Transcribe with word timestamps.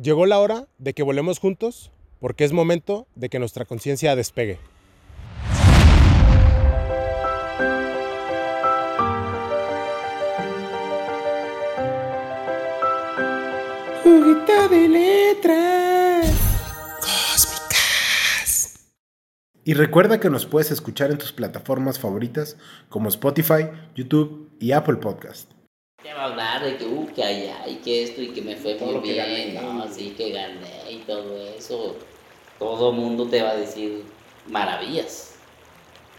Llegó 0.00 0.26
la 0.26 0.38
hora 0.38 0.68
de 0.78 0.94
que 0.94 1.02
volemos 1.02 1.40
juntos 1.40 1.90
porque 2.20 2.44
es 2.44 2.52
momento 2.52 3.08
de 3.16 3.28
que 3.28 3.40
nuestra 3.40 3.64
conciencia 3.64 4.14
despegue. 4.14 4.60
Juguito 14.04 14.68
de 14.68 14.88
letras 14.88 16.30
cósmicas. 17.00 18.76
Y 19.64 19.74
recuerda 19.74 20.20
que 20.20 20.30
nos 20.30 20.46
puedes 20.46 20.70
escuchar 20.70 21.10
en 21.10 21.18
tus 21.18 21.32
plataformas 21.32 21.98
favoritas 21.98 22.56
como 22.88 23.08
Spotify, 23.08 23.68
YouTube 23.96 24.48
y 24.60 24.70
Apple 24.70 24.98
Podcast. 24.98 25.57
Te 26.00 26.14
va 26.14 26.22
a 26.22 26.24
hablar 26.26 26.62
de 26.62 26.76
que, 26.76 26.84
uh, 26.84 27.12
que 27.12 27.24
allá 27.24 27.66
y 27.66 27.74
que 27.76 28.04
esto 28.04 28.22
y 28.22 28.28
que 28.28 28.40
me 28.40 28.54
fue 28.54 28.76
muy 28.76 29.00
bien, 29.00 29.54
no, 29.54 29.84
sí, 29.92 30.14
que 30.16 30.30
gané 30.30 30.92
y 30.92 30.98
todo 30.98 31.44
eso. 31.48 31.96
Todo 32.56 32.92
mundo 32.92 33.26
te 33.26 33.42
va 33.42 33.50
a 33.50 33.56
decir 33.56 34.04
maravillas. 34.46 35.34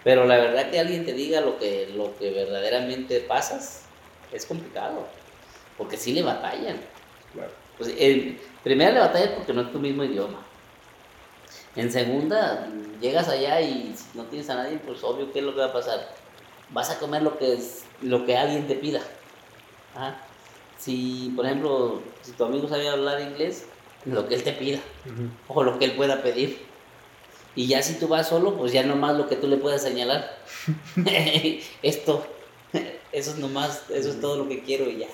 Pero 0.04 0.26
la 0.26 0.36
verdad 0.36 0.70
que 0.70 0.82
alguien 0.82 1.06
te 1.06 1.14
diga 1.14 1.40
lo 1.40 1.58
que, 1.58 1.94
lo 1.96 2.14
que 2.18 2.30
verdaderamente 2.32 3.22
pasas 3.22 3.86
es 4.34 4.46
complicado. 4.46 5.08
Porque 5.78 5.96
sí 5.96 6.12
le 6.12 6.24
batallan. 6.24 6.82
Pues, 7.78 7.94
en 7.98 8.38
primera 8.62 8.92
le 8.92 9.00
batallas 9.00 9.30
porque 9.30 9.54
no 9.54 9.62
es 9.62 9.72
tu 9.72 9.80
mismo 9.80 10.04
idioma. 10.04 10.46
En 11.78 11.90
segunda, 11.90 12.68
llegas 13.00 13.30
allá 13.30 13.62
y 13.62 13.96
si 13.96 14.18
no 14.18 14.26
tienes 14.26 14.50
a 14.50 14.56
nadie, 14.56 14.78
pues 14.86 15.02
obvio, 15.06 15.32
¿qué 15.32 15.40
es 15.40 15.46
lo 15.46 15.54
que 15.54 15.62
va 15.62 15.68
a 15.68 15.74
pasar? 15.74 16.06
Vas 16.72 16.90
a 16.90 17.00
comer 17.00 17.22
lo 17.22 17.38
que, 17.38 17.54
es, 17.54 17.86
lo 18.02 18.26
que 18.26 18.36
alguien 18.36 18.68
te 18.68 18.76
pida. 18.76 19.00
Si, 20.78 21.34
por 21.36 21.46
ejemplo, 21.46 22.02
si 22.22 22.32
tu 22.32 22.46
amigo 22.46 22.68
sabe 22.68 22.90
hablar 22.90 23.22
inglés, 23.22 23.66
lo 24.06 24.28
que 24.28 24.36
él 24.36 24.44
te 24.44 24.54
pida 24.54 24.80
o 25.48 25.64
lo 25.64 25.78
que 25.78 25.86
él 25.86 25.92
pueda 25.94 26.22
pedir. 26.22 26.60
Y 27.56 27.68
ya 27.68 27.82
si 27.82 27.96
tú 27.96 28.08
vas 28.08 28.30
solo, 28.30 28.56
pues 28.56 28.72
ya 28.72 28.84
nomás 28.84 29.18
lo 29.18 29.28
que 29.28 29.36
tú 29.36 29.48
le 29.48 29.58
puedas 29.58 29.82
señalar. 29.82 30.38
Esto, 31.82 32.26
eso 33.12 33.32
es 33.32 33.38
nomás, 33.38 33.84
eso 33.90 34.10
es 34.10 34.22
todo 34.22 34.38
lo 34.38 34.48
que 34.48 34.64
quiero 34.64 34.90
y 34.90 35.00
ya. 35.00 35.08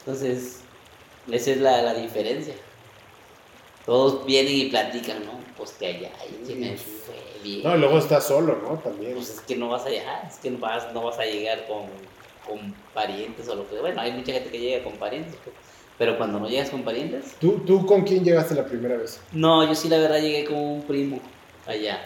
Entonces, 0.00 0.60
esa 1.30 1.50
es 1.52 1.58
la, 1.58 1.82
la 1.82 1.94
diferencia. 1.94 2.54
Todos 3.86 4.26
vienen 4.26 4.54
y 4.54 4.64
platican, 4.66 5.24
¿no? 5.24 5.40
Pues 5.56 5.72
que 5.72 5.86
allá, 5.86 6.10
y 6.28 6.46
que 6.46 6.54
me 6.54 6.76
fue 6.76 7.14
bien. 7.42 7.62
No, 7.62 7.76
y 7.76 7.78
luego 7.78 7.98
estás 7.98 8.26
solo, 8.26 8.58
¿no? 8.62 8.78
También. 8.78 9.14
Pues 9.14 9.30
es 9.30 9.40
que 9.40 9.56
no 9.56 9.68
vas 9.68 9.86
a 9.86 9.90
llegar, 9.90 10.26
es 10.28 10.36
que 10.36 10.50
no 10.50 10.58
vas, 10.58 10.92
no 10.92 11.02
vas 11.02 11.18
a 11.18 11.24
llegar 11.24 11.66
con, 11.66 11.86
con 12.46 12.74
parientes 12.94 13.48
o 13.48 13.54
lo 13.54 13.68
que 13.68 13.78
Bueno, 13.80 14.00
hay 14.00 14.12
mucha 14.12 14.32
gente 14.32 14.50
que 14.50 14.58
llega 14.58 14.84
con 14.84 14.94
parientes, 14.94 15.34
pues, 15.44 15.54
pero 15.98 16.16
cuando 16.18 16.40
no 16.40 16.48
llegas 16.48 16.70
con 16.70 16.82
parientes. 16.82 17.34
¿Tú, 17.40 17.60
¿Tú 17.66 17.86
con 17.86 18.02
quién 18.02 18.24
llegaste 18.24 18.54
la 18.54 18.64
primera 18.64 18.96
vez? 18.96 19.20
No, 19.32 19.64
yo 19.66 19.74
sí 19.74 19.88
la 19.88 19.98
verdad 19.98 20.20
llegué 20.20 20.44
con 20.44 20.56
un 20.56 20.82
primo 20.82 21.20
allá. 21.66 22.00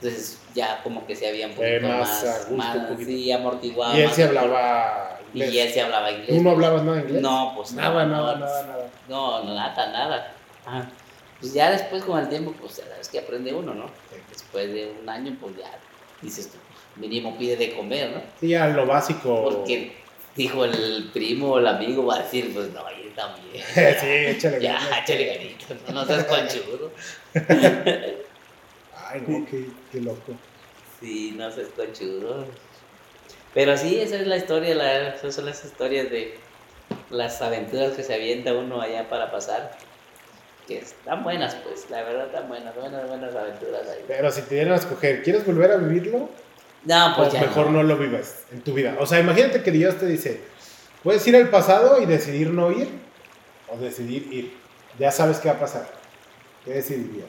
Entonces 0.00 0.38
ya 0.54 0.80
como 0.82 1.06
que 1.06 1.16
se 1.16 1.28
había 1.28 1.46
un 1.46 1.52
poquito 1.54 1.74
Eh, 1.74 1.80
más 1.80 1.98
más, 2.24 2.38
gusto, 2.48 2.54
más, 2.56 2.76
un 2.76 2.86
poquito. 2.88 3.10
sí, 3.10 3.32
amortiguado. 3.32 3.96
y 3.98 4.02
él 4.02 4.10
se 4.12 4.24
hablaba 4.24 5.18
inglés. 5.32 5.52
Y 5.54 5.58
él 5.58 5.72
se 5.72 5.80
hablaba 5.80 6.10
inglés. 6.12 6.28
¿Tú 6.36 6.42
no 6.42 6.50
hablabas 6.50 6.82
nada 6.84 7.00
inglés? 7.00 7.22
No, 7.22 7.52
pues 7.56 7.72
Nada, 7.72 8.04
nada, 8.06 8.34
no, 8.34 8.40
nada, 8.46 8.66
nada. 8.66 8.90
No, 9.08 9.44
no, 9.44 9.54
nada, 9.54 9.92
nada. 9.92 10.34
Ajá. 10.66 10.88
Pues 11.40 11.52
ya 11.52 11.70
después 11.70 12.02
con 12.04 12.18
el 12.18 12.28
tiempo, 12.28 12.52
pues 12.60 12.76
ya 12.76 12.84
sabes 12.88 13.08
que 13.08 13.20
aprende 13.20 13.52
uno, 13.54 13.72
¿no? 13.74 13.86
Después 14.28 14.72
de 14.72 14.92
un 15.00 15.08
año, 15.08 15.36
pues 15.40 15.56
ya 15.56 15.70
dices 16.20 16.48
tú, 16.50 16.58
mínimo 16.98 17.36
pide 17.38 17.56
de 17.56 17.72
comer, 17.74 18.10
¿no? 18.10 18.22
Sí, 18.40 18.54
a 18.54 18.68
lo 18.68 18.86
básico. 18.86 19.42
Porque 19.44 19.92
dijo 20.36 20.64
el 20.64 21.10
primo 21.12 21.52
o 21.52 21.58
el 21.58 21.66
amigo 21.66 22.06
va 22.06 22.16
a 22.16 22.22
decir, 22.22 22.52
pues 22.54 22.68
no, 22.72 22.80
yo 22.90 23.10
también. 23.14 23.64
sí, 23.74 24.06
échale 24.36 24.60
Ya, 24.60 24.74
ganas. 24.74 25.02
échale 25.02 25.26
ganitas, 25.26 25.76
no, 25.88 25.94
no 25.94 26.04
seas 26.06 26.24
conchudo. 26.24 26.92
Ay, 29.10 29.22
no, 29.26 29.46
qué, 29.46 29.66
qué 29.90 30.00
loco. 30.00 30.32
Sí, 31.00 31.34
no 31.36 31.50
seas 31.50 31.68
conchudo. 31.76 32.46
Pero 33.54 33.76
sí, 33.76 33.98
esa 34.00 34.16
es 34.16 34.26
la 34.26 34.36
historia, 34.36 34.74
la, 34.74 35.14
esas 35.14 35.34
son 35.34 35.46
las 35.46 35.64
historias 35.64 36.10
de 36.10 36.34
las 37.10 37.40
aventuras 37.40 37.92
que 37.92 38.02
se 38.02 38.14
avienta 38.14 38.52
uno 38.52 38.80
allá 38.80 39.08
para 39.08 39.30
pasar. 39.30 39.76
Que 40.66 40.78
están 40.78 41.24
buenas, 41.24 41.54
pues, 41.56 41.88
la 41.88 42.02
verdad 42.02 42.26
están 42.26 42.46
buenas, 42.48 42.74
buenas, 42.76 43.08
buenas 43.08 43.34
aventuras 43.34 43.88
ahí. 43.88 44.04
Pero 44.06 44.30
si 44.30 44.42
te 44.42 44.56
dieran 44.56 44.74
a 44.74 44.76
escoger, 44.76 45.22
¿quieres 45.22 45.46
volver 45.46 45.72
a 45.72 45.76
vivirlo? 45.78 46.28
No, 46.88 47.12
pues 47.16 47.28
o 47.28 47.32
ya 47.32 47.40
mejor 47.42 47.66
no. 47.66 47.72
no. 47.72 47.82
lo 47.82 47.98
vivas 47.98 48.44
en 48.50 48.62
tu 48.62 48.72
vida. 48.72 48.96
O 48.98 49.04
sea, 49.04 49.20
imagínate 49.20 49.62
que 49.62 49.70
Dios 49.70 49.98
te 49.98 50.06
dice, 50.06 50.40
puedes 51.02 51.26
ir 51.26 51.36
al 51.36 51.50
pasado 51.50 52.00
y 52.00 52.06
decidir 52.06 52.50
no 52.50 52.72
ir 52.72 52.88
o 53.68 53.76
decidir 53.76 54.32
ir. 54.32 54.56
Ya 54.98 55.12
sabes 55.12 55.38
qué 55.38 55.48
va 55.48 55.56
a 55.56 55.60
pasar. 55.60 55.86
¿Qué 56.64 56.72
decidirías? 56.72 57.28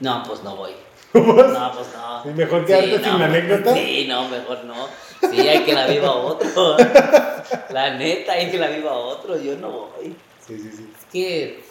No, 0.00 0.22
pues 0.26 0.42
no 0.42 0.54
voy. 0.54 0.72
¿Pues? 1.12 1.24
No, 1.24 1.72
pues 1.72 1.88
no. 1.96 2.30
¿Y 2.30 2.34
mejor 2.34 2.66
quedarte 2.66 3.02
sin 3.02 3.18
la 3.18 3.24
anécdota? 3.24 3.74
Sí, 3.74 4.06
no, 4.06 4.28
mejor 4.28 4.64
no. 4.64 4.86
Sí, 5.30 5.48
hay 5.48 5.64
que 5.64 5.72
la 5.72 5.86
viva 5.86 6.12
otro. 6.12 6.76
La 7.70 7.96
neta, 7.96 8.32
hay 8.32 8.50
que 8.50 8.58
la 8.58 8.68
viva 8.68 8.92
otro. 8.92 9.36
Yo 9.36 9.56
no 9.56 9.70
voy. 9.70 10.14
Sí, 10.46 10.58
sí, 10.58 10.70
sí. 10.74 10.90
Es 10.98 11.04
que 11.10 11.64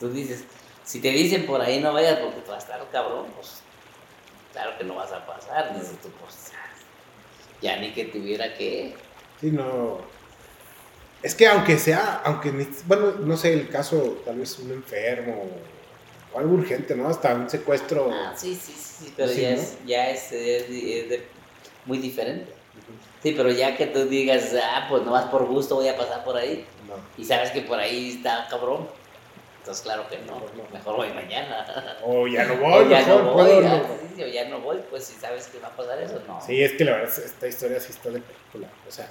tú 0.00 0.10
dices, 0.10 0.44
si 0.84 1.00
te 1.00 1.10
dicen 1.10 1.46
por 1.46 1.60
ahí 1.60 1.80
no 1.80 1.92
vayas 1.92 2.18
porque 2.18 2.40
te 2.40 2.50
vas 2.50 2.58
a 2.58 2.66
estar 2.66 2.90
cabrón, 2.90 3.26
pues 3.34 3.62
claro 4.58 4.76
que 4.78 4.84
no 4.84 4.94
vas 4.96 5.12
a 5.12 5.24
pasar. 5.24 5.72
Dices 5.74 6.00
tú, 6.02 6.08
pues 6.20 6.50
ya 7.62 7.76
ni 7.76 7.92
que 7.92 8.06
tuviera 8.06 8.54
que. 8.54 8.94
Sí, 9.40 9.50
no. 9.52 9.98
Es 11.22 11.34
que 11.34 11.46
aunque 11.48 11.78
sea, 11.78 12.22
aunque, 12.24 12.50
bueno, 12.86 13.12
no 13.20 13.36
sé, 13.36 13.52
el 13.52 13.68
caso, 13.68 14.18
tal 14.24 14.36
vez 14.38 14.58
un 14.58 14.70
enfermo 14.72 15.44
o 16.32 16.38
algo 16.38 16.54
urgente, 16.54 16.94
¿no? 16.94 17.08
Hasta 17.08 17.34
un 17.34 17.48
secuestro. 17.50 18.10
Ah, 18.12 18.32
sí, 18.36 18.54
sí, 18.54 18.72
sí, 18.72 19.12
pero 19.16 19.28
Sí, 19.28 19.42
ya, 19.42 19.50
¿no? 19.50 19.56
es, 19.56 19.78
ya 19.86 20.10
es, 20.10 20.32
es- 20.32 20.62
es 20.68 21.08
de- 21.08 21.26
muy 21.86 21.98
diferente. 21.98 22.52
Sí, 23.22 23.34
pero 23.36 23.50
ya 23.50 23.76
que 23.76 23.86
tú 23.86 24.04
digas, 24.04 24.54
ah, 24.62 24.86
pues 24.88 25.02
no 25.02 25.10
vas 25.12 25.24
por 25.26 25.44
gusto, 25.46 25.74
voy 25.76 25.88
a 25.88 25.96
pasar 25.96 26.22
por 26.24 26.36
ahí. 26.36 26.64
No. 26.86 26.94
Y 27.20 27.24
sabes 27.24 27.50
que 27.50 27.62
por 27.62 27.78
ahí 27.80 28.14
está 28.16 28.46
cabrón. 28.48 28.88
Entonces, 29.68 29.84
claro 29.84 30.08
que 30.08 30.16
no. 30.20 30.40
Mejor 30.72 30.96
voy 30.96 31.08
mañana. 31.12 31.98
O 32.02 32.26
ya 32.26 32.44
no 32.44 32.56
voy, 32.60 32.84
o 32.86 32.88
ya 32.88 32.98
mejor 33.00 33.22
no 33.24 33.32
voy, 33.34 33.62
ya, 33.62 33.68
no. 33.76 33.84
sí, 34.16 34.22
o 34.22 34.26
ya 34.26 34.48
no 34.48 34.60
voy, 34.60 34.78
pues 34.88 35.04
si 35.04 35.12
sabes 35.20 35.46
que 35.48 35.58
va 35.58 35.68
a 35.68 35.76
pasar 35.76 36.00
eso, 36.02 36.22
no. 36.26 36.40
Sí, 36.40 36.62
es 36.62 36.72
que 36.72 36.84
la 36.86 36.92
verdad, 36.92 37.12
esta 37.22 37.46
historia 37.46 37.78
sí 37.78 37.88
está 37.92 38.08
de 38.08 38.20
película. 38.22 38.68
O 38.88 38.90
sea, 38.90 39.10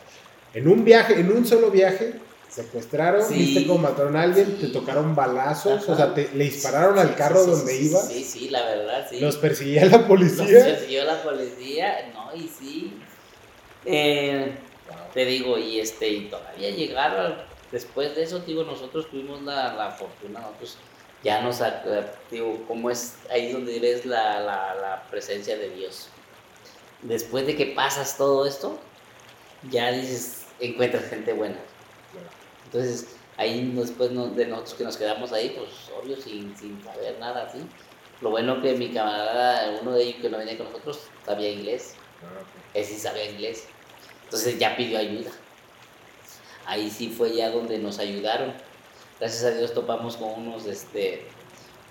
en 0.56 0.68
un 0.68 0.84
viaje, 0.84 1.20
en 1.20 1.32
un 1.32 1.46
solo 1.46 1.70
viaje, 1.70 2.16
secuestraron, 2.50 3.24
Sí. 3.24 3.36
viste 3.36 3.68
cómo 3.68 3.78
mataron 3.88 4.16
a 4.16 4.24
alguien, 4.24 4.58
Sí. 4.60 4.66
te 4.66 4.74
tocaron 4.74 5.14
balazos, 5.14 5.84
Ajá. 5.84 5.92
o 5.92 5.96
sea, 5.96 6.14
te, 6.16 6.28
le 6.34 6.46
dispararon 6.46 6.98
al 6.98 7.14
carro 7.14 7.44
donde 7.46 7.72
sí, 7.72 7.86
ibas, 7.92 8.08
Sí, 8.08 8.24
sí, 8.24 8.50
la 8.50 8.64
verdad, 8.66 9.06
sí. 9.08 9.20
los 9.20 9.38
perseguía 9.38 9.86
la 9.86 9.98
Los 10.00 10.08
policía. 10.08 10.64
persiguió 10.66 11.04
la 11.04 11.22
policía, 11.22 12.12
no, 12.16 12.36
y 12.36 12.48
sí. 12.48 13.00
Eh, 13.86 14.56
te 15.14 15.24
digo, 15.26 15.60
y 15.60 15.80
este, 15.80 16.10
y 16.10 16.22
todavía 16.30 16.72
llegaron, 16.72 17.36
después 17.72 18.16
de 18.16 18.24
eso, 18.24 18.40
digo, 18.40 18.64
nosotros 18.64 19.10
tuvimos 19.10 19.42
la, 19.44 19.74
la 19.74 19.92
fortuna, 19.92 20.40
nosotros 20.40 20.78
ya 21.24 21.42
nos, 21.42 21.62
eh, 21.62 22.06
digo, 22.32 22.64
como 22.68 22.90
es 22.90 23.16
ahí 23.32 23.52
donde 23.52 23.80
ves 23.80 24.06
la, 24.06 24.40
la, 24.40 24.76
la 24.76 25.04
presencia 25.10 25.58
de 25.58 25.70
Dios. 25.70 26.10
Después 27.02 27.46
de 27.46 27.56
que 27.56 27.68
pasas 27.68 28.18
todo 28.18 28.46
esto, 28.46 28.80
ya 29.70 29.92
dices, 29.92 30.46
encuentras 30.60 31.06
gente 31.06 31.34
buena. 31.34 31.58
Entonces, 32.66 33.16
ahí 33.38 33.72
después 33.76 34.10
de 34.10 34.46
nosotros 34.48 34.74
que 34.76 34.84
nos 34.84 34.98
quedamos 34.98 35.32
ahí, 35.32 35.56
pues 35.58 35.70
obvio, 35.98 36.18
sin, 36.18 36.56
sin 36.58 36.84
saber 36.84 37.18
nada 37.20 37.46
así. 37.46 37.60
Lo 38.22 38.32
bueno 38.32 38.62
que 38.62 38.74
mi 38.74 38.90
camarada, 38.90 39.80
uno 39.82 39.94
de 39.94 40.04
ellos 40.04 40.22
que 40.22 40.30
no 40.30 40.38
venía 40.38 40.58
con 40.58 40.68
nosotros, 40.68 41.02
sabía 41.26 41.52
inglés. 41.52 41.96
Él 42.74 42.86
sí 42.86 42.98
sabía 42.98 43.30
inglés. 43.30 43.68
Entonces 44.24 44.58
ya 44.58 44.76
pidió 44.76 44.98
ayuda. 44.98 45.32
Ahí 46.68 46.90
sí 46.92 47.10
fue 47.10 47.34
ya 47.36 47.50
donde 47.50 47.80
nos 47.80 47.98
ayudaron. 48.00 48.54
Gracias 49.20 49.44
a 49.46 49.52
Dios 49.58 49.74
topamos 49.74 50.18
con 50.18 50.30
unos, 50.34 50.66
este, 50.68 51.24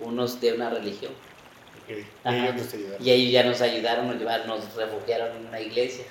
unos 0.00 0.40
de 0.40 0.52
una 0.52 0.70
religión. 0.70 1.12
Ok, 1.82 1.96
y 1.98 2.28
Ajá. 2.28 2.48
ellos. 2.54 2.74
Y 3.00 3.10
ya 3.32 3.42
nos 3.42 3.60
ayudaron, 3.62 4.06
nos 4.08 4.16
llevaron, 4.18 4.46
nos 4.46 4.74
refugiaron 4.74 5.36
en 5.36 5.46
una 5.46 5.60
iglesia. 5.60 6.04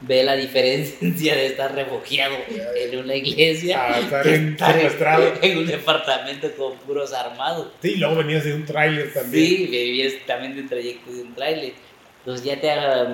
Ve 0.00 0.22
la 0.22 0.36
diferencia 0.36 1.34
de 1.34 1.46
estar 1.46 1.74
refugiado 1.74 2.36
en 2.76 2.98
una 3.00 3.16
iglesia 3.16 3.82
Ah, 3.94 3.98
estar 3.98 4.26
en- 4.28 4.56
estar 4.56 5.20
en- 5.42 5.58
un 5.58 5.66
departamento 5.66 6.52
con 6.54 6.78
puros 6.78 7.12
armados. 7.12 7.66
Sí, 7.82 7.96
luego 7.96 8.14
venías 8.14 8.44
de 8.44 8.54
un 8.54 8.64
tráiler 8.64 9.12
también. 9.12 9.44
Sí, 9.44 9.66
vivías 9.66 10.12
también 10.24 10.54
de 10.54 10.60
un 10.62 10.68
trayecto 10.68 11.10
de 11.10 11.22
un 11.22 11.34
trailer. 11.34 11.72
Entonces 12.20 12.46
ya 12.46 12.60
te 12.60 12.68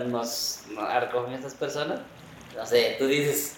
nos, 0.07 0.65
nos 0.75 1.33
estas 1.33 1.55
personas. 1.55 2.01
No 2.55 2.67
sé, 2.67 2.97
tú 2.99 3.07
dices, 3.07 3.57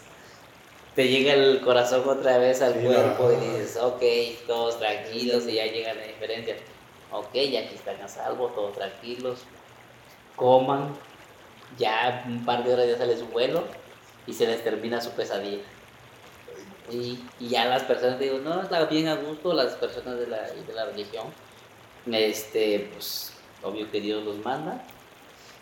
te 0.96 1.06
llega 1.08 1.34
el 1.34 1.60
corazón 1.60 2.08
otra 2.08 2.38
vez 2.38 2.62
al 2.62 2.72
Sí, 2.72 2.80
cuerpo 2.86 3.24
no. 3.24 3.32
y 3.32 3.36
dices, 3.36 3.76
ok, 3.76 4.02
todos 4.46 4.78
tranquilos 4.78 5.46
y 5.46 5.52
ya 5.54 5.66
llega 5.66 5.92
la 5.94 6.02
diferencia. 6.06 6.56
Ok, 7.12 7.34
ya 7.34 7.60
aquí 7.60 7.74
están 7.74 8.00
a 8.00 8.08
salvo, 8.08 8.48
todos 8.48 8.74
tranquilos. 8.74 9.40
Coman, 10.34 10.96
ya 11.78 12.24
un 12.26 12.44
par 12.44 12.64
de 12.64 12.72
horas 12.72 12.88
ya 12.88 12.96
sale 12.96 13.16
su 13.16 13.26
vuelo 13.26 13.64
y 14.26 14.32
se 14.32 14.46
les 14.46 14.64
termina 14.64 15.00
su 15.00 15.10
pesadilla. 15.10 15.62
Y, 16.90 17.18
y 17.40 17.48
ya 17.48 17.66
las 17.66 17.82
personas, 17.82 18.18
digo, 18.18 18.38
no, 18.38 18.62
está 18.62 18.84
bien 18.86 19.08
a 19.08 19.16
gusto, 19.16 19.52
las 19.52 19.74
personas 19.74 20.18
de 20.18 20.28
la, 20.28 20.42
de 20.50 20.72
la 20.72 20.86
religión, 20.86 21.26
este, 22.10 22.88
pues, 22.94 23.32
obvio 23.62 23.90
que 23.90 24.00
Dios 24.00 24.24
los 24.24 24.38
manda, 24.38 24.82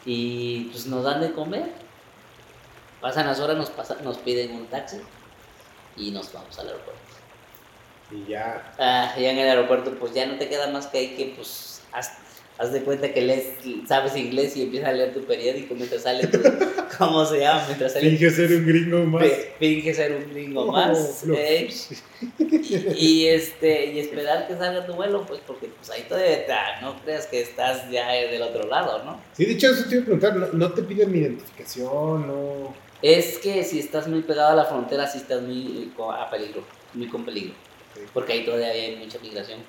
y 0.04 0.64
pues 0.66 0.86
nos 0.86 1.02
dan 1.02 1.20
de 1.20 1.32
comer. 1.32 1.72
Pasan 3.00 3.26
las 3.26 3.40
horas, 3.40 3.56
nos, 3.56 3.70
pasa, 3.70 3.96
nos 4.02 4.18
piden 4.18 4.52
un 4.54 4.66
taxi 4.66 4.98
y 5.96 6.10
nos 6.10 6.32
vamos 6.32 6.58
al 6.58 6.68
aeropuerto. 6.68 7.00
Y 8.10 8.30
ya. 8.30 8.74
Ah, 8.78 9.14
ya 9.18 9.30
en 9.30 9.38
el 9.38 9.48
aeropuerto, 9.48 9.92
pues 9.98 10.12
ya 10.14 10.26
no 10.26 10.36
te 10.38 10.48
queda 10.48 10.68
más 10.70 10.86
que 10.88 10.98
hay 10.98 11.08
que, 11.16 11.32
pues, 11.36 11.80
haz, 11.92 12.12
haz 12.58 12.72
de 12.72 12.82
cuenta 12.82 13.12
que 13.12 13.22
lees, 13.22 13.54
sabes 13.88 14.14
inglés 14.16 14.56
y 14.56 14.62
empiezas 14.62 14.90
a 14.90 14.92
leer 14.92 15.14
tu 15.14 15.24
periódico 15.24 15.74
mientras 15.74 16.02
sale 16.02 16.26
tu, 16.26 16.38
¿cómo 16.98 17.24
se 17.24 17.40
llama? 17.40 17.64
Mientras 17.66 17.94
sale 17.94 18.10
Finge 18.10 18.30
ser 18.30 18.52
un 18.52 18.66
gringo 18.66 18.98
más. 19.04 19.24
Fi- 19.24 19.32
Finge 19.58 19.94
ser 19.94 20.12
un 20.12 20.30
gringo 20.32 20.62
Oh, 20.62 20.72
más. 20.72 21.24
¿eh? 21.34 21.68
Y, 22.38 22.94
y, 22.96 23.26
este, 23.28 23.86
y 23.92 23.98
esperar 24.00 24.46
que 24.46 24.54
salga 24.56 24.86
tu 24.86 24.94
vuelo, 24.94 25.24
pues 25.26 25.40
porque 25.46 25.66
pues 25.68 25.90
ahí 25.90 26.02
todavía 26.08 26.32
está, 26.36 26.80
no 26.82 27.00
creas 27.02 27.26
que 27.26 27.40
estás 27.40 27.90
ya 27.90 28.08
del 28.12 28.42
otro 28.42 28.68
lado, 28.68 29.02
¿no? 29.04 29.20
Sí, 29.36 29.46
de 29.46 29.52
hecho, 29.52 29.70
eso 29.72 29.84
te 29.88 29.94
iba 29.96 30.02
a 30.02 30.04
preguntar. 30.04 30.36
¿No, 30.36 30.46
no 30.52 30.72
te 30.72 30.82
piden 30.82 31.10
mi 31.10 31.18
identificación? 31.18 32.26
No. 32.26 32.83
Es 33.00 33.38
que 33.38 33.64
si 33.64 33.78
estás 33.78 34.08
muy 34.08 34.22
pegado 34.22 34.50
a 34.50 34.54
la 34.54 34.64
frontera, 34.64 35.06
sí 35.06 35.18
estás 35.18 35.42
muy 35.42 35.92
co- 35.94 36.12
a 36.12 36.30
peligro, 36.30 36.66
muy 36.92 37.08
con 37.08 37.24
peligro, 37.24 37.54
porque 38.12 38.32
ahí 38.32 38.44
todavía 38.44 38.68
hay 38.68 38.96
mucha 38.96 39.18
migración. 39.18 39.66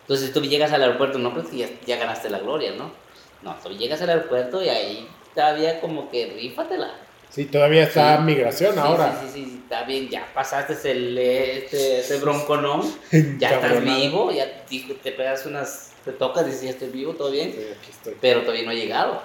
Entonces 0.00 0.32
tú 0.32 0.40
llegas 0.42 0.72
al 0.72 0.82
aeropuerto, 0.82 1.18
no 1.18 1.32
crees 1.32 1.48
que 1.48 1.56
ya, 1.58 1.68
ya 1.86 1.96
ganaste 1.96 2.28
la 2.28 2.40
gloria, 2.40 2.72
¿no? 2.72 2.92
No, 3.40 3.58
tú 3.62 3.70
llegas 3.70 4.02
al 4.02 4.10
aeropuerto 4.10 4.62
y 4.62 4.68
ahí 4.68 5.08
todavía 5.34 5.80
como 5.80 6.10
que 6.10 6.26
rífatela. 6.26 7.08
Sí, 7.30 7.46
todavía 7.46 7.84
está 7.84 8.18
Sí. 8.18 8.24
migración 8.24 8.72
Sí, 8.74 8.78
ahora. 8.78 9.18
Sí, 9.20 9.28
sí, 9.28 9.44
sí, 9.44 9.60
está 9.62 9.84
bien, 9.84 10.08
ya 10.08 10.30
pasaste 10.34 10.90
el, 10.90 11.16
este, 11.18 12.00
ese 12.00 12.18
bronconón, 12.18 12.82
ya 13.40 13.50
estás 13.50 13.82
vivo, 13.82 14.30
ya 14.30 14.66
te 14.66 15.12
pegas 15.12 15.46
unas, 15.46 15.96
te 16.04 16.12
tocas, 16.12 16.44
dices, 16.46 16.62
ya 16.62 16.70
estoy 16.70 16.90
vivo, 16.90 17.14
todo 17.14 17.30
bien, 17.30 17.50
Sí, 17.52 17.60
aquí 17.80 17.90
estoy. 17.90 18.14
pero 18.20 18.42
todavía 18.42 18.64
no 18.64 18.70
he 18.72 18.76
llegado. 18.76 19.22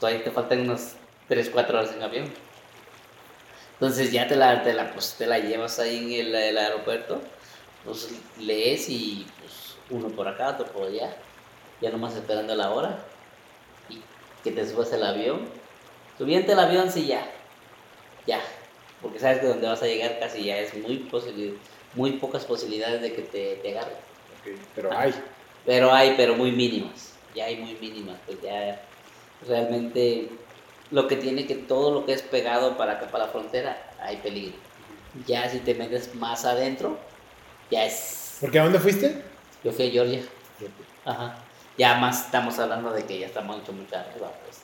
Todavía 0.00 0.24
te 0.24 0.30
faltan 0.30 0.60
unas 0.60 0.96
3, 1.30 1.50
4 1.54 1.78
horas 1.78 1.94
en 1.94 2.02
avión. 2.02 2.28
Entonces 3.72 4.12
ya 4.12 4.26
te 4.26 4.36
la, 4.36 4.62
te 4.62 4.72
la, 4.74 4.92
pues, 4.92 5.16
te 5.16 5.26
la 5.26 5.38
llevas 5.38 5.78
ahí 5.78 5.96
en 6.20 6.26
el, 6.26 6.34
el 6.34 6.58
aeropuerto, 6.58 7.32
pues 7.82 8.08
lees 8.36 8.86
y 8.88 9.36
pues 9.38 9.84
uno 9.88 10.14
por 10.14 10.28
acá, 10.28 10.50
otro 10.50 10.72
por 10.72 10.88
allá, 10.88 11.16
ya 11.80 11.90
nomás 11.90 12.14
esperando 12.16 12.54
la 12.54 12.72
hora 12.72 13.16
y 13.88 14.10
que 14.42 14.52
te 14.52 14.66
subas 14.68 14.92
al 14.92 15.04
avión. 15.04 15.62
Subiente 16.14 16.52
el 16.52 16.58
avión, 16.60 16.90
sí, 16.92 17.06
ya, 17.08 17.26
ya, 18.26 18.40
porque 19.00 19.18
sabes 19.18 19.40
que 19.40 19.46
donde 19.46 19.68
vas 19.68 19.82
a 19.82 19.86
llegar 19.86 20.18
casi 20.20 20.44
ya 20.44 20.58
es 20.58 20.74
muy, 20.76 21.10
posibil- 21.10 21.66
muy 21.92 22.18
pocas 22.18 22.44
posibilidades 22.46 23.02
de 23.02 23.14
que 23.14 23.22
te, 23.22 23.56
te 23.56 23.70
agarren. 23.70 23.98
Pero 24.74 24.92
hay. 24.92 25.14
Pero 25.64 25.92
hay, 25.92 26.14
pero 26.16 26.36
muy 26.36 26.52
mínimas. 26.52 27.24
Ya 27.32 27.46
hay 27.46 27.56
muy 27.58 27.76
mínimas. 27.76 28.22
Pues 28.26 28.40
ya 28.42 28.88
realmente 29.40 30.39
lo 30.90 31.06
que 31.06 31.16
tiene 31.16 31.46
que 31.46 31.54
todo 31.54 31.92
lo 31.92 32.06
que 32.06 32.12
es 32.12 32.22
pegado 32.22 32.76
para 32.76 32.92
acá, 32.92 33.06
para 33.06 33.26
la 33.26 33.30
frontera, 33.30 33.76
hay 34.00 34.16
peligro. 34.16 34.56
Ya 35.26 35.48
si 35.48 35.58
te 35.60 35.74
metes 35.74 36.14
más 36.14 36.44
adentro, 36.44 36.98
ya 37.70 37.84
es. 37.84 38.38
¿Porque 38.40 38.58
a 38.58 38.64
dónde 38.64 38.78
fuiste? 38.78 39.22
Yo 39.62 39.72
fui 39.72 39.88
a 39.88 39.90
Georgia. 39.90 40.22
Ajá. 41.04 41.36
Ya 41.76 41.94
más 41.94 42.26
estamos 42.26 42.58
hablando 42.58 42.92
de 42.92 43.04
que 43.04 43.18
ya 43.18 43.26
estamos 43.26 43.58
mucho, 43.58 43.72
mucho 43.72 43.96
arriba, 43.96 44.32
pues. 44.44 44.62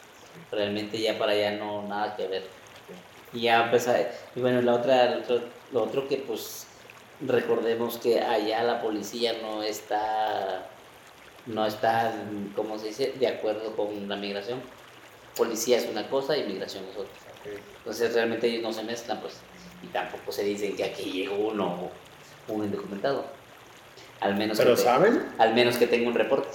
Realmente 0.50 1.00
ya 1.00 1.18
para 1.18 1.32
allá 1.32 1.52
no 1.52 1.82
nada 1.82 2.16
que 2.16 2.26
ver. 2.26 2.46
Y 3.32 3.42
ya 3.42 3.64
empezar. 3.64 4.12
Y 4.34 4.40
bueno, 4.40 4.62
la 4.62 4.74
otra, 4.74 5.10
lo 5.10 5.18
otro, 5.20 5.40
lo 5.72 5.82
otro 5.82 6.08
que 6.08 6.18
pues 6.18 6.66
recordemos 7.20 7.98
que 7.98 8.20
allá 8.20 8.62
la 8.62 8.80
policía 8.80 9.34
no 9.42 9.62
está, 9.62 10.66
no 11.46 11.66
está, 11.66 12.12
¿cómo 12.54 12.78
se 12.78 12.88
dice?, 12.88 13.14
de 13.18 13.26
acuerdo 13.26 13.74
con 13.74 14.08
la 14.08 14.16
migración. 14.16 14.60
Policía 15.36 15.78
es 15.78 15.86
una 15.90 16.08
cosa 16.08 16.36
y 16.36 16.44
migración 16.44 16.84
es 16.90 16.96
otra. 16.96 17.12
Entonces 17.78 18.14
realmente 18.14 18.46
ellos 18.48 18.62
no 18.62 18.72
se 18.72 18.82
mezclan, 18.82 19.20
pues. 19.20 19.34
Y 19.82 19.86
tampoco 19.88 20.32
se 20.32 20.42
dicen 20.42 20.74
que 20.76 20.84
aquí 20.84 21.10
llegó 21.12 21.36
uno, 21.36 21.90
un 22.48 22.64
indocumentado. 22.64 23.24
Al 24.20 24.34
menos, 24.36 24.56
¿Pero 24.58 24.70
que 24.70 24.76
te- 24.76 24.82
saben? 24.82 25.22
al 25.38 25.54
menos 25.54 25.76
que 25.76 25.86
tenga 25.86 26.08
un 26.08 26.14
reporte. 26.14 26.48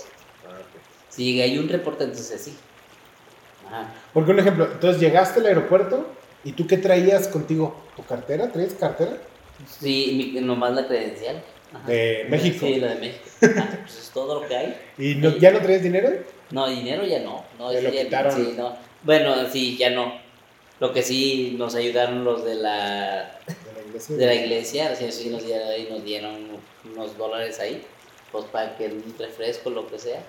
Ah, 0.46 0.58
ok. 0.60 0.82
Si 1.10 1.40
hay 1.42 1.58
un 1.60 1.70
reporte, 1.70 2.04
entonces 2.06 2.42
sí. 2.42 2.58
Ajá. 3.68 3.94
Porque 4.14 4.32
un 4.32 4.40
ejemplo, 4.40 4.66
entonces 4.72 5.00
llegaste 5.00 5.40
al 5.40 5.46
aeropuerto 5.46 6.08
y 6.44 6.54
tú 6.54 6.66
qué 6.68 6.78
traías 6.78 7.28
contigo? 7.28 7.76
¿Tu 7.96 8.04
cartera? 8.04 8.52
¿Traías 8.52 8.74
cartera? 8.74 9.18
Sí, 9.80 10.32
mi- 10.34 10.42
nomás 10.42 10.74
la 10.74 10.88
credencial. 10.88 11.44
Ajá. 11.74 11.88
De 11.88 12.26
México. 12.30 12.66
Sí, 12.66 12.76
la 12.76 12.88
de 12.96 12.96
México. 12.96 13.24
Ah, 13.58 13.70
pues 13.82 13.98
es 13.98 14.10
todo 14.12 14.42
lo 14.42 14.48
que 14.48 14.56
hay. 14.56 14.78
¿Y 14.98 15.16
no- 15.16 15.36
ya 15.38 15.52
no 15.52 15.60
traías 15.62 15.82
dinero? 15.84 16.10
No, 16.52 16.68
dinero 16.68 17.06
ya 17.06 17.20
no. 17.20 17.44
no 17.58 17.72
Te 17.72 17.82
lo 17.82 17.90
ya- 17.92 18.04
quitaron. 18.04 18.36
sí, 18.36 18.54
no. 18.58 18.76
Bueno, 19.04 19.36
sí, 19.52 19.78
ya 19.78 19.90
no. 19.90 20.14
Lo 20.80 20.92
que 20.94 21.02
sí 21.02 21.56
nos 21.58 21.76
ayudaron 21.76 22.24
los 22.26 22.44
de 22.44 22.56
la, 22.56 23.40
De 23.48 23.56
la 23.76 23.84
iglesia. 23.88 24.18
de 24.18 24.26
la 24.26 24.34
iglesia, 24.36 24.96
sí, 24.96 25.12
sí 25.12 25.30
nos 25.30 25.46
dieron, 25.46 25.68
ahí, 25.70 25.88
nos 25.92 26.04
dieron 26.04 26.48
unos 26.92 27.18
dólares 27.18 27.60
ahí, 27.60 27.84
pues 28.32 28.46
para 28.46 28.76
que 28.78 28.88
un 28.88 29.16
refresco, 29.18 29.70
lo 29.70 29.88
que 29.88 29.98
sea. 30.00 30.22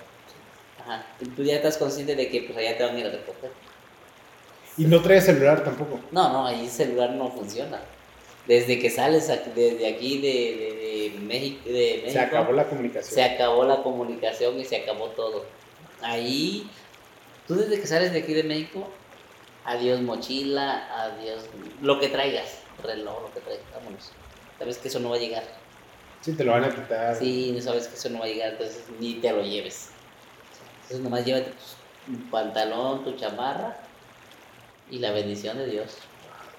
Ajá. 0.79 1.05
Y 1.21 1.25
Tú 1.25 1.43
ya 1.43 1.55
estás 1.55 1.77
consciente 1.77 2.15
de 2.15 2.29
que 2.29 2.41
pues 2.43 2.57
allá 2.57 2.77
te 2.77 2.83
van 2.83 2.95
a 2.95 2.99
ir 2.99 3.05
a 3.07 3.09
recoger. 3.09 3.51
Y 4.77 4.85
no 4.85 5.01
traías 5.01 5.25
celular 5.25 5.63
tampoco. 5.63 5.99
No, 6.11 6.29
no, 6.33 6.47
ahí 6.47 6.61
el 6.65 6.69
celular 6.69 7.11
no 7.11 7.29
funciona. 7.31 7.79
Desde 8.47 8.77
que 8.79 8.89
sales 8.89 9.27
desde 9.55 9.87
aquí 9.87 10.17
de, 10.19 10.27
de, 10.27 11.09
de 11.13 11.19
México, 11.19 11.61
de 11.65 12.01
México, 12.03 12.11
Se 12.11 12.19
acabó 12.19 12.51
la 12.51 12.65
comunicación. 12.67 13.13
se 13.15 13.23
acabó 13.23 13.63
la 13.63 13.81
comunicación 13.83 14.59
y 14.59 14.65
se 14.65 14.77
acabó 14.77 15.07
todo. 15.09 15.45
Ahí, 16.01 16.69
tú 17.47 17.55
desde 17.55 17.79
que 17.79 17.87
sales 17.87 18.11
de 18.11 18.19
aquí 18.19 18.33
de 18.33 18.43
México, 18.43 18.89
adiós 19.63 20.01
mochila, 20.01 20.87
adiós 21.05 21.45
lo 21.81 21.99
que 22.01 22.09
traigas, 22.09 22.59
reloj, 22.83 23.21
lo 23.21 23.33
que 23.33 23.39
traigas, 23.39 23.65
vámonos. 23.73 24.11
Sabes 24.59 24.77
que 24.77 24.89
eso 24.89 24.99
no 24.99 25.09
va 25.09 25.15
a 25.15 25.19
llegar. 25.19 25.43
Sí, 26.19 26.33
te 26.33 26.43
lo 26.43 26.51
van 26.51 26.65
a 26.65 26.75
quitar. 26.75 27.15
Sí, 27.15 27.57
sabes 27.61 27.87
que 27.87 27.95
eso 27.95 28.09
no 28.09 28.19
va 28.19 28.25
a 28.25 28.27
llegar, 28.27 28.51
entonces 28.51 28.83
ni 28.99 29.15
te 29.15 29.31
lo 29.31 29.41
lleves. 29.43 29.89
Entonces 30.83 30.99
nomás 30.99 31.25
llévate 31.25 31.51
tu 32.05 32.29
pantalón, 32.29 33.05
tu 33.05 33.13
chamarra 33.15 33.77
y 34.91 34.99
la 34.99 35.11
bendición 35.11 35.57
de 35.57 35.67
Dios. 35.67 35.95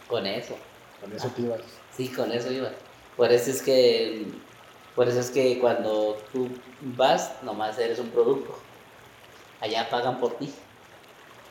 Con 0.08 0.26
eso. 0.26 0.56
Con 1.04 1.14
eso 1.14 1.28
te 1.28 1.42
ibas. 1.42 1.60
Sí, 1.96 2.08
con 2.08 2.32
eso 2.32 2.50
iba. 2.50 2.70
Por 3.16 3.30
eso 3.30 3.50
es 3.50 3.62
que, 3.62 4.24
por 4.96 5.06
eso 5.08 5.20
es 5.20 5.30
que 5.30 5.58
cuando 5.60 6.16
tú 6.32 6.48
vas, 6.96 7.42
nomás 7.42 7.78
eres 7.78 7.98
un 7.98 8.08
producto. 8.08 8.58
Allá 9.60 9.88
pagan 9.90 10.18
por 10.18 10.34
ti. 10.38 10.52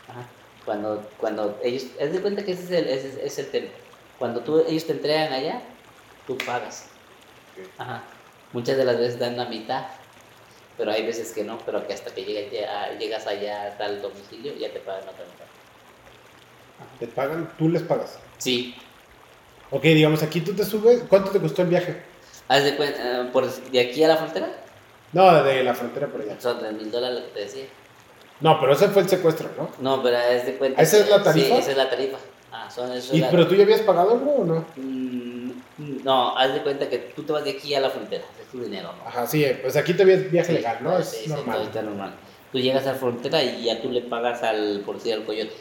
Ajá. 0.09 0.25
Cuando, 0.65 1.07
cuando 1.19 1.59
ellos, 1.63 1.85
es 1.99 2.13
de 2.13 2.21
cuenta 2.21 2.43
que 2.43 2.53
ese 2.53 2.63
es 2.63 2.71
el, 2.71 2.87
ese 2.87 3.25
es- 3.25 3.39
el 3.39 3.51
tema. 3.51 3.67
Cuando 4.17 4.39
tú, 4.41 4.63
ellos 4.67 4.85
te 4.85 4.93
entregan 4.93 5.31
allá, 5.33 5.61
tú 6.25 6.35
pagas. 6.37 6.85
Ajá. 7.77 8.01
Muchas 8.53 8.77
de 8.77 8.85
las 8.85 8.97
veces 8.97 9.19
dan 9.19 9.37
la 9.37 9.45
mitad, 9.45 9.85
pero 10.77 10.91
hay 10.91 11.05
veces 11.05 11.31
que 11.31 11.43
no, 11.43 11.57
pero 11.59 11.85
que 11.85 11.93
hasta 11.93 12.11
que 12.13 12.23
llegas, 12.23 13.27
allá 13.27 13.67
hasta 13.67 13.85
el 13.85 14.01
domicilio, 14.01 14.53
ya 14.55 14.71
te 14.71 14.79
pagan 14.79 15.03
otra 15.03 15.25
mitad. 15.25 15.45
Te 16.99 17.07
pagan, 17.07 17.49
tú 17.57 17.69
les 17.69 17.83
pagas. 17.83 18.17
Sí, 18.37 18.75
Ok, 19.75 19.81
digamos, 19.83 20.21
aquí 20.21 20.41
tú 20.41 20.53
te 20.53 20.63
subes. 20.63 21.03
¿Cuánto 21.09 21.31
te 21.31 21.39
costó 21.39 21.63
el 21.63 21.69
viaje? 21.69 21.97
haz 22.47 22.63
de 22.63 22.75
cuenta, 22.75 23.21
eh, 23.21 23.29
por, 23.33 23.49
de 23.49 23.79
aquí 23.79 24.03
a 24.03 24.07
la 24.09 24.17
frontera, 24.17 24.47
No, 25.13 25.43
de 25.43 25.63
la 25.63 25.73
frontera 25.73 26.07
por 26.07 26.21
allá. 26.21 26.35
son 26.39 26.59
3 26.59 26.73
mil 26.73 26.91
dólares 26.91 27.19
lo 27.19 27.25
que 27.27 27.31
te 27.33 27.39
decía. 27.39 27.63
No, 28.41 28.59
pero 28.59 28.73
ese 28.73 28.89
fue 28.89 29.01
el 29.01 29.09
secuestro, 29.09 29.49
¿no? 29.57 29.69
No, 29.79 30.03
pero 30.03 30.17
es 30.17 30.45
de 30.45 30.53
cuenta. 30.57 30.81
¿Esa 30.81 30.97
es 30.97 31.09
la 31.09 31.23
tarifa? 31.23 31.47
Sí, 31.47 31.53
esa 31.61 31.71
es 31.71 31.77
la 31.77 31.89
tarifa. 31.89 32.17
Ah, 32.51 32.69
son 32.69 32.91
eso 32.91 33.13
es 33.13 33.17
¿Y, 33.17 33.21
la- 33.21 33.31
¿Pero 33.31 33.47
tú 33.47 33.55
ya 33.55 33.63
habías 33.63 33.81
pagado 33.81 34.11
algo 34.11 34.35
o 34.35 34.45
no? 34.45 34.65
Mm, 34.75 35.51
no, 36.03 36.37
haz 36.37 36.53
de 36.53 36.61
cuenta 36.61 36.87
que 36.89 36.97
tú 37.15 37.23
te 37.23 37.31
vas 37.33 37.43
de 37.43 37.51
aquí 37.51 37.73
a 37.73 37.79
la 37.79 37.89
frontera, 37.89 38.25
es 38.39 38.47
tu 38.51 38.61
dinero, 38.61 38.93
¿no? 38.95 39.07
Ajá, 39.07 39.25
sí, 39.25 39.43
pues 39.61 39.75
aquí 39.75 39.93
es 39.97 40.31
viaje 40.31 40.47
Sí, 40.49 40.53
legal, 40.53 40.77
¿no? 40.81 40.97
Es 40.99 41.07
sí, 41.09 41.23
sí, 41.23 41.29
normal. 41.29 41.61
está 41.63 41.81
normal. 41.81 42.13
Tú 42.51 42.59
llegas 42.59 42.85
a 42.85 42.91
la 42.91 42.97
frontera 42.99 43.41
y 43.41 43.63
ya 43.63 43.81
tú 43.81 43.89
le 43.89 44.01
pagas 44.01 44.43
al 44.43 44.81
policía 44.85 45.15
del 45.15 45.25
coyote 45.25 45.53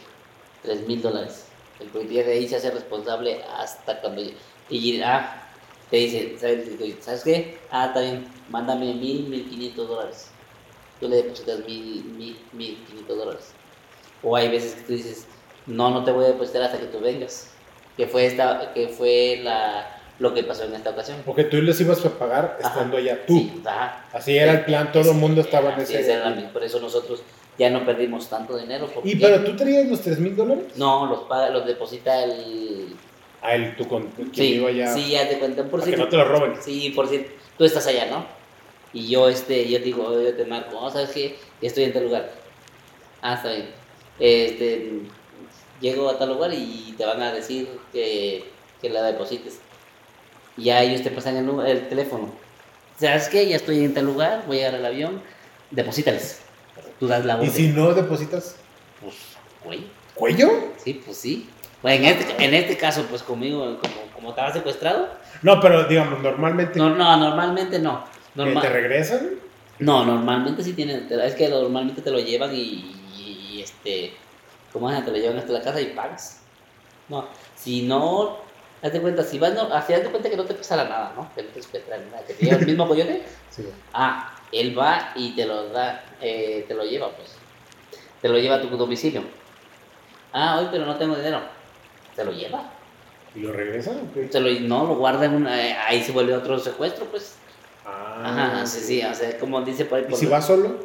3 0.62 0.86
mil 0.86 1.00
dólares. 1.00 1.46
El 1.82 1.88
policía 1.88 2.24
de 2.24 2.32
ahí 2.32 2.48
se 2.48 2.56
hace 2.56 2.70
responsable 2.70 3.42
hasta 3.56 4.00
cuando. 4.00 4.22
Y 4.70 5.00
ah, 5.02 5.42
te 5.90 5.96
dice, 5.96 6.36
¿sabes, 6.38 6.68
¿sabes 7.00 7.24
qué? 7.24 7.58
Ah, 7.70 7.86
está 7.86 8.00
bien, 8.00 8.26
mándame 8.48 8.94
mil, 8.94 9.24
mil 9.28 9.48
quinientos 9.48 9.88
dólares. 9.88 10.30
Tú 11.00 11.08
le 11.08 11.16
depositas 11.16 11.58
mil, 11.66 12.04
mil, 12.16 12.38
mil 12.52 12.76
quinientos 12.86 13.18
dólares. 13.18 13.52
O 14.22 14.36
hay 14.36 14.48
veces 14.48 14.74
que 14.74 14.82
tú 14.82 14.92
dices, 14.92 15.26
no, 15.66 15.90
no 15.90 16.04
te 16.04 16.12
voy 16.12 16.24
a 16.24 16.28
depositar 16.28 16.62
hasta 16.62 16.78
que 16.78 16.86
tú 16.86 17.00
vengas. 17.00 17.50
Que 17.96 18.06
fue, 18.06 18.26
esta, 18.26 18.72
que 18.72 18.88
fue 18.88 19.40
la, 19.42 20.00
lo 20.18 20.32
que 20.32 20.44
pasó 20.44 20.64
en 20.64 20.74
esta 20.74 20.90
ocasión. 20.90 21.18
Porque 21.26 21.44
tú 21.44 21.60
les 21.60 21.80
ibas 21.80 22.04
a 22.06 22.10
pagar 22.10 22.56
Ajá. 22.60 22.68
estando 22.68 22.96
allá 22.96 23.26
tú. 23.26 23.34
Sí, 23.34 23.62
ajá. 23.66 24.06
Así 24.12 24.38
era 24.38 24.52
el 24.52 24.64
plan, 24.64 24.92
todo 24.92 25.10
el 25.10 25.16
mundo 25.16 25.40
estaba 25.40 25.74
en 25.74 25.80
ese. 25.80 26.00
es, 26.00 26.08
era 26.08 26.52
por 26.52 26.62
eso 26.62 26.80
nosotros 26.80 27.22
ya 27.58 27.70
no 27.70 27.84
perdimos 27.84 28.28
tanto 28.28 28.56
dinero. 28.56 28.88
Porque 28.92 29.10
¿Y 29.10 29.16
pero 29.16 29.44
tú 29.44 29.54
traías 29.56 29.86
los 29.86 30.00
3 30.00 30.18
mil 30.20 30.34
dólares? 30.36 30.64
No, 30.76 31.06
los 31.06 31.20
paga, 31.24 31.50
los 31.50 31.66
deposita 31.66 32.24
el, 32.24 32.94
A 33.42 33.54
él, 33.54 33.74
tú 33.76 33.86
con 33.88 34.08
quien 34.08 34.32
Sí, 34.34 34.54
iba 34.54 34.68
allá. 34.68 34.92
sí, 34.94 35.10
ya 35.10 35.28
te 35.28 35.38
cuento. 35.38 35.64
Por 35.68 35.82
si 35.82 35.90
que 35.90 35.96
no 35.96 36.08
te 36.08 36.16
lo 36.16 36.24
roben. 36.24 36.54
Sí, 36.62 36.90
por 36.94 37.08
si 37.08 37.26
tú 37.58 37.64
estás 37.64 37.86
allá, 37.86 38.06
¿no? 38.06 38.24
Y 38.94 39.08
yo, 39.08 39.28
este, 39.28 39.68
yo 39.70 39.78
digo, 39.78 40.20
yo 40.22 40.34
te 40.34 40.44
marco, 40.44 40.78
oh, 40.78 40.90
¿sabes 40.90 41.10
qué? 41.10 41.36
Estoy 41.62 41.84
en 41.84 41.92
tal 41.94 42.04
lugar. 42.04 42.30
Ah, 43.22 43.34
está 43.34 43.50
bien. 43.52 43.68
Este, 44.18 45.00
llego 45.80 46.10
a 46.10 46.18
tal 46.18 46.28
lugar 46.28 46.52
y 46.52 46.94
te 46.98 47.04
van 47.06 47.22
a 47.22 47.32
decir 47.32 47.68
que, 47.92 48.44
que 48.82 48.90
la 48.90 49.02
deposites. 49.02 49.60
Y 50.58 50.64
ya 50.64 50.82
ellos 50.82 51.02
te 51.02 51.10
pasan 51.10 51.36
el, 51.38 51.66
el 51.66 51.88
teléfono. 51.88 52.30
¿Sabes 52.98 53.28
qué? 53.30 53.48
Ya 53.48 53.56
estoy 53.56 53.82
en 53.82 53.94
tal 53.94 54.04
lugar, 54.04 54.44
voy 54.46 54.58
a 54.58 54.60
llegar 54.60 54.74
al 54.74 54.84
avión, 54.86 55.22
deposítales. 55.70 56.41
Tú 57.02 57.08
das 57.08 57.24
la 57.24 57.32
Y 57.34 57.36
orden. 57.38 57.50
si 57.50 57.66
no 57.70 57.92
depositas, 57.94 58.54
Pues, 59.00 59.14
güey, 59.64 59.86
¿cuello? 60.14 60.52
sí, 60.76 61.02
pues 61.04 61.16
sí. 61.16 61.48
Pues 61.80 61.98
en 61.98 62.04
este, 62.04 62.44
en 62.44 62.54
este 62.54 62.76
caso, 62.76 63.04
pues 63.10 63.24
conmigo, 63.24 63.58
como, 63.80 63.94
como 64.14 64.30
estaba 64.30 64.52
secuestrado, 64.52 65.08
No, 65.42 65.58
pero 65.60 65.82
digamos, 65.88 66.20
normalmente 66.22 66.78
no, 66.78 66.90
no, 66.90 67.16
normalmente 67.16 67.80
no. 67.80 68.04
¿que 68.04 68.38
Normal- 68.38 68.62
te 68.62 68.68
regresan. 68.68 69.30
No, 69.80 70.04
normalmente 70.04 70.62
sí 70.62 70.74
tienen, 70.74 71.08
es 71.10 71.34
que 71.34 71.48
normalmente 71.48 72.02
te 72.02 72.12
lo 72.12 72.20
llevan 72.20 72.54
y, 72.54 72.94
y, 73.18 73.60
este, 73.64 74.12
¿cómo 74.72 74.88
es? 74.88 75.04
Te 75.04 75.10
lo 75.10 75.16
llevan 75.16 75.38
hasta 75.38 75.52
la 75.54 75.60
casa 75.60 75.80
y 75.80 75.86
pagas. 75.86 76.38
No, 77.08 77.26
si 77.56 77.82
no, 77.82 78.38
haz 78.80 78.92
de 78.92 79.00
cuenta, 79.00 79.24
si 79.24 79.40
vas, 79.40 79.54
no, 79.54 79.62
así 79.74 79.92
haz 79.92 80.04
de 80.04 80.10
cuenta 80.10 80.30
que 80.30 80.36
no 80.36 80.44
te 80.44 80.54
pasará 80.54 80.84
nada, 80.84 81.12
¿no? 81.16 81.28
Que 81.34 81.42
no 81.42 81.48
te 81.48 81.62
secuestran 81.64 82.08
nada, 82.12 82.22
que 82.24 82.34
te 82.34 82.44
lleva 82.44 82.58
el 82.58 82.66
mismo 82.66 82.86
coyote. 82.86 83.24
Sí. 83.50 83.64
Ah, 83.92 84.32
él 84.52 84.78
va 84.78 85.12
y 85.16 85.34
te 85.34 85.46
lo 85.46 85.68
da, 85.70 86.04
eh, 86.20 86.64
te 86.68 86.74
lo 86.74 86.84
lleva, 86.84 87.10
pues. 87.16 87.34
Te 88.20 88.28
lo 88.28 88.38
lleva 88.38 88.56
a 88.56 88.60
tu 88.62 88.68
domicilio. 88.76 89.22
Ah, 90.32 90.58
hoy, 90.60 90.68
pero 90.70 90.86
no 90.86 90.96
tengo 90.96 91.16
dinero. 91.16 91.40
Te 92.14 92.24
lo 92.24 92.32
lleva. 92.32 92.70
¿Y 93.34 93.40
lo 93.40 93.52
qué? 93.52 94.28
Te 94.30 94.40
lo, 94.40 94.50
no, 94.60 94.86
lo 94.86 94.96
guarda 94.96 95.24
en 95.24 95.34
una, 95.34 95.60
eh, 95.66 95.76
ahí 95.86 96.02
se 96.02 96.12
vuelve 96.12 96.34
otro 96.34 96.58
secuestro, 96.58 97.06
pues. 97.06 97.36
Ah, 97.84 98.22
Ajá, 98.54 98.66
sí, 98.66 98.80
sí, 98.80 99.02
o 99.04 99.14
sea, 99.14 99.38
como 99.38 99.60
dice 99.62 99.84
por 99.86 99.98
ahí. 99.98 100.06
¿Y 100.08 100.14
si 100.14 100.26
lo- 100.26 100.30
vas 100.30 100.46
solo? 100.46 100.76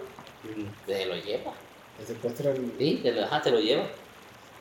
Te 0.85 1.05
lo 1.05 1.15
lleva. 1.15 1.51
Te 1.99 2.05
secuestran. 2.05 2.71
Sí, 2.77 2.99
te 3.03 3.11
lo, 3.11 3.23
ajá, 3.25 3.41
te 3.41 3.51
lo 3.51 3.59
lleva. 3.59 3.83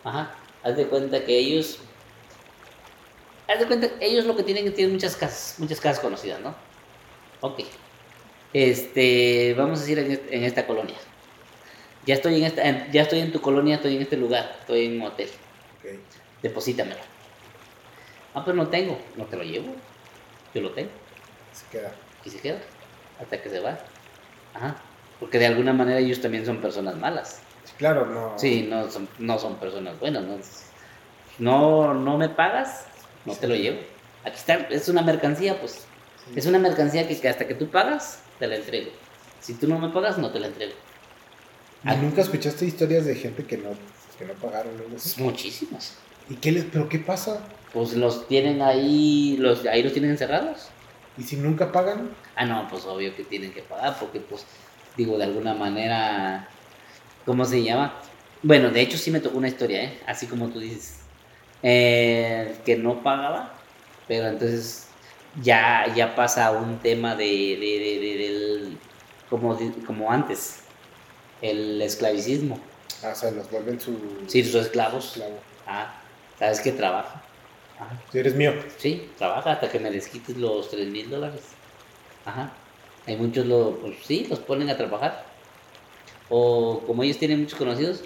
Ajá. 0.05 0.35
Haz 0.63 0.77
de 0.77 0.87
cuenta 0.87 1.25
que 1.25 1.39
ellos. 1.39 1.79
Haz 3.49 3.61
de 3.61 3.67
cuenta, 3.67 3.89
ellos 4.01 4.25
lo 4.27 4.35
que 4.37 4.43
tienen 4.43 4.73
tienen 4.75 4.93
muchas 4.95 5.15
casas, 5.17 5.55
muchas 5.59 5.81
casas 5.81 6.01
conocidas, 6.01 6.41
¿no? 6.41 6.55
Ok. 7.41 7.61
Este, 8.61 9.53
vamos 9.53 9.81
a 9.81 9.83
decir 9.83 9.99
en, 9.99 10.13
est- 10.13 10.33
en 10.33 10.43
esta 10.45 10.67
colonia. 10.67 10.97
Ya 12.07 12.15
estoy 12.15 12.37
en 12.39 12.45
esta, 12.45 12.63
en- 12.67 12.91
ya 12.91 13.03
estoy 13.03 13.19
en 13.21 13.31
tu 13.31 13.43
colonia, 13.43 13.75
estoy 13.77 13.97
en 13.97 14.01
este 14.03 14.17
lugar, 14.17 14.57
estoy 14.61 14.87
en 14.87 14.99
un 15.03 15.09
hotel. 15.09 15.29
Ok. 15.79 16.01
Deposítamelo. 16.43 17.01
Ah, 18.33 18.43
pero 18.47 18.57
no 18.57 18.69
tengo, 18.69 18.99
no 19.17 19.27
te 19.27 19.37
lo 19.37 19.43
llevo. 19.43 19.75
Yo 20.55 20.63
lo 20.63 20.71
tengo. 20.71 20.89
Se 21.53 21.67
queda. 21.71 21.93
Y 22.25 22.31
se 22.31 22.39
queda 22.41 22.59
hasta 23.21 23.43
que 23.43 23.51
se 23.51 23.61
va. 23.61 23.79
Ajá. 24.55 24.77
Porque 25.21 25.39
de 25.39 25.47
alguna 25.49 25.75
manera 25.75 25.99
ellos 25.99 26.23
también 26.23 26.47
son 26.47 26.57
personas 26.63 26.97
malas. 26.97 27.43
Claro, 27.77 28.07
no. 28.07 28.39
Sí, 28.39 28.67
no 28.71 28.91
son, 28.91 29.07
no 29.19 29.39
son 29.39 29.57
personas 29.57 30.01
buenas. 30.01 30.23
¿no? 30.25 30.39
no, 31.39 31.93
no 31.93 32.17
me 32.17 32.31
pagas, 32.31 32.87
no 33.27 33.35
te 33.35 33.49
lo 33.49 33.55
llevo. 33.55 33.81
Aquí 34.25 34.37
está, 34.37 34.55
es 34.71 34.89
una 34.89 35.03
mercancía, 35.03 35.61
pues. 35.61 35.85
Sí. 36.27 36.33
Es 36.37 36.47
una 36.47 36.59
mercancía 36.59 37.07
que, 37.07 37.21
que 37.21 37.29
hasta 37.29 37.47
que 37.47 37.55
tú 37.55 37.69
pagas, 37.69 38.23
te 38.39 38.47
la 38.47 38.57
entrego. 38.57 38.91
Si 39.41 39.55
tú 39.55 39.69
no 39.69 39.79
me 39.79 39.89
pagas, 39.91 40.19
no 40.19 40.31
te 40.31 40.41
la 40.41 40.49
entrego. 40.49 40.73
¿Y 41.85 41.97
nunca 41.97 42.23
escuchaste 42.23 42.67
historias 42.67 43.05
de 43.05 43.15
gente 43.15 43.45
que 43.45 43.59
no, 43.59 43.71
que 44.19 44.25
no 44.25 44.35
pagaron 44.35 44.75
o 44.81 44.85
algo 44.85 44.97
así? 44.97 45.23
Muchísimos. 45.23 45.93
¿Y 46.29 46.35
qué 46.37 46.51
les, 46.53 46.65
pero 46.65 46.89
qué 46.89 46.99
pasa? 46.99 47.47
Pues 47.73 47.95
los 47.95 48.27
tienen 48.27 48.63
ahí, 48.63 49.37
los, 49.39 49.65
ahí 49.67 49.83
los 49.83 49.93
tienen 49.93 50.11
encerrados. 50.11 50.69
¿Y 51.19 51.23
si 51.23 51.37
nunca 51.37 51.71
pagan? 51.73 52.11
Ah, 52.35 52.45
no, 52.45 52.67
pues 52.69 52.85
obvio 52.85 53.15
que 53.15 53.25
tienen 53.25 53.53
que 53.53 53.63
pagar, 53.63 53.97
porque 53.99 54.21
pues, 54.21 54.45
digo, 54.97 55.17
de 55.17 55.25
alguna 55.25 55.55
manera, 55.55 56.49
¿cómo 57.25 57.45
se 57.45 57.63
llama? 57.63 57.95
Bueno, 58.43 58.71
de 58.71 58.81
hecho 58.81 58.99
sí 58.99 59.11
me 59.11 59.21
tocó 59.21 59.39
una 59.39 59.49
historia, 59.49 59.85
¿eh? 59.85 60.01
Así 60.07 60.27
como 60.27 60.49
tú 60.49 60.61
dices, 60.61 60.99
eh, 61.63 62.57
que 62.65 62.77
no 62.77 63.03
pagaba, 63.03 63.55
pero 64.09 64.29
entonces 64.29 64.86
ya, 65.43 65.87
ya 65.95 66.15
pasa 66.15 66.47
a 66.47 66.53
un 66.53 66.83
tema 66.83 67.15
de, 67.17 67.25
de, 67.25 67.79
de- 67.81 67.99
de- 68.01 68.19
del, 68.19 68.79
como, 69.29 69.59
como 69.87 70.11
antes, 70.11 70.75
el 71.41 71.81
esclavicismo. 71.83 72.57
Ah, 73.03 73.11
o 73.13 73.15
sea, 73.15 73.31
los 73.33 73.51
vuelven 73.51 73.81
su. 73.81 74.25
Sí, 74.29 74.45
sus 74.45 74.57
esclavos. 74.57 75.07
esclavo. 75.09 75.41
Ah, 75.67 76.03
¿sabes 76.39 76.61
que 76.61 76.73
trabaja? 76.73 77.23
Ajá. 77.77 78.07
Si 78.11 78.19
eres 78.19 78.35
mío. 78.35 78.53
Sí, 78.79 79.15
trabaja 79.19 79.53
hasta 79.53 79.71
que 79.71 79.81
me 79.81 79.91
desquites 79.91 80.37
los 80.37 80.71
3 80.71 80.89
mil 80.89 81.11
dólares. 81.11 81.59
Ajá. 82.25 82.73
Hay 83.07 83.17
muchos, 83.17 83.47
lo, 83.47 83.81
pues 83.81 84.05
sí, 84.07 84.27
los 84.29 84.41
ponen 84.41 84.71
a 84.71 84.77
trabajar. 84.77 85.37
O 86.29 86.85
como 86.87 87.03
ellos 87.03 87.19
tienen 87.19 87.41
muchos 87.41 87.59
conocidos, 87.59 88.05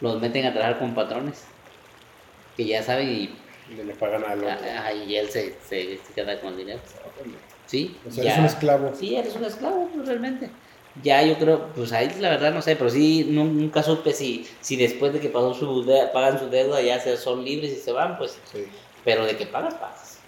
los 0.00 0.20
meten 0.20 0.46
a 0.46 0.52
trabajar 0.52 0.78
con 0.78 0.94
patrones. 0.94 1.56
Que 2.56 2.66
ya 2.66 2.82
saben 2.82 3.08
y, 3.10 3.49
Y 3.70 3.74
le 3.82 3.94
pagan 3.94 4.24
al 4.24 4.38
otro. 4.40 4.50
ah, 4.78 4.92
y 4.92 5.14
él 5.16 5.28
se, 5.30 5.54
se, 5.68 5.98
se 5.98 6.12
queda 6.14 6.40
con 6.40 6.50
el 6.52 6.58
dinero. 6.58 6.80
Sí, 7.66 7.96
O 8.06 8.10
sea, 8.10 8.24
ya. 8.24 8.30
eres 8.30 8.40
un 8.40 8.46
esclavo. 8.46 8.92
Sí, 8.98 9.14
eres 9.16 9.36
un 9.36 9.44
esclavo, 9.44 9.88
pues, 9.94 10.06
realmente. 10.08 10.50
Ya 11.04 11.22
yo 11.22 11.38
creo, 11.38 11.68
pues 11.76 11.92
ahí 11.92 12.10
la 12.18 12.30
verdad 12.30 12.52
no 12.52 12.60
sé, 12.62 12.74
pero 12.74 12.90
sí 12.90 13.24
nu- 13.30 13.44
nunca 13.44 13.80
supe 13.82 14.12
si, 14.12 14.44
si 14.60 14.74
después 14.74 15.12
de 15.12 15.20
que 15.20 15.28
pasó 15.28 15.54
su 15.54 15.84
de- 15.84 16.08
pagan 16.12 16.36
su 16.40 16.48
deuda 16.50 16.82
ya 16.82 16.98
se 16.98 17.16
son 17.16 17.44
libres 17.44 17.70
y 17.72 17.76
se 17.76 17.92
van, 17.92 18.18
pues, 18.18 18.36
Sí. 18.52 18.64
pero 19.04 19.24
de 19.24 19.36
que 19.36 19.46
pagas, 19.46 19.74
pagas. 19.74 20.18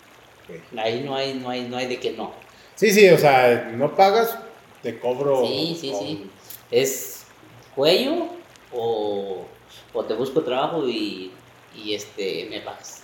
Ahí 0.78 1.00
no 1.04 1.16
hay, 1.16 1.34
no 1.34 1.48
hay, 1.50 1.62
no 1.62 1.76
hay 1.78 1.86
de 1.88 1.98
que 1.98 2.12
no. 2.12 2.32
Sí, 2.76 2.92
sí, 2.92 3.08
o 3.08 3.18
sea, 3.18 3.72
no 3.74 3.94
pagas, 3.96 4.38
te 4.82 5.00
cobro. 5.00 5.44
Sí, 5.44 5.76
sí, 5.80 5.90
con- 5.90 6.00
sí. 6.06 6.30
Es 6.70 7.26
cuello 7.74 8.28
o, 8.72 9.44
o 9.92 10.04
te 10.04 10.14
busco 10.14 10.42
trabajo 10.42 10.86
y, 10.88 11.32
y 11.74 11.94
este 11.94 12.46
me 12.48 12.60
pagas. 12.60 13.01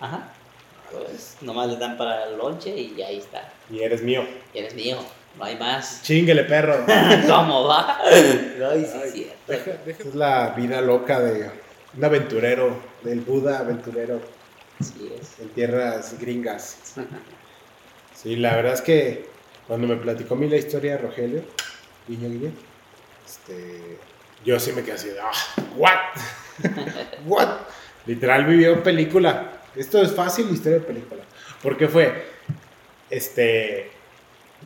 Ajá. 0.00 0.32
Pues 0.90 1.36
nomás 1.42 1.68
le 1.68 1.76
dan 1.76 1.96
para 1.96 2.24
el 2.28 2.36
lonche 2.36 2.70
y 2.76 3.00
ahí 3.02 3.18
está. 3.18 3.52
Y 3.70 3.80
eres 3.80 4.02
mío. 4.02 4.24
Y 4.52 4.58
eres 4.58 4.74
mío, 4.74 4.96
no 5.38 5.44
hay 5.44 5.56
más. 5.56 6.02
Chinguele, 6.04 6.44
perro. 6.44 6.84
¿Cómo 7.28 7.64
va? 7.68 8.00
Ay, 8.04 8.84
sí, 8.90 8.98
Ay, 9.02 9.10
cierto. 9.10 9.34
deja- 9.46 9.78
deja- 9.84 10.02
Es 10.02 10.14
la 10.14 10.50
vida 10.50 10.80
loca 10.80 11.20
de 11.20 11.50
un 11.96 12.04
aventurero, 12.04 12.76
del 13.02 13.20
Buda 13.20 13.58
aventurero 13.60 14.20
Sí 14.80 15.12
es. 15.20 15.38
en 15.40 15.48
tierras 15.50 16.18
gringas. 16.18 16.76
Sí, 18.14 18.36
la 18.36 18.56
verdad 18.56 18.74
es 18.74 18.80
que 18.82 19.28
cuando 19.66 19.86
me 19.86 19.96
platicó 19.96 20.34
a 20.34 20.36
mí 20.38 20.48
la 20.48 20.56
historia 20.56 20.92
de 20.92 20.98
Rogelio, 20.98 21.42
Guiño 22.08 22.28
Guiño, 22.28 22.52
este, 23.26 23.98
yo 24.44 24.58
sí 24.58 24.72
me 24.72 24.82
quedé 24.82 24.94
así, 24.94 25.08
de, 25.10 25.20
ah, 25.20 25.30
what? 25.76 25.98
what? 27.26 27.48
Literal 28.06 28.44
vivió 28.46 28.82
película. 28.82 29.52
Esto 29.80 30.02
es 30.02 30.12
fácil, 30.12 30.50
historia 30.50 30.78
de 30.80 30.84
película. 30.84 31.22
Porque 31.62 31.88
fue, 31.88 32.24
este, 33.08 33.90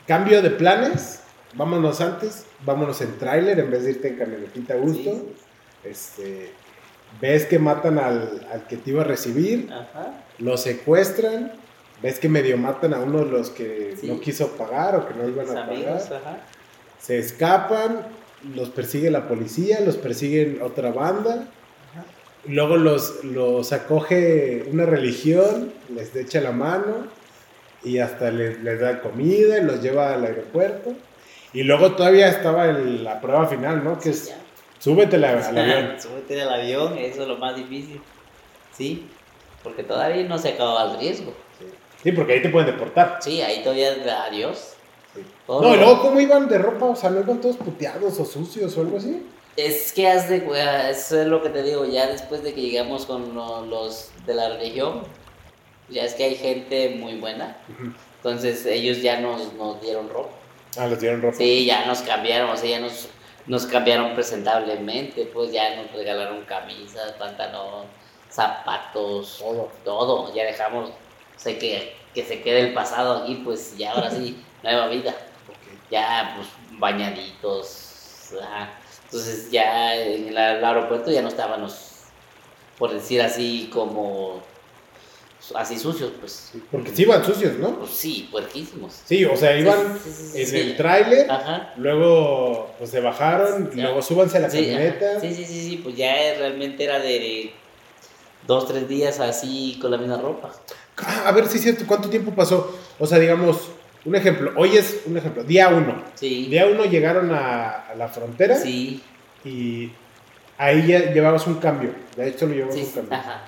cambio 0.08 0.42
de 0.42 0.50
planes, 0.50 1.20
vámonos 1.54 2.00
antes, 2.00 2.46
vámonos 2.64 3.00
en 3.00 3.16
tráiler 3.16 3.60
en 3.60 3.70
vez 3.70 3.84
de 3.84 3.90
irte 3.92 4.08
en 4.08 4.16
camionetita 4.16 4.74
a 4.74 4.76
gusto. 4.76 5.10
Sí, 5.10 5.22
Este, 5.84 6.52
ves 7.20 7.46
que 7.46 7.60
matan 7.60 7.98
al, 7.98 8.44
al 8.50 8.66
que 8.66 8.76
te 8.76 8.90
iba 8.90 9.02
a 9.02 9.04
recibir, 9.04 9.70
Ajá. 9.72 10.14
lo 10.38 10.56
secuestran, 10.56 11.52
ves 12.02 12.18
que 12.18 12.28
medio 12.28 12.56
matan 12.58 12.92
a 12.94 12.98
uno 12.98 13.24
de 13.24 13.30
los 13.30 13.50
que 13.50 13.94
Sí. 14.00 14.08
no 14.08 14.18
quiso 14.18 14.48
pagar 14.56 14.96
o 14.96 15.06
que 15.06 15.14
no 15.14 15.28
iban 15.28 15.56
a 15.56 15.62
amigos, 15.64 16.02
pagar, 16.04 16.22
ajá. 16.22 16.38
se 16.98 17.18
escapan, 17.18 18.06
los 18.54 18.70
persigue 18.70 19.10
la 19.12 19.28
policía, 19.28 19.78
los 19.80 19.96
persiguen 19.96 20.60
otra 20.60 20.90
banda, 20.90 21.46
luego 22.46 22.76
los, 22.76 23.24
los 23.24 23.72
acoge 23.72 24.64
una 24.70 24.86
religión, 24.86 25.72
les 25.94 26.14
echa 26.16 26.40
la 26.40 26.52
mano 26.52 27.06
y 27.82 27.98
hasta 27.98 28.30
les, 28.30 28.60
les 28.62 28.80
da 28.80 29.00
comida 29.00 29.58
y 29.58 29.64
los 29.64 29.80
lleva 29.82 30.14
al 30.14 30.24
aeropuerto. 30.24 30.92
Y 31.52 31.62
luego 31.62 31.92
todavía 31.92 32.28
estaba 32.28 32.66
el- 32.66 33.04
la 33.04 33.20
prueba 33.20 33.46
final, 33.46 33.84
¿no? 33.84 33.98
Que 33.98 34.10
es, 34.10 34.28
Ya. 34.28 34.36
súbete 34.78 35.16
al 35.16 35.24
avión. 35.24 35.94
Súbete 36.00 36.40
al 36.42 36.52
avión, 36.52 36.98
eso 36.98 37.22
es 37.22 37.28
lo 37.28 37.36
más 37.36 37.54
difícil. 37.56 38.00
Sí, 38.76 39.06
porque 39.62 39.82
todavía 39.84 40.24
no 40.24 40.38
se 40.38 40.48
acababa 40.50 40.92
el 40.92 40.98
riesgo. 40.98 41.32
Sí, 42.02 42.12
porque 42.12 42.34
ahí 42.34 42.42
te 42.42 42.48
pueden 42.50 42.66
deportar. 42.70 43.18
Sí, 43.20 43.40
ahí 43.40 43.62
todavía 43.62 43.92
adiós. 44.26 44.74
Sí. 45.14 45.22
No, 45.48 45.74
y 45.74 45.78
luego, 45.78 46.02
¿cómo 46.02 46.20
iban 46.20 46.48
de 46.48 46.58
ropa? 46.58 46.86
O 46.86 46.96
sea, 46.96 47.08
¿no 47.10 47.20
iban 47.20 47.40
todos 47.40 47.56
puteados 47.56 48.18
o 48.18 48.24
sucios 48.24 48.76
o 48.76 48.80
algo 48.80 48.96
así? 48.98 49.22
Es 49.56 49.92
que 49.92 50.08
haz 50.08 50.28
de 50.28 50.42
cu- 50.44 50.54
eso 50.54 51.20
es 51.20 51.26
lo 51.28 51.42
que 51.42 51.48
te 51.50 51.62
digo, 51.62 51.84
ya 51.84 52.06
después 52.08 52.42
de 52.42 52.52
que 52.54 52.60
llegamos 52.60 53.06
con 53.06 53.34
lo- 53.34 53.64
los 53.66 54.10
de 54.26 54.34
la 54.34 54.48
religión, 54.48 55.02
ya 55.88 56.02
es 56.04 56.14
que 56.14 56.24
hay 56.24 56.34
gente 56.34 56.90
muy 56.98 57.18
buena, 57.20 57.56
entonces 58.16 58.66
ellos 58.66 59.00
ya 59.02 59.20
nos, 59.20 59.52
nos 59.54 59.80
dieron 59.80 60.08
ropa. 60.08 60.34
Ah, 60.76 60.86
les 60.88 60.98
dieron 61.00 61.22
ropa. 61.22 61.36
Sí, 61.36 61.64
ya 61.66 61.84
nos 61.86 62.00
cambiaron, 62.02 62.50
o 62.50 62.56
sea, 62.56 62.68
ya 62.68 62.80
nos, 62.80 63.08
nos 63.46 63.66
cambiaron 63.66 64.14
presentablemente, 64.14 65.26
pues 65.26 65.52
ya 65.52 65.76
nos 65.76 65.92
regalaron 65.92 66.44
camisas, 66.46 67.12
pantalón, 67.12 67.86
zapatos, 68.30 69.36
Todo. 69.38 69.70
todo, 69.84 70.34
ya 70.34 70.44
dejamos, 70.44 70.90
sé 71.36 71.58
que, 71.58 71.94
que 72.12 72.24
se 72.24 72.42
quede 72.42 72.60
el 72.60 72.74
pasado 72.74 73.22
aquí, 73.22 73.40
pues 73.44 73.76
ya 73.78 73.92
ahora 73.92 74.10
sí, 74.10 74.42
nueva 74.64 74.88
vida, 74.88 75.14
ya 75.92 76.32
pues 76.36 76.48
bañaditos, 76.80 78.32
ajá. 78.42 78.80
Entonces 79.14 79.48
ya 79.52 79.94
en 79.94 80.28
el, 80.28 80.36
aeropuerto 80.36 81.12
ya 81.12 81.22
no 81.22 81.28
estábamos, 81.28 81.76
por 82.76 82.92
decir 82.92 83.22
así, 83.22 83.70
como 83.72 84.42
así 85.54 85.78
sucios, 85.78 86.10
pues, 86.18 86.50
Porque 86.72 86.90
sí 86.90 87.02
iban 87.02 87.24
sucios, 87.24 87.56
¿no? 87.58 87.78
pues 87.78 87.92
sí, 87.92 88.28
puerquísimos. 88.32 89.02
Sí, 89.04 89.24
o 89.24 89.36
sea, 89.36 89.56
iban 89.56 90.00
Sí, 90.02 90.10
sí, 90.10 90.46
sí, 90.46 90.58
en 90.58 90.66
el 90.66 90.76
tráiler, 90.76 91.28
luego 91.76 92.74
pues 92.76 92.90
se 92.90 92.98
bajaron, 92.98 93.70
luego 93.72 94.02
súbanse 94.02 94.38
a 94.38 94.40
la 94.40 94.48
camioneta. 94.48 95.12
ajá. 95.12 95.20
sí, 95.20 95.32
sí, 95.32 95.44
sí, 95.44 95.60
sí, 95.68 95.76
pues 95.76 95.96
ya 95.96 96.12
realmente 96.36 96.82
era 96.82 96.98
de 96.98 97.52
dos, 98.48 98.66
tres 98.66 98.88
días 98.88 99.20
así 99.20 99.78
con 99.80 99.92
la 99.92 99.96
misma 99.96 100.16
ropa. 100.16 100.52
Ah, 100.96 101.28
a 101.28 101.32
ver, 101.32 101.46
sí 101.46 101.58
es 101.58 101.62
cierto, 101.62 101.84
¿cuánto 101.86 102.10
tiempo 102.10 102.32
pasó? 102.32 102.76
O 102.98 103.06
sea, 103.06 103.20
digamos, 103.20 103.58
un 104.04 104.14
ejemplo, 104.14 104.52
hoy 104.56 104.76
es 104.76 105.02
un 105.06 105.16
ejemplo, 105.16 105.44
día 105.44 105.68
uno. 105.68 106.02
Sí, 106.14 106.46
Día 106.46 106.66
uno 106.66 106.84
llegaron 106.84 107.32
a, 107.32 107.86
a 107.90 107.94
la 107.94 108.08
frontera 108.08 108.54
sí, 108.56 109.02
y 109.44 109.90
ahí 110.58 110.86
ya 110.86 111.12
llevabas 111.12 111.46
un 111.46 111.54
cambio. 111.56 111.90
De 112.16 112.28
hecho, 112.28 112.46
lo 112.46 112.54
llevabas 112.54 112.74
sí, 112.76 112.82
un 112.82 112.90
cambio. 112.92 113.14
ajá. 113.18 113.44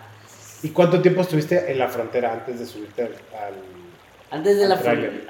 ¿Y 0.63 0.71
cuánto 0.71 1.01
tiempo 1.03 1.21
estuviste 1.21 1.71
en 1.71 1.79
la 1.79 1.89
frontera 1.89 2.33
antes 2.33 2.59
de 2.59 2.67
subirte 2.67 3.03
al... 3.03 3.09
al- 3.39 3.77
Antes 4.31 4.59
de 4.59 4.67
la 4.67 4.75
Al 4.75 4.83
tráiler. 4.83 5.27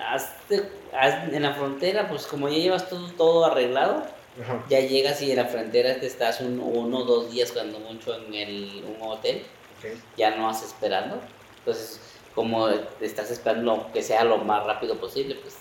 frontera, 0.48 1.28
en 1.32 1.42
la 1.42 1.52
frontera, 1.54 2.08
pues 2.08 2.26
como 2.26 2.48
ya 2.48 2.56
llevas 2.56 2.88
todo, 2.88 3.10
todo 3.12 3.44
arreglado, 3.44 4.04
Ajá. 4.42 4.62
ya 4.70 4.80
llegas 4.80 5.20
y 5.20 5.30
en 5.32 5.36
la 5.36 5.44
frontera 5.46 5.98
te 6.00 6.06
estás 6.06 6.40
un, 6.40 6.58
uno 6.60 6.98
o 7.00 7.04
dos 7.04 7.30
días 7.30 7.52
cuando 7.52 7.78
mucho 7.80 8.14
en 8.16 8.32
el, 8.32 8.84
un 8.98 9.06
hotel, 9.06 9.42
ok. 9.80 9.98
ya 10.16 10.34
no 10.36 10.46
vas 10.46 10.62
esperando. 10.62 11.20
Entonces, 11.58 12.00
como 12.36 12.68
estás 13.00 13.32
esperando 13.32 13.90
que 13.92 14.02
sea 14.02 14.22
lo 14.22 14.38
más 14.38 14.64
rápido 14.64 14.94
posible, 14.96 15.34
pues. 15.42 15.56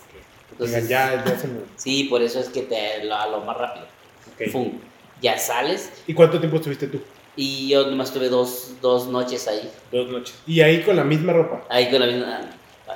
Entonces, 0.52 0.88
ya, 0.88 1.24
ya 1.24 1.36
se 1.36 1.48
me... 1.48 1.60
Sí, 1.74 2.04
por 2.04 2.22
eso 2.22 2.38
es 2.38 2.48
que 2.50 2.62
te 2.62 3.02
lo, 3.04 3.16
a 3.16 3.26
lo 3.26 3.40
más 3.40 3.56
rápido. 3.56 3.86
ok. 4.34 4.50
Fum, 4.52 4.78
ya 5.20 5.36
sales 5.38 5.90
¿Y 6.06 6.14
cuánto 6.14 6.38
tiempo 6.38 6.56
estuviste 6.58 6.86
tú? 6.86 7.00
y 7.38 7.68
yo 7.68 7.86
nomás 7.88 8.12
tuve 8.12 8.28
dos, 8.28 8.74
dos 8.80 9.08
noches 9.08 9.46
ahí. 9.48 9.70
Dos 9.92 10.08
noches. 10.08 10.34
Y 10.46 10.60
ahí 10.60 10.82
con 10.82 10.96
la 10.96 11.04
misma 11.04 11.32
ropa. 11.34 11.64
Ahí 11.68 11.90
con 11.90 12.00
la 12.00 12.06
misma. 12.06 12.40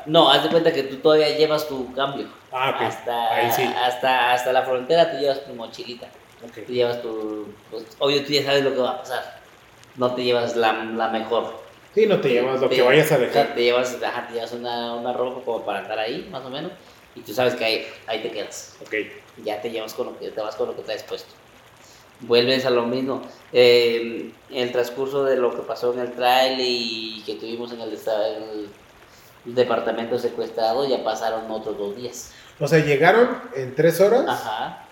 No, 0.07 0.31
haz 0.31 0.45
de 0.45 0.49
cuenta 0.51 0.73
que 0.73 0.85
tú 0.85 0.97
todavía 0.97 1.37
llevas 1.37 1.69
tu 1.69 1.93
cambio. 1.93 2.27
Ah, 2.53 2.71
ok. 2.75 2.83
Hasta, 2.83 3.35
Ahí 3.35 3.51
sí. 3.53 3.63
hasta, 3.63 4.33
hasta 4.33 4.53
la 4.53 4.63
frontera 4.63 5.11
tú 5.11 5.19
llevas 5.19 5.45
tu 5.45 5.53
mochilita. 5.55 6.07
Ok. 6.43 6.65
Tú 6.67 6.73
llevas 6.73 7.03
tu. 7.03 7.49
pues, 7.71 7.85
obvio, 7.99 8.25
tú 8.25 8.33
ya 8.33 8.45
sabes 8.45 8.65
lo 8.65 8.73
que 8.73 8.81
va 8.81 8.91
a 8.93 8.99
pasar. 9.01 9.41
No 9.97 10.15
te 10.15 10.23
llevas 10.25 10.57
la, 10.57 10.73
la 10.85 11.09
mejor. 11.09 11.53
Sí, 11.95 12.07
no 12.07 12.21
te 12.21 12.29
llevas 12.29 12.61
lo 12.61 12.69
Te- 12.69 12.77
que 12.77 12.83
vayas 12.83 13.11
a 13.13 13.17
Te, 13.17 13.27
dejar. 13.27 13.55
te 13.55 13.63
llevas, 13.65 13.97
ajá, 14.03 14.29
te 14.29 14.35
llevas 14.35 14.53
una, 14.53 14.95
una 14.95 15.13
ropa 15.13 15.43
como 15.45 15.65
para 15.65 15.81
andar 15.81 15.99
ahí, 15.99 16.29
más 16.31 16.45
o 16.45 16.51
menos. 16.51 16.73
Y 17.17 17.21
tú 17.23 17.33
sabes 17.35 17.55
que 17.55 17.65
ahí, 17.65 17.87
ahí 18.07 18.23
te 18.23 18.31
quedas. 18.31 18.77
Ok. 18.83 18.95
ya 19.45 19.61
te 19.61 19.71
llevas 19.71 19.95
con 19.95 20.07
lo 20.07 20.19
que 20.19 20.29
te 20.31 20.41
vas 20.41 20.55
con 20.55 20.69
lo 20.69 20.77
que 20.77 20.83
traes 20.83 21.03
puesto. 21.03 21.31
Vuelves 22.21 22.65
a 22.67 22.71
lo 22.71 22.85
mismo. 22.87 23.23
Eh, 23.53 24.31
el 24.51 24.73
transcurso 24.73 25.25
de 25.25 25.37
lo 25.37 25.51
que 25.57 25.63
pasó 25.63 25.93
en 25.95 26.01
el 26.01 26.13
trail 26.13 26.59
y 26.61 27.23
que 27.27 27.35
tuvimos 27.37 27.73
en 27.73 27.81
el, 27.81 27.93
esta- 27.95 28.29
el 28.29 28.69
departamento 29.45 30.19
secuestrado, 30.19 30.87
ya 30.89 31.03
pasaron 31.03 31.51
otros 31.51 31.79
dos 31.79 31.97
días. 31.97 32.33
O 32.59 32.69
sea, 32.69 32.79
llegaron 32.85 33.41
en 33.57 33.75
tres 33.75 34.01
horas. 34.01 34.25
Ajá. 34.29 34.87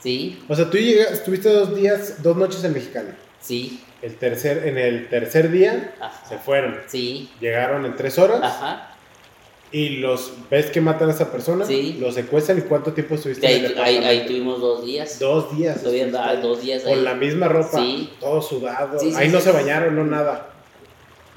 Sí, 0.00 0.44
O 0.48 0.54
sea, 0.54 0.68
tú 0.68 0.76
llegas, 0.76 1.12
estuviste 1.12 1.48
dos 1.48 1.74
días, 1.74 2.22
dos 2.22 2.36
noches 2.36 2.62
en 2.64 2.74
Mexicali. 2.74 3.08
sí, 3.40 3.82
El 4.04 4.16
tercer, 4.16 4.68
en 4.68 4.76
el 4.76 5.08
tercer 5.08 5.50
día 5.50 5.94
ajá. 6.00 6.26
se 6.28 6.36
fueron. 6.38 6.78
Sí, 6.88 7.30
Llegaron 7.40 7.86
en 7.86 7.96
tres 7.96 8.18
horas 8.18 8.40
ajá. 8.42 8.90
y 9.72 9.96
los 9.96 10.32
ves 10.50 10.66
que 10.70 10.80
matan 10.82 11.08
a 11.08 11.12
esa 11.12 11.32
persona, 11.32 11.64
Sí. 11.64 11.96
los 11.98 12.14
secuestran 12.14 12.58
y 12.58 12.62
cuánto 12.62 12.92
tiempo 12.92 13.14
estuviste 13.14 13.46
De 13.46 13.56
en 13.56 13.64
el 13.64 13.78
ahí, 13.78 13.96
ahí, 13.96 14.04
ahí 14.04 14.26
tuvimos 14.26 14.60
dos 14.60 14.84
días. 14.84 15.18
Dos 15.18 15.56
días. 15.56 15.82
Todavía 15.82 16.06
dos 16.42 16.60
días 16.60 16.84
ahí. 16.84 16.94
Con 16.94 17.04
la 17.04 17.14
misma 17.14 17.48
ropa, 17.48 17.78
Sí. 17.78 18.10
todo 18.20 18.42
sudado. 18.42 18.98
Sí, 18.98 19.12
ahí 19.16 19.28
no 19.30 19.40
se 19.40 19.50
bañaron, 19.52 19.96
no 19.96 20.04
nada. 20.04 20.50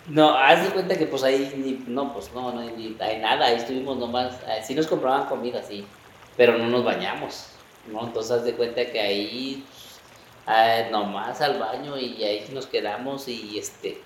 No, 0.09 0.37
haz 0.37 0.63
de 0.63 0.69
cuenta 0.71 0.97
que 0.97 1.05
pues 1.05 1.23
ahí 1.23 1.51
ni- 1.57 1.93
no, 1.93 2.13
pues 2.13 2.31
no, 2.33 2.51
no 2.53 2.59
hay, 2.59 2.71
ni- 2.77 2.95
hay 2.99 3.19
nada, 3.19 3.45
ahí 3.45 3.55
estuvimos 3.57 3.97
nomás, 3.97 4.35
eh, 4.47 4.61
sí 4.65 4.73
nos 4.75 4.87
compraban 4.87 5.25
comida, 5.27 5.61
sí, 5.63 5.85
pero 6.37 6.57
no 6.57 6.67
nos 6.69 6.83
bañamos, 6.83 7.47
¿no? 7.91 8.05
Entonces 8.05 8.31
haz 8.31 8.43
de 8.45 8.53
cuenta 8.53 8.85
que 8.85 8.99
ahí 9.01 9.65
eh, 10.47 10.87
nomás 10.91 11.41
al 11.41 11.59
baño 11.59 11.97
y 11.97 12.23
ahí 12.23 12.47
nos 12.53 12.65
quedamos 12.67 13.27
y 13.27 13.57
este, 13.59 14.01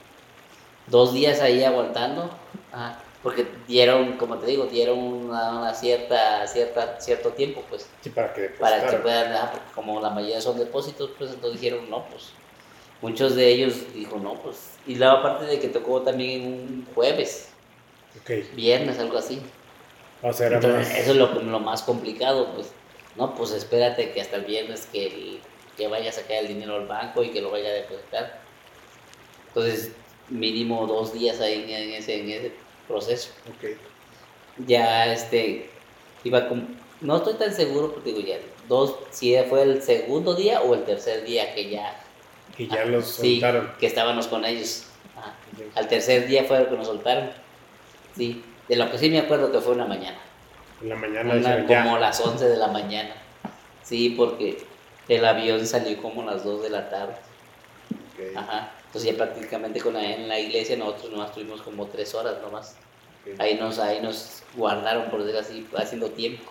dos 0.87 1.13
días 1.13 1.39
ahí 1.41 1.63
aguantando, 1.63 2.29
ajá, 2.71 2.99
porque 3.23 3.45
dieron, 3.67 4.13
como 4.17 4.37
te 4.37 4.47
digo, 4.47 4.65
dieron 4.65 4.97
una, 4.97 5.59
una 5.59 5.73
cierta, 5.75 6.47
cierta, 6.47 6.99
cierto 6.99 7.29
tiempo, 7.29 7.63
pues, 7.69 7.87
Sí, 8.01 8.09
para 8.09 8.33
que 8.33 8.49
para 8.59 8.87
que 8.87 8.97
puedan, 8.97 9.31
ah, 9.33 9.49
porque 9.51 9.71
como 9.75 10.01
la 10.01 10.09
mayoría 10.09 10.41
son 10.41 10.57
depósitos, 10.57 11.11
pues 11.17 11.31
entonces 11.31 11.61
dijeron, 11.61 11.87
no, 11.89 12.03
pues 12.05 12.29
muchos 13.01 13.35
de 13.35 13.47
ellos 13.47 13.93
dijo, 13.93 14.17
no, 14.17 14.33
pues, 14.41 14.71
y 14.87 14.95
luego 14.95 15.17
aparte 15.17 15.45
de 15.45 15.59
que 15.59 15.67
tocó 15.67 16.01
también 16.01 16.45
un 16.45 16.87
jueves, 16.95 17.49
viernes, 18.55 18.97
algo 18.99 19.17
así. 19.19 19.41
O 20.23 20.33
sea, 20.33 20.47
era 20.47 20.55
Entonces, 20.57 20.87
más. 20.89 20.97
eso 20.97 21.11
es 21.11 21.17
lo, 21.17 21.27
lo 21.41 21.59
más 21.59 21.83
complicado, 21.83 22.53
pues, 22.55 22.71
no, 23.15 23.35
pues 23.35 23.51
espérate 23.51 24.11
que 24.11 24.21
hasta 24.21 24.37
el 24.37 24.45
viernes 24.45 24.87
que, 24.91 25.07
el- 25.07 25.39
que 25.77 25.87
vaya 25.87 26.09
a 26.09 26.13
sacar 26.13 26.37
el 26.37 26.47
dinero 26.47 26.75
al 26.75 26.87
banco 26.87 27.23
y 27.23 27.29
que 27.29 27.41
lo 27.41 27.51
vaya 27.51 27.69
a 27.69 27.73
depositar. 27.73 28.39
Entonces, 29.47 29.91
mínimo 30.29 30.85
dos 30.87 31.13
días 31.13 31.39
ahí 31.41 31.65
en, 31.71 31.91
ese, 31.93 32.19
en 32.21 32.29
ese 32.29 32.51
proceso. 32.87 33.31
Ok. 33.49 33.71
Ya, 34.67 35.11
este, 35.11 35.69
iba 36.23 36.47
como, 36.47 36.63
no 37.01 37.17
estoy 37.17 37.33
tan 37.35 37.53
seguro, 37.53 37.93
porque 37.93 38.13
digo, 38.13 38.27
ya, 38.27 38.37
dos, 38.67 38.95
si 39.11 39.35
fue 39.49 39.63
el 39.63 39.81
segundo 39.81 40.35
día 40.35 40.61
o 40.61 40.73
el 40.73 40.83
tercer 40.83 41.23
día 41.25 41.53
que 41.55 41.69
ya 41.69 41.99
Y 42.57 42.67
ya 42.67 42.81
Ah, 42.83 42.85
los 42.85 43.05
sí, 43.07 43.39
soltaron. 43.39 43.71
que 43.79 43.87
estábamos 43.87 44.27
con 44.27 44.45
ellos. 44.45 44.85
Ajá. 45.17 45.35
Ok. 45.53 45.65
Al 45.77 45.87
tercer 45.87 46.27
día 46.27 46.43
fue 46.45 46.57
el 46.59 46.67
que 46.67 46.75
nos 46.75 46.87
soltaron. 46.87 47.31
Sí, 48.15 48.43
de 48.67 48.75
lo 48.75 48.91
que 48.91 48.97
sí 48.97 49.09
me 49.09 49.19
acuerdo 49.19 49.51
que 49.51 49.59
fue 49.61 49.73
una 49.73 49.85
mañana. 49.85 50.19
En 50.81 50.89
la 50.89 50.95
mañana 50.95 51.33
Una- 51.33 51.55
dijeron, 51.55 51.67
ya. 51.67 51.83
como 51.83 51.97
las 51.97 52.19
11 52.19 52.47
de 52.47 52.57
la 52.57 52.67
mañana. 52.67 53.15
Sí, 53.83 54.11
porque 54.11 54.63
el 55.15 55.25
avión 55.25 55.65
salió 55.65 56.01
como 56.01 56.21
a 56.21 56.25
las 56.33 56.43
2 56.43 56.63
de 56.63 56.69
la 56.69 56.89
tarde. 56.89 57.15
Ok, 58.13 58.37
Ajá. 58.37 58.71
Entonces 58.87 59.11
ya 59.11 59.17
prácticamente 59.17 59.79
con 59.79 59.93
la, 59.93 60.03
en 60.03 60.27
la 60.27 60.39
iglesia 60.39 60.75
nosotros 60.77 61.11
nomás 61.11 61.31
tuvimos 61.33 61.61
como 61.61 61.87
3 61.87 62.13
horas 62.15 62.35
nomás. 62.41 62.75
ok. 63.25 63.39
Ahí 63.39 63.55
nos, 63.55 63.79
ahí 63.79 64.01
nos 64.01 64.43
guardaron, 64.55 65.09
por 65.09 65.23
decir 65.23 65.39
así, 65.39 65.67
haciendo 65.77 66.09
tiempo. 66.11 66.43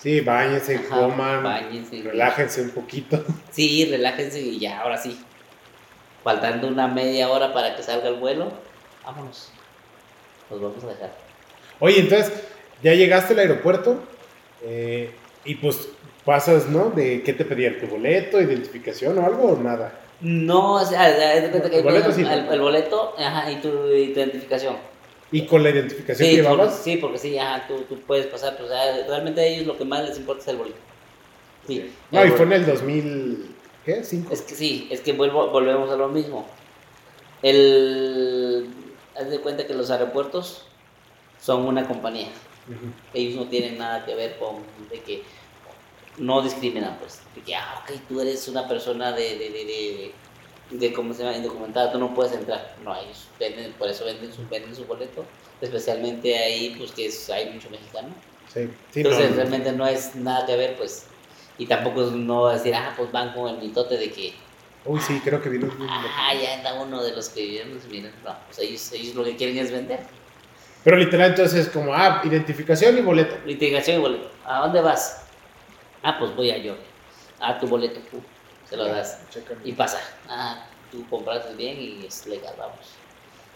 Sí, 0.00 0.20
bañense, 0.20 0.76
Ajá, 0.76 0.88
coman, 0.88 1.42
báñense. 1.42 2.02
relájense 2.02 2.62
un 2.62 2.70
poquito. 2.70 3.22
Sí, 3.50 3.84
relájense 3.90 4.40
y 4.40 4.58
ya, 4.58 4.80
ahora 4.80 4.96
sí. 4.96 5.20
Faltando 6.24 6.68
una 6.68 6.86
media 6.88 7.28
hora 7.28 7.52
para 7.52 7.74
que 7.76 7.82
salga 7.82 8.08
el 8.08 8.14
vuelo, 8.16 8.52
vámonos. 9.04 9.50
Nos 10.50 10.60
vamos 10.60 10.82
a 10.84 10.86
dejar. 10.88 11.12
Oye, 11.80 12.00
entonces, 12.00 12.32
ya 12.82 12.94
llegaste 12.94 13.32
al 13.34 13.40
aeropuerto 13.40 14.02
eh, 14.62 15.12
y 15.44 15.54
pues 15.56 15.88
pasas, 16.30 16.68
¿no? 16.68 16.90
De 16.90 17.24
qué 17.24 17.32
te 17.32 17.44
pedían, 17.44 17.80
tu 17.80 17.88
boleto, 17.88 18.40
identificación 18.40 19.18
o 19.18 19.26
algo 19.26 19.48
o 19.48 19.60
nada. 19.60 19.98
No, 20.20 20.74
o 20.74 20.84
sea, 20.84 21.12
que 21.12 21.78
El 21.78 21.82
boleto 21.82 22.10
el, 22.10 22.14
sí, 22.14 22.22
¿no? 22.22 22.52
el 22.52 22.60
boleto 22.60 23.14
ajá, 23.18 23.50
y 23.50 23.56
tu 23.56 23.68
identificación. 23.88 24.76
Y 25.32 25.44
con 25.46 25.64
la 25.64 25.70
identificación 25.70 26.28
Sí, 26.28 26.36
que 26.36 26.70
sí, 26.70 26.96
porque 26.98 27.18
sí, 27.18 27.36
ajá, 27.36 27.66
tú, 27.66 27.78
tú 27.88 27.98
puedes 28.02 28.26
pasar, 28.26 28.56
pues, 28.56 28.70
ah, 28.70 29.08
realmente 29.08 29.40
a 29.40 29.44
ellos 29.44 29.66
lo 29.66 29.76
que 29.76 29.84
más 29.84 30.08
les 30.08 30.18
importa 30.18 30.42
es 30.42 30.48
el 30.50 30.58
boleto. 30.58 30.78
Sí. 31.66 31.90
No, 32.12 32.22
el 32.22 32.28
y 32.28 32.30
fue 32.30 32.46
en 32.46 32.52
el 32.52 32.66
2000, 32.66 33.56
¿qué? 33.84 34.04
¿Cinco? 34.04 34.32
Es 34.32 34.42
que 34.42 34.54
sí, 34.54 34.86
es 34.88 35.00
que 35.00 35.12
vuelvo, 35.14 35.50
volvemos 35.50 35.90
a 35.90 35.96
lo 35.96 36.06
mismo. 36.10 36.46
El, 37.42 38.68
haz 39.16 39.28
de 39.28 39.40
cuenta 39.40 39.66
que 39.66 39.74
los 39.74 39.90
aeropuertos 39.90 40.64
son 41.40 41.66
una 41.66 41.88
compañía. 41.88 42.28
Ellos 43.14 43.34
no 43.34 43.48
tienen 43.48 43.78
nada 43.78 44.04
que 44.04 44.14
ver 44.14 44.36
con 44.38 44.58
de 44.92 45.00
que 45.00 45.24
no 46.18 46.42
discriminan 46.42 46.96
pues 46.98 47.20
que 47.44 47.54
ah 47.54 47.82
ok 47.82 47.92
tú 48.08 48.20
eres 48.20 48.46
una 48.48 48.66
persona 48.68 49.12
de 49.12 49.38
de, 49.38 49.50
de, 49.50 49.64
de, 49.64 50.12
de 50.78 50.92
cómo 50.92 51.14
se 51.14 51.22
llama 51.22 51.36
indocumentada 51.36 51.92
tú 51.92 51.98
no 51.98 52.14
puedes 52.14 52.32
entrar 52.32 52.76
no 52.84 52.94
ellos 52.96 53.26
venden 53.38 53.72
por 53.74 53.88
eso 53.88 54.04
venden 54.04 54.32
su 54.32 54.46
venden 54.48 54.74
su 54.74 54.84
boleto 54.84 55.24
especialmente 55.60 56.36
ahí 56.36 56.74
pues 56.78 56.92
que 56.92 57.06
es- 57.06 57.30
hay 57.30 57.50
mucho 57.50 57.70
mexicano 57.70 58.08
Sí, 58.52 58.68
sí, 58.90 59.00
entonces 59.00 59.36
realmente 59.36 59.70
no 59.72 59.86
es 59.86 60.16
nada 60.16 60.44
que 60.44 60.56
ver 60.56 60.76
pues 60.76 61.06
y 61.58 61.66
tampoco 61.66 62.04
es- 62.06 62.12
no 62.12 62.48
decir 62.48 62.74
ah 62.74 62.92
pues 62.96 63.10
van 63.12 63.32
con 63.32 63.48
el 63.54 63.58
mitote 63.58 63.96
de 63.96 64.10
que 64.10 64.34
Uy, 64.84 64.98
sí, 65.00 65.20
creo 65.22 65.40
que 65.42 65.48
vino. 65.50 65.66
un- 65.66 65.86
ah 65.88 66.34
ya 66.34 66.54
anda 66.54 66.82
uno 66.82 67.02
de 67.02 67.12
los 67.12 67.28
que 67.28 67.42
vivieron 67.42 67.80
miren 67.90 68.12
no 68.24 68.34
pues 68.46 68.58
ellos 68.58 68.92
ellos 68.92 69.14
lo 69.14 69.24
que 69.24 69.36
quieren 69.36 69.56
es 69.58 69.70
vender 69.70 70.00
Pero 70.82 70.96
literal, 70.96 71.30
entonces, 71.30 71.68
como, 71.68 71.92
ah, 71.92 72.22
identificación 72.24 72.96
y 72.96 73.02
boleto. 73.02 73.36
Litigación 73.44 73.98
y 73.98 74.00
boleto. 74.00 74.30
¿A 74.46 74.60
dónde 74.60 74.80
vas? 74.80 75.26
Ah, 76.02 76.16
pues 76.18 76.34
voy 76.34 76.50
a 76.50 76.58
yo. 76.58 76.76
Ah, 77.40 77.58
tu 77.58 77.66
boleto, 77.66 78.00
pu, 78.10 78.20
se 78.68 78.76
lo 78.76 78.84
das. 78.84 79.20
Chécame. 79.30 79.60
Y 79.64 79.72
pasa. 79.72 80.00
Ah, 80.28 80.66
tú 80.90 81.06
compraste 81.08 81.54
bien 81.54 81.78
y 81.80 82.06
es 82.06 82.26
legal, 82.26 82.54
vamos. 82.58 82.78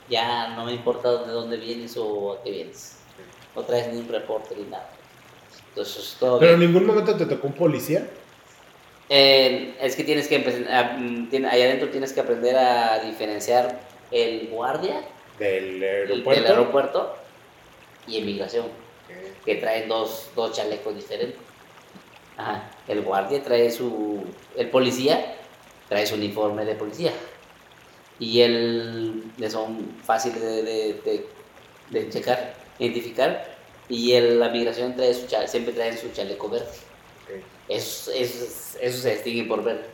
Ya 0.09 0.49
no 0.49 0.65
me 0.67 0.73
importa 0.73 1.11
de 1.25 1.33
dónde 1.33 1.57
vienes 1.57 1.97
o 1.97 2.35
a 2.35 2.43
qué 2.43 2.51
vienes. 2.51 2.99
No 3.57 3.63
traes 3.63 3.93
ni 3.93 3.99
un 4.01 4.09
reporte 4.09 4.55
ni 4.57 4.65
nada. 4.65 4.91
Entonces, 5.71 6.17
todo 6.21 6.39
Pero 6.39 6.55
en 6.55 6.61
ningún 6.61 6.87
momento 6.87 7.17
te 7.17 7.27
tocó 7.27 7.47
un 7.47 7.53
policía. 7.55 8.07
Eh, 9.09 9.77
es 9.81 9.97
que 9.97 10.05
tienes 10.05 10.29
que 10.29 10.37
empezar, 10.37 10.71
a- 10.73 10.93
mm, 10.99 11.29
adentro 11.51 11.89
tienes 11.91 12.13
que 12.13 12.21
aprender 12.21 12.57
a 12.57 13.01
diferenciar 13.01 13.81
el 14.11 14.49
guardia 14.49 15.03
Del 15.39 15.83
el- 15.83 15.85
aeropuerto. 15.85 16.31
del 16.43 16.47
aeropuerto 16.51 17.15
y 18.07 18.17
inmigración, 18.19 18.67
Ok. 18.67 19.45
que 19.45 19.55
traen 19.57 19.89
dos, 19.89 20.31
dos 20.35 20.53
chalecos 20.57 20.95
diferentes. 20.95 21.39
Ajá. 22.37 22.71
El 22.89 23.03
guardia 23.03 23.43
trae 23.43 23.71
su. 23.71 24.25
El 24.57 24.71
policía 24.71 25.37
trae 25.89 26.07
su 26.07 26.15
uniforme 26.17 26.65
de 26.65 26.75
policía. 26.75 27.13
Y 28.19 28.43
le 28.47 29.51
son 29.51 29.97
fáciles 30.05 30.41
de, 30.41 30.63
de, 30.63 30.95
de- 31.05 31.27
de 31.91 32.09
checar, 32.11 32.55
identificar. 32.79 33.55
Y 33.89 34.13
el, 34.13 34.41
la 34.41 34.49
migración 34.49 34.95
trae 34.97 35.13
su 35.15 35.27
cha- 35.27 35.47
siempre 35.47 35.75
traen 35.75 35.97
su 35.99 36.11
chaleco 36.13 36.49
verde. 36.49 36.69
Esos, 37.69 38.09
esos 38.15 39.01
se 39.03 39.11
distinguen 39.15 39.49
por 39.49 39.63
verde. 39.63 39.85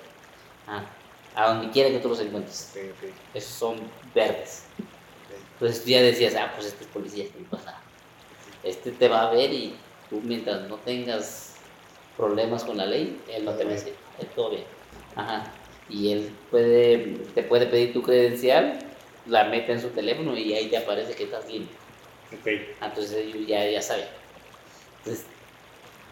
A 1.35 1.49
donde 1.53 1.71
quiera 1.71 1.91
que 1.91 1.99
tú 1.99 2.09
los 2.09 2.21
encuentres. 2.21 2.73
Esos 3.35 3.51
son 3.53 3.77
verdes. 4.15 4.65
Entonces 5.55 5.83
tú 5.85 5.91
ya 5.91 6.01
decías, 6.03 6.35
ah, 6.37 6.53
pues 6.55 6.69
este 6.69 6.85
es 6.85 6.91
policía, 6.91 7.25
no 7.39 7.49
pasa 7.51 7.65
nada. 7.67 7.81
Este 8.63 8.93
te 8.93 9.09
va 9.09 9.29
a 9.29 9.31
ver 9.33 9.53
y 9.53 9.75
tú 10.09 10.21
mientras 10.25 10.69
no 10.69 10.77
tengas 10.77 11.50
problemas 12.17 12.65
con 12.65 12.77
la 12.77 12.87
ley, 12.87 13.21
él 13.33 13.45
no 13.45 13.53
te 13.55 13.65
va 13.65 13.71
a 13.71 13.75
decir, 13.75 13.95
"Eh, 14.21 14.27
todo 14.35 14.51
bien. 14.51 14.65
Ajá. 15.17 15.45
Y 15.89 16.13
él 16.13 16.31
puede, 16.51 17.17
te 17.35 17.43
puede 17.43 17.67
pedir 17.67 17.93
tu 17.93 18.03
credencial, 18.03 18.79
la 19.27 19.45
mete 19.45 19.73
en 19.73 19.81
su 19.81 19.89
teléfono 19.89 20.37
y 20.37 20.53
ahí 20.55 20.69
te 20.69 20.77
aparece 20.77 21.15
que 21.15 21.25
estás 21.25 21.47
limpio. 21.49 21.77
Ok. 22.33 22.49
Ah, 22.81 22.87
Entonces 22.87 23.27
ya, 23.47 23.69
ya 23.69 23.83
saben. 23.83 24.05
Entonces, 24.99 25.25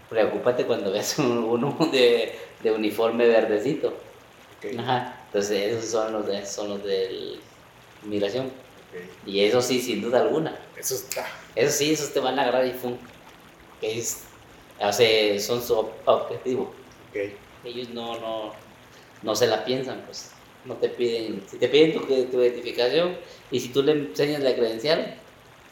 preocúpate 0.09 0.65
cuando 0.67 0.91
veas 0.91 1.19
un- 1.19 1.45
uno 1.45 1.77
de, 1.93 2.33
de 2.63 2.71
uniforme 2.73 3.27
verdecito. 3.27 3.89
ok, 4.59 4.79
Ajá. 4.81 5.15
Entonces 5.27 5.73
esos 5.75 5.91
son 5.91 6.13
los 6.13 6.27
de, 6.27 6.45
son 6.47 6.71
los 6.71 6.83
de 6.85 7.37
migración. 8.03 8.47
ok. 8.47 9.27
Y 9.29 9.45
eso 9.45 9.61
sí, 9.63 9.81
sin 9.81 10.01
duda 10.03 10.21
alguna. 10.23 10.57
Eso 10.77 10.95
está. 10.95 11.27
Eso 11.55 11.71
sí, 11.77 11.93
esos 11.93 12.13
te 12.13 12.21
van 12.21 12.39
a 12.39 12.43
agarrar 12.43 12.67
y. 12.67 12.73
Que 13.81 13.97
es, 13.99 14.25
sea, 14.93 15.39
son 15.41 15.63
su 15.63 15.75
ob- 15.75 15.91
objetivo. 16.05 16.73
Ok. 17.11 17.17
Ellos 17.65 17.89
no, 17.91 18.19
no, 18.21 18.53
no 19.23 19.35
se 19.35 19.47
la 19.47 19.65
piensan, 19.65 20.03
pues. 20.07 20.31
No 20.65 20.75
te 20.75 20.89
piden, 20.89 21.43
si 21.49 21.57
te 21.59 21.69
piden 21.69 21.93
tu, 21.95 22.01
tu 22.07 22.43
identificación 22.43 23.17
y 23.51 23.61
si 23.61 23.69
tú 23.71 23.83
le 23.83 23.93
enseñas 23.93 24.43
la 24.43 24.55
credencial, 24.55 25.15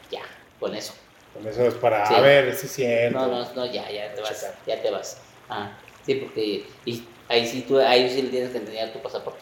ya, 0.09 0.21
con 0.59 0.73
eso. 0.75 0.93
Con 1.33 1.45
eso 1.47 1.65
es 1.67 1.73
para 1.75 2.05
Sí. 2.07 2.15
a 2.15 2.21
ver 2.21 2.55
si 2.55 2.65
es 2.65 2.71
cierto. 2.71 3.19
No, 3.19 3.27
no, 3.27 3.53
no, 3.53 3.65
ya, 3.65 3.89
ya 3.91 4.13
te 4.13 4.21
vas, 4.21 4.45
ya 4.65 4.81
te 4.81 4.89
vas. 4.89 5.17
Ah, 5.49 5.77
sí, 6.05 6.15
porque 6.15 6.65
y 6.85 7.03
ahí 7.29 7.45
sí 7.45 7.63
tú, 7.67 7.79
ahí 7.79 8.09
sí 8.09 8.21
le 8.23 8.29
tienes 8.29 8.49
que 8.51 8.57
enseñar 8.57 8.91
tu 8.91 8.99
pasaporte. 9.01 9.39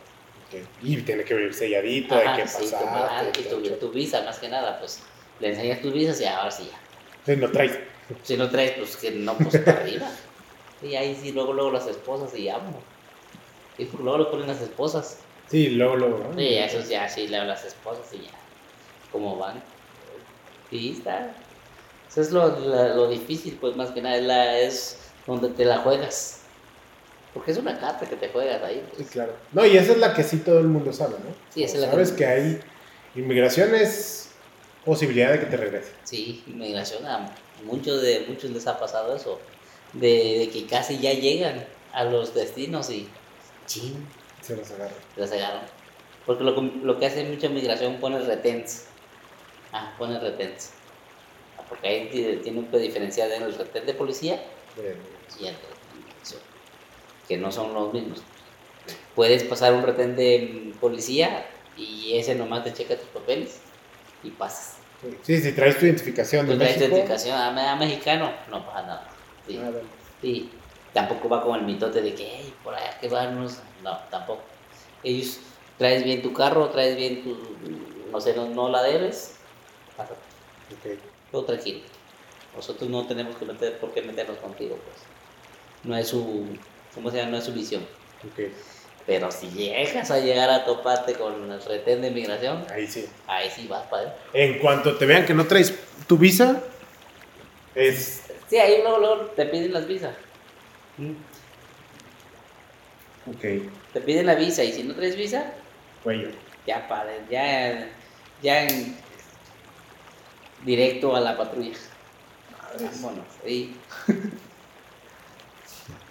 Y 0.81 0.97
tiene 1.01 1.23
que 1.25 1.33
venir 1.33 1.53
selladito, 1.53 2.15
Ajá, 2.15 2.35
hay 2.35 2.41
que 2.43 2.47
sí, 2.47 2.65
tu, 2.65 2.71
pasar. 2.71 2.87
ah, 3.09 3.23
y 3.37 3.43
tu, 3.43 3.61
tu 3.77 3.91
visa, 3.91 4.21
más 4.21 4.37
que 4.39 4.47
nada, 4.47 4.79
pues. 4.79 5.01
Le 5.39 5.49
enseñas 5.49 5.81
tus 5.81 5.91
visas 5.93 6.19
y 6.21 6.25
ahora 6.25 6.49
sí 6.51 6.69
ya. 6.71 6.79
Sí, 7.33 7.39
no 7.39 7.49
traes. 7.51 7.77
Si 8.23 8.37
no 8.37 8.49
traes, 8.49 8.73
pues 8.77 8.95
que 8.97 9.11
no, 9.11 9.37
pues 9.37 9.57
para 9.59 9.79
arriba. 9.81 10.07
Y 10.83 10.93
ahí 10.95 11.17
sí, 11.19 11.31
luego, 11.31 11.53
luego 11.53 11.71
las 11.71 11.87
esposas 11.87 12.37
y 12.37 12.47
vámonos. 12.47 12.81
Y 13.77 13.85
pues, 13.85 14.03
luego 14.03 14.17
lo 14.19 14.29
ponen 14.31 14.45
las 14.47 14.61
esposas. 14.61 15.17
Sí, 15.49 15.69
luego, 15.69 15.95
luego. 15.95 16.19
¿no? 16.19 16.37
Sí, 16.37 16.55
eso 16.57 16.79
ya, 16.81 17.07
sí, 17.09 17.27
luego 17.27 17.45
las 17.45 17.63
esposas 17.65 18.05
y 18.13 18.17
ya. 18.17 18.31
¿Cómo 19.11 19.37
van? 19.37 19.63
Sí, 20.69 20.91
está. 20.97 21.31
Eso 22.09 22.21
es 22.21 22.31
lo, 22.31 22.47
lo 22.59 23.07
difícil, 23.07 23.57
pues 23.59 23.75
más 23.75 23.89
que 23.91 24.01
nada, 24.01 24.17
es, 24.17 24.23
la, 24.25 24.59
es 24.59 24.97
donde 25.25 25.49
te 25.49 25.65
la 25.65 25.77
juegas. 25.79 26.41
Porque 27.33 27.51
es 27.51 27.57
una 27.57 27.79
carta 27.79 28.05
que 28.05 28.17
te 28.17 28.29
juegas 28.29 28.61
ahí. 28.61 28.83
Sí, 28.91 28.97
pues. 28.97 29.09
claro. 29.11 29.33
No, 29.53 29.65
y 29.65 29.77
esa 29.77 29.93
es 29.93 29.97
la 29.97 30.13
que 30.13 30.23
sí 30.23 30.37
todo 30.39 30.59
el 30.59 30.67
mundo 30.67 30.93
sabe, 30.93 31.13
¿no? 31.13 31.33
Sí, 31.49 31.63
esa 31.63 31.75
es 31.77 31.81
la 31.81 31.91
Sabes 31.91 32.11
que- 32.11 32.17
que 32.17 32.25
hay 32.25 32.59
inmigración 33.15 33.73
es 33.73 34.29
posibilidad 34.83 35.31
de 35.31 35.39
que 35.39 35.45
te 35.47 35.57
regrese. 35.57 35.91
Sí, 36.03 36.43
inmigración, 36.47 37.05
a 37.07 37.33
muchos 37.63 38.01
de 38.01 38.25
muchos 38.27 38.51
les 38.51 38.67
ha 38.67 38.79
pasado 38.79 39.15
eso. 39.15 39.39
De, 39.93 40.39
de 40.39 40.49
que 40.49 40.65
casi 40.67 40.99
ya 40.99 41.13
llegan 41.13 41.65
a 41.93 42.03
los 42.03 42.33
destinos 42.33 42.89
y. 42.89 43.07
Ching, 43.65 44.07
Se 44.41 44.55
los 44.55 44.69
agarra. 44.71 44.93
las 45.15 45.31
agarran. 45.31 45.65
Porque 46.25 46.43
lo, 46.43 46.53
que- 46.55 46.71
lo 46.83 46.99
que 46.99 47.05
hace 47.05 47.23
mucha 47.23 47.49
migración 47.49 47.97
pone 47.99 48.19
retens. 48.19 48.85
Ah, 49.71 49.93
pone 49.97 50.19
retens. 50.19 50.71
Ah, 51.57 51.63
Porque 51.69 51.87
ahí 51.87 52.09
ti- 52.09 52.39
tiene 52.43 52.67
que 52.67 52.77
diferenciar 52.77 53.31
en 53.31 53.43
el 53.43 53.53
retén 53.55 53.85
de 53.85 53.93
policía 53.93 54.43
y 54.77 55.45
el 55.45 55.53
de 55.53 55.55
migración, 55.97 56.41
que 57.27 57.37
no 57.37 57.51
son 57.51 57.73
los 57.73 57.93
mismos. 57.93 58.21
Puedes 59.15 59.43
pasar 59.43 59.73
un 59.73 59.83
retén 59.83 60.15
de 60.15 60.73
policía 60.81 61.47
y 61.77 62.17
ese 62.17 62.35
nomás 62.35 62.63
te 62.63 62.73
checa 62.73 62.95
tus 62.97 63.07
papeles 63.09 63.59
y 64.23 64.29
pasas. 64.31 64.75
Sí, 65.23 65.41
si 65.41 65.51
traes 65.53 65.77
tu 65.79 65.85
identificación 65.85 66.47
de 66.47 66.55
traes 66.55 66.77
tu 66.77 66.83
identificación 66.85 67.37
a, 67.37 67.71
a 67.71 67.75
mexicano, 67.75 68.31
no 68.49 68.65
pasa 68.65 68.81
nada. 68.83 69.07
Sí, 69.47 69.59
Ah, 69.61 69.71
sí. 70.21 70.49
Tampoco 70.93 71.27
va 71.27 71.41
con 71.43 71.59
el 71.59 71.65
mitote 71.65 72.01
de 72.01 72.13
que, 72.15 72.23
hey, 72.25 72.53
por 72.63 72.73
allá 72.73 72.97
que 72.99 73.09
van 73.09 73.37
unos-". 73.37 73.59
No, 73.83 73.97
tampoco. 74.09 74.43
Ellos, 75.03 75.39
traes 75.77 76.03
bien 76.03 76.21
tu 76.21 76.33
carro, 76.33 76.69
traes 76.69 76.95
bien 76.95 77.23
tu, 77.23 77.37
no 78.11 78.21
sé, 78.21 78.33
no, 78.35 78.47
no 78.47 78.69
la 78.69 78.81
debes, 78.81 79.35
pásate. 79.97 80.19
Todo 81.31 81.43
tranquilo. 81.43 81.81
Nosotros 82.55 82.89
no 82.89 83.05
tenemos 83.05 83.35
que 83.35 83.45
meter, 83.45 83.77
por 83.79 83.91
qué 83.93 84.01
meternos 84.01 84.37
contigo, 84.37 84.77
pues. 84.85 84.97
No 85.83 85.95
es 85.97 86.07
su, 86.07 86.45
¿cómo 86.93 87.11
se 87.11 87.17
llama? 87.17 87.31
No 87.31 87.37
es 87.37 87.43
su 87.43 87.53
visión. 87.53 87.83
Ok. 88.23 88.51
Pero 89.07 89.31
si 89.31 89.49
llegas 89.49 90.09
a 90.09 90.19
llegar 90.19 90.49
a 90.49 90.65
toparte 90.65 91.13
con 91.13 91.51
el 91.51 91.61
retén 91.63 92.01
de 92.01 92.09
migración, 92.09 92.65
Ahí 92.71 92.87
sí. 92.87 93.05
ahí 93.27 93.49
sí 93.51 93.67
vas 93.67 93.85
para 93.87 94.03
adentro. 94.03 94.21
En 94.33 94.57
cuanto 94.59 94.97
te 94.97 95.05
vean 95.05 95.25
que 95.25 95.33
no 95.35 95.45
traes 95.45 95.73
tu 96.07 96.17
visa, 96.17 96.61
es. 97.75 98.23
Sí, 98.49 98.57
ahí 98.57 98.81
luego, 98.81 98.97
luego 98.99 99.15
te 99.35 99.45
piden 99.45 99.73
las 99.73 99.85
visas. 99.87 100.15
Ok. 103.27 103.41
Te 103.93 104.01
piden 104.01 104.25
la 104.25 104.35
visa 104.35 104.63
y 104.63 104.71
si 104.71 104.83
no 104.83 104.95
traes 104.95 105.15
visa, 105.15 105.51
Cuello. 106.03 106.29
ya 106.65 106.87
para, 106.87 107.11
ya, 107.29 107.87
ya 108.41 108.63
en- 108.63 108.95
directo 110.63 111.15
a 111.15 111.19
la 111.21 111.37
patrulla. 111.37 111.77
Vámonos, 112.79 113.25
sí. 113.45 113.75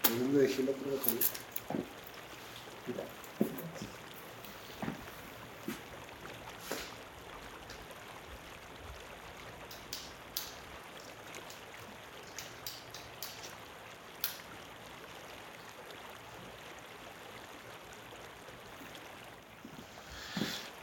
¿Dónde 0.09 0.41
dejé 0.47 0.63
la? 0.63 0.73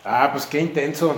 Ah, 0.04 0.30
pues 0.32 0.46
qué 0.46 0.60
intenso. 0.60 1.16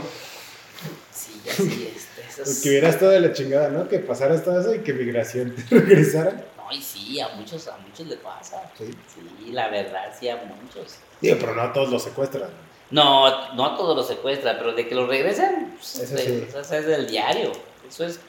Sí, 1.14 1.42
ya 1.46 1.54
sí, 1.54 1.90
este, 1.96 2.22
eso 2.30 2.44
es- 2.44 2.60
Que 2.64 2.70
hubiera 2.70 2.90
estado 2.90 3.12
de 3.12 3.20
la 3.22 3.34
chingada, 3.34 3.70
¿no? 3.70 3.88
Que 3.88 4.00
pasaras 4.00 4.44
todo 4.44 4.60
eso 4.60 4.76
y 4.76 4.80
que 4.80 4.94
migración 4.94 5.56
te 5.56 5.76
regresara. 5.80 6.46
No, 6.74 6.80
y 6.80 6.82
sí, 6.82 7.20
a 7.20 7.30
muchos, 7.30 7.68
a 7.68 7.78
muchos 7.78 8.08
le 8.08 8.18
pasa. 8.18 8.72
Sí. 8.78 8.86
Sí, 8.86 9.52
la 9.52 9.70
verdad, 9.70 10.14
sí, 10.18 10.30
a 10.30 10.38
muchos. 10.38 10.98
Digo, 11.22 11.38
pero 11.40 11.56
no 11.56 11.62
a 11.62 11.74
todos 11.74 11.90
los 11.90 12.04
secuestran. 12.04 12.50
No, 12.92 13.54
no 13.56 13.66
a 13.66 13.78
todos 13.78 13.96
los 13.96 14.08
secuestran, 14.08 14.58
pero 14.58 14.74
de 14.74 14.88
que 14.88 14.96
los 14.96 15.08
regresan, 15.08 15.74
pues, 15.76 16.00
Eso 16.00 16.18
sí. 16.18 16.46
eso 16.48 16.76
es 16.76 16.86
del 16.86 17.08
diario. 17.08 17.52
Eso 17.88 18.06
es, 18.06 18.20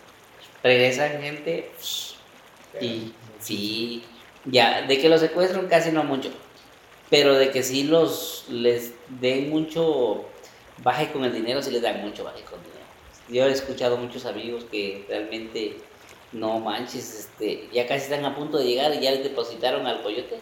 regresan 0.62 1.20
gente 1.20 1.70
y 2.80 3.12
sí, 3.40 4.02
ya, 4.46 4.82
de 4.82 4.98
que 4.98 5.08
los 5.08 5.20
secuestran 5.20 5.68
casi 5.68 5.92
no 5.92 6.02
mucho, 6.04 6.30
pero 7.10 7.34
de 7.34 7.50
que 7.50 7.62
sí 7.62 7.84
los, 7.84 8.46
les 8.48 8.92
den 9.20 9.50
mucho 9.50 10.24
baje 10.82 11.12
con 11.12 11.24
el 11.24 11.32
dinero, 11.32 11.62
sí 11.62 11.70
les 11.70 11.82
dan 11.82 12.00
mucho 12.00 12.24
baje 12.24 12.42
con 12.42 12.58
dinero. 12.62 12.84
Yo 13.28 13.46
he 13.46 13.52
escuchado 13.52 13.96
muchos 13.96 14.26
amigos 14.26 14.64
que 14.64 15.04
realmente, 15.08 15.78
no 16.34 16.58
manches, 16.60 17.14
este, 17.20 17.68
ya 17.72 17.86
casi 17.86 18.04
están 18.04 18.24
a 18.24 18.34
punto 18.36 18.58
de 18.58 18.64
llegar 18.66 18.92
y 18.94 19.00
ya 19.00 19.10
les 19.12 19.22
depositaron 19.24 19.86
al 19.86 20.02
coyote 20.02 20.38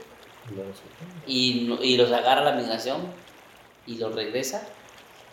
y, 1.27 1.67
no- 1.69 1.83
y 1.83 1.97
los 1.97 2.11
agarra 2.13 2.43
la 2.45 2.53
migración 2.53 3.03
y 3.87 3.97
los 3.97 4.15
regresa 4.15 4.67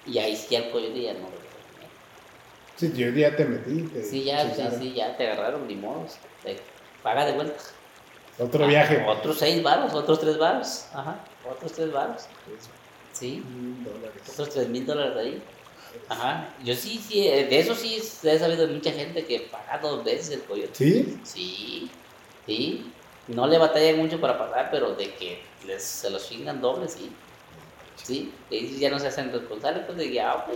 y 0.05 0.17
ahí 0.19 0.35
sí 0.35 0.47
ya 0.51 0.59
el 0.59 0.71
coyote 0.71 1.01
ya 1.01 1.13
no. 1.13 1.27
Sí, 2.77 2.93
yo 2.95 3.09
ya 3.09 3.35
te 3.35 3.43
metí. 3.45 3.81
Te 3.89 4.03
Sí, 4.03 4.23
ya, 4.23 4.53
sí, 4.55 4.61
sí, 4.79 4.93
ya 4.93 5.17
te 5.17 5.27
agarraron, 5.29 5.67
ni 5.67 5.75
modos. 5.75 6.15
Te 6.43 6.55
paga 7.03 7.25
de 7.25 7.33
vuelta. 7.33 7.55
Otro 8.37 8.63
Ah, 8.63 8.67
viaje. 8.67 9.03
Otros 9.05 9.37
seis 9.37 9.61
varos, 9.61 9.93
otros 9.93 10.19
tres 10.21 10.37
varos. 10.37 10.85
Ajá, 10.93 11.19
otros 11.49 11.73
tres 11.73 11.91
varos. 11.91 12.23
Sí, 13.11 13.43
Mil 13.45 13.83
dólares. 13.83 14.21
otros 14.31 14.49
tres 14.51 14.69
mil 14.69 14.85
dólares 14.85 15.17
ahí. 15.17 15.43
Ajá, 16.07 16.49
yo 16.63 16.75
sí, 16.75 17.03
sí, 17.07 17.23
de 17.23 17.59
eso 17.59 17.75
sí 17.75 18.01
he 18.23 18.39
sabido 18.39 18.67
de 18.67 18.73
mucha 18.73 18.91
gente 18.91 19.25
que 19.25 19.41
paga 19.41 19.79
dos 19.79 20.03
veces 20.03 20.31
el 20.31 20.43
coyote. 20.43 20.73
¿Sí? 20.73 21.19
Sí, 21.23 21.91
sí. 22.45 22.91
No 23.27 23.45
le 23.47 23.57
batallan 23.57 23.97
mucho 23.97 24.19
para 24.19 24.37
pagar, 24.37 24.69
pero 24.71 24.95
de 24.95 25.13
que 25.13 25.41
les, 25.65 25.83
se 25.83 26.09
los 26.09 26.27
fingan 26.27 26.61
doble, 26.61 26.87
sí. 26.87 27.11
Sí, 27.95 28.33
y 28.49 28.79
ya 28.79 28.89
no 28.89 28.97
se 28.97 29.07
hacen 29.07 29.31
responsables, 29.31 29.85
pues 29.85 29.97
de 29.97 30.11
ya, 30.11 30.35
ok. 30.35 30.49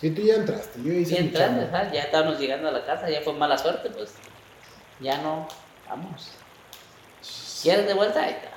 Sí, 0.00 0.10
tú 0.10 0.22
ya 0.22 0.34
entraste, 0.34 0.80
yo 0.82 0.92
hice 0.92 1.16
Sí, 1.16 1.20
entraste, 1.22 1.64
ajá, 1.64 1.92
ya 1.92 2.02
estábamos 2.02 2.38
llegando 2.38 2.68
a 2.68 2.72
la 2.72 2.84
casa, 2.84 3.08
ya 3.10 3.20
fue 3.22 3.32
mala 3.32 3.56
suerte, 3.58 3.90
pues 3.90 4.12
ya 5.00 5.18
no, 5.22 5.48
vamos. 5.88 6.30
¿Quieres 7.62 7.86
de 7.86 7.94
vuelta? 7.94 8.22
Ahí 8.22 8.32
está. 8.32 8.50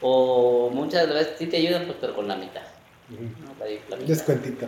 O 0.00 0.70
muchas 0.70 1.08
veces 1.08 1.34
sí 1.38 1.46
te 1.46 1.58
ayudan, 1.58 1.86
pues, 1.86 1.98
pero 2.00 2.14
con 2.14 2.26
la 2.26 2.36
mitad. 2.36 2.62
Ahí, 3.62 3.80
la 3.88 3.96
mitad. 3.96 4.08
descuentito. 4.08 4.66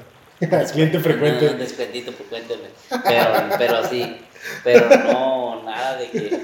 Cliente 0.72 0.96
Un 0.96 1.02
frecuente. 1.02 1.54
descuentito, 1.54 2.12
pues 2.12 2.28
cuénteme. 2.28 2.68
Pero, 3.04 3.32
pero 3.58 3.84
sí, 3.88 4.16
pero 4.64 4.88
no, 5.12 5.62
nada 5.62 5.96
de 5.96 6.10
que. 6.10 6.40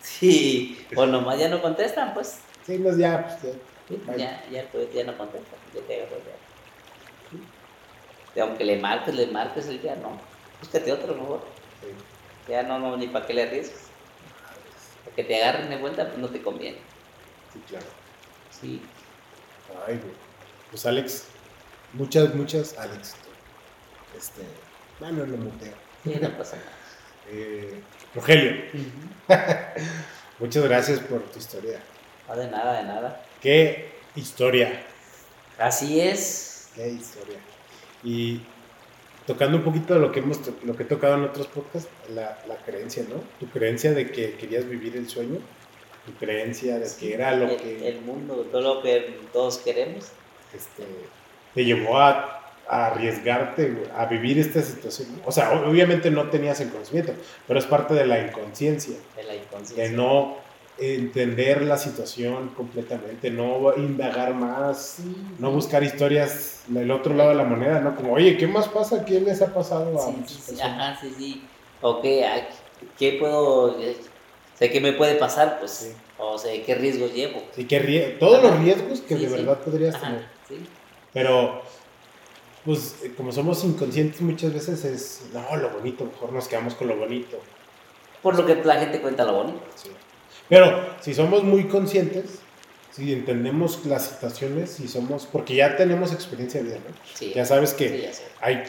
Sí, 0.00 0.86
o 0.94 1.04
nomás 1.04 1.38
ya 1.38 1.48
no 1.48 1.60
contestan, 1.60 2.14
pues. 2.14 2.38
Sí, 2.64 2.78
no, 2.78 2.96
ya, 2.96 3.26
pues, 3.40 3.54
ya. 3.54 3.96
Vale. 4.06 4.18
ya, 4.18 4.44
ya, 4.50 4.64
pues, 4.72 4.92
ya 4.94 5.04
no 5.04 5.16
contesta, 5.18 5.56
ya 5.74 5.80
te 5.82 5.96
agarró 5.96 6.16
ya. 6.16 6.32
Sí. 8.34 8.40
Aunque 8.40 8.64
le 8.64 8.78
marques, 8.78 9.14
le 9.14 9.26
marques, 9.26 9.66
él 9.68 9.80
ya 9.82 9.96
no. 9.96 10.18
Búscate 10.60 10.90
otro 10.92 11.14
mejor. 11.14 11.42
Sí. 11.82 11.88
Ya 12.50 12.62
no, 12.62 12.78
no, 12.78 12.96
ni 12.96 13.08
para 13.08 13.26
qué 13.26 13.34
le 13.34 13.42
arriesgas. 13.42 13.82
Porque 15.04 15.24
te 15.24 15.42
agarren 15.42 15.68
de 15.68 15.76
vuelta, 15.76 16.06
pues 16.06 16.18
no 16.18 16.28
te 16.28 16.40
conviene. 16.40 16.78
Sí, 17.52 17.60
claro. 17.68 17.86
Sí. 18.50 18.80
Ay, 19.86 19.96
güey. 19.98 20.14
Pues 20.70 20.86
Alex, 20.86 21.26
muchas, 21.92 22.34
muchas, 22.34 22.76
Alex. 22.78 23.12
tú. 23.14 24.18
Este, 24.18 24.42
bueno, 25.00 25.26
lo 25.26 25.36
muteo. 25.36 25.74
No 26.04 26.38
pasa 26.38 26.56
nada. 26.56 26.72
Eh, 27.28 27.80
Rogelio, 28.14 28.62
muchas 30.38 30.62
gracias 30.64 31.00
por 31.00 31.20
tu 31.22 31.38
historia. 31.38 31.80
No, 32.28 32.36
de 32.36 32.48
nada, 32.50 32.78
de 32.80 32.84
nada. 32.84 33.22
Qué 33.40 33.90
historia, 34.14 34.82
Así 35.58 36.00
es. 36.00 36.68
qué 36.74 36.88
historia. 36.88 37.38
Y 38.04 38.40
tocando 39.26 39.56
un 39.58 39.64
poquito 39.64 39.94
de 39.94 40.00
lo 40.00 40.12
que 40.12 40.20
hemos 40.20 40.38
lo 40.64 40.76
que 40.76 40.84
he 40.84 40.86
tocado 40.86 41.14
en 41.16 41.24
otros 41.24 41.46
podcasts, 41.48 41.88
la, 42.10 42.38
la 42.46 42.56
creencia, 42.64 43.04
¿no? 43.08 43.16
Tu 43.40 43.50
creencia 43.50 43.92
de 43.92 44.10
que 44.10 44.34
querías 44.36 44.68
vivir 44.68 44.96
el 44.96 45.08
sueño, 45.08 45.38
tu 46.06 46.12
creencia 46.14 46.78
de 46.78 46.88
que 46.98 47.14
era 47.14 47.34
lo 47.34 47.48
el, 47.48 47.56
que 47.56 47.88
el 47.88 48.00
mundo, 48.02 48.46
todo 48.52 48.60
lo 48.76 48.82
que 48.82 49.18
todos 49.32 49.58
queremos. 49.58 50.06
este, 50.54 50.84
te 51.56 51.64
llevó 51.64 51.98
a, 51.98 52.62
a 52.68 52.86
arriesgarte 52.88 53.88
a 53.96 54.04
vivir 54.06 54.38
esta 54.38 54.60
situación. 54.62 55.08
O 55.24 55.32
sea, 55.32 55.52
o- 55.52 55.70
obviamente 55.70 56.10
no 56.10 56.28
tenías 56.28 56.60
el 56.60 56.68
conocimiento, 56.70 57.14
pero 57.46 57.58
es 57.58 57.64
parte 57.64 57.94
de 57.94 58.06
la 58.06 58.20
inconsciencia, 58.20 58.96
de 59.16 59.24
la 59.24 59.32
de 59.32 59.38
inconsciencia. 59.38 59.96
no 59.96 60.36
entender 60.78 61.62
la 61.62 61.78
situación 61.78 62.50
completamente, 62.50 63.30
no 63.30 63.74
indagar 63.78 64.34
más, 64.34 64.96
Sí, 64.98 65.16
no 65.38 65.50
buscar 65.50 65.82
historias 65.82 66.64
del 66.66 66.90
otro 66.90 67.14
lado 67.14 67.30
de 67.30 67.36
la 67.36 67.44
moneda, 67.44 67.80
¿no? 67.80 67.96
Como, 67.96 68.12
oye, 68.12 68.36
¿qué 68.36 68.46
más 68.46 68.68
pasa? 68.68 69.04
¿Qué 69.06 69.18
les 69.20 69.40
ha 69.40 69.54
pasado 69.54 69.98
a 69.98 70.06
Sí, 70.06 70.12
muchas 70.18 70.32
sí, 70.36 70.42
personas? 70.48 70.72
ajá, 70.78 71.00
sí, 71.00 71.14
sí. 71.16 71.42
O 71.80 72.02
qué, 72.02 72.26
qué 72.98 73.16
puedo, 73.18 73.80
eh, 73.80 73.96
sé 74.58 74.70
qué 74.70 74.80
me 74.82 74.92
puede 74.92 75.14
pasar, 75.14 75.58
pues, 75.60 75.96
o 76.18 76.36
sé 76.36 76.62
qué 76.66 76.74
riesgos 76.74 77.14
llevo. 77.14 77.40
Sí, 77.54 77.64
que 77.66 77.80
rie- 77.80 78.18
todos 78.18 78.42
los 78.42 78.58
riesgos 78.60 79.00
que 79.00 79.14
de 79.16 79.28
verdad 79.28 79.58
podrías 79.64 79.94
Ajá, 79.94 80.06
tener. 80.08 80.35
Pero, 81.16 81.62
pues, 82.66 82.94
como 83.16 83.32
somos 83.32 83.64
inconscientes 83.64 84.20
muchas 84.20 84.52
veces 84.52 84.84
es, 84.84 85.22
no, 85.32 85.56
lo 85.56 85.70
bonito, 85.70 86.04
mejor 86.04 86.30
nos 86.30 86.46
quedamos 86.46 86.74
con 86.74 86.88
lo 86.88 86.96
bonito. 86.98 87.38
Por 88.22 88.36
lo 88.36 88.44
que 88.44 88.56
la 88.56 88.74
gente 88.80 89.00
cuenta 89.00 89.24
lo 89.24 89.32
bonito. 89.32 89.62
Sí. 89.76 89.88
Pero 90.50 90.78
si 91.00 91.14
somos 91.14 91.42
muy 91.42 91.68
conscientes, 91.68 92.40
si 92.92 93.14
entendemos 93.14 93.86
las 93.86 94.08
situaciones, 94.08 94.72
si 94.72 94.88
somos, 94.88 95.24
porque 95.24 95.54
ya 95.54 95.74
tenemos 95.74 96.12
experiencia 96.12 96.62
de 96.62 96.66
vida, 96.68 96.80
¿no? 96.86 96.94
Sí, 97.14 97.32
Ya 97.34 97.46
sabes 97.46 97.72
que 97.72 97.88
sí, 97.88 98.02
ya 98.02 98.10
hay 98.42 98.64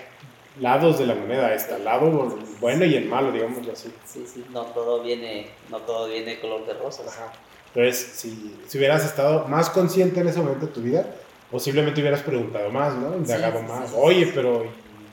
lados 0.62 0.99
de 0.99 1.05
la 1.05 1.15
moneda, 1.15 1.53
está 1.53 1.75
el 1.75 1.83
lado 1.83 2.38
bueno 2.62 2.86
y 2.86 2.95
el 2.95 3.10
malo, 3.10 3.33
digámoslo 3.33 3.73
así. 3.73 3.93
Sí, 4.05 4.25
sí, 4.25 4.45
no 4.53 4.67
todo 4.67 5.03
viene, 5.03 5.49
no 5.69 5.79
todo 5.79 6.07
viene 6.07 6.39
color 6.39 6.65
de 6.65 6.75
rosas. 6.75 7.07
Ajá. 7.10 7.33
Entonces, 7.75 8.10
si, 8.15 8.55
si 8.67 8.77
hubieras 8.77 9.03
estado 9.03 9.49
más 9.49 9.69
consciente 9.69 10.21
en 10.21 10.29
ese 10.29 10.39
momento 10.39 10.67
de 10.67 10.71
tu 10.71 10.79
vida, 10.79 11.05
posiblemente 11.51 12.01
hubieras 12.01 12.21
preguntado 12.21 12.69
más, 12.69 12.93
¿no? 12.95 13.15
Indagado 13.15 13.60
sí, 13.60 13.65
sí, 13.65 13.71
más. 13.71 13.89
sí, 13.89 13.95
Oye, 13.99 14.25
sí. 14.25 14.31
pero 14.36 14.65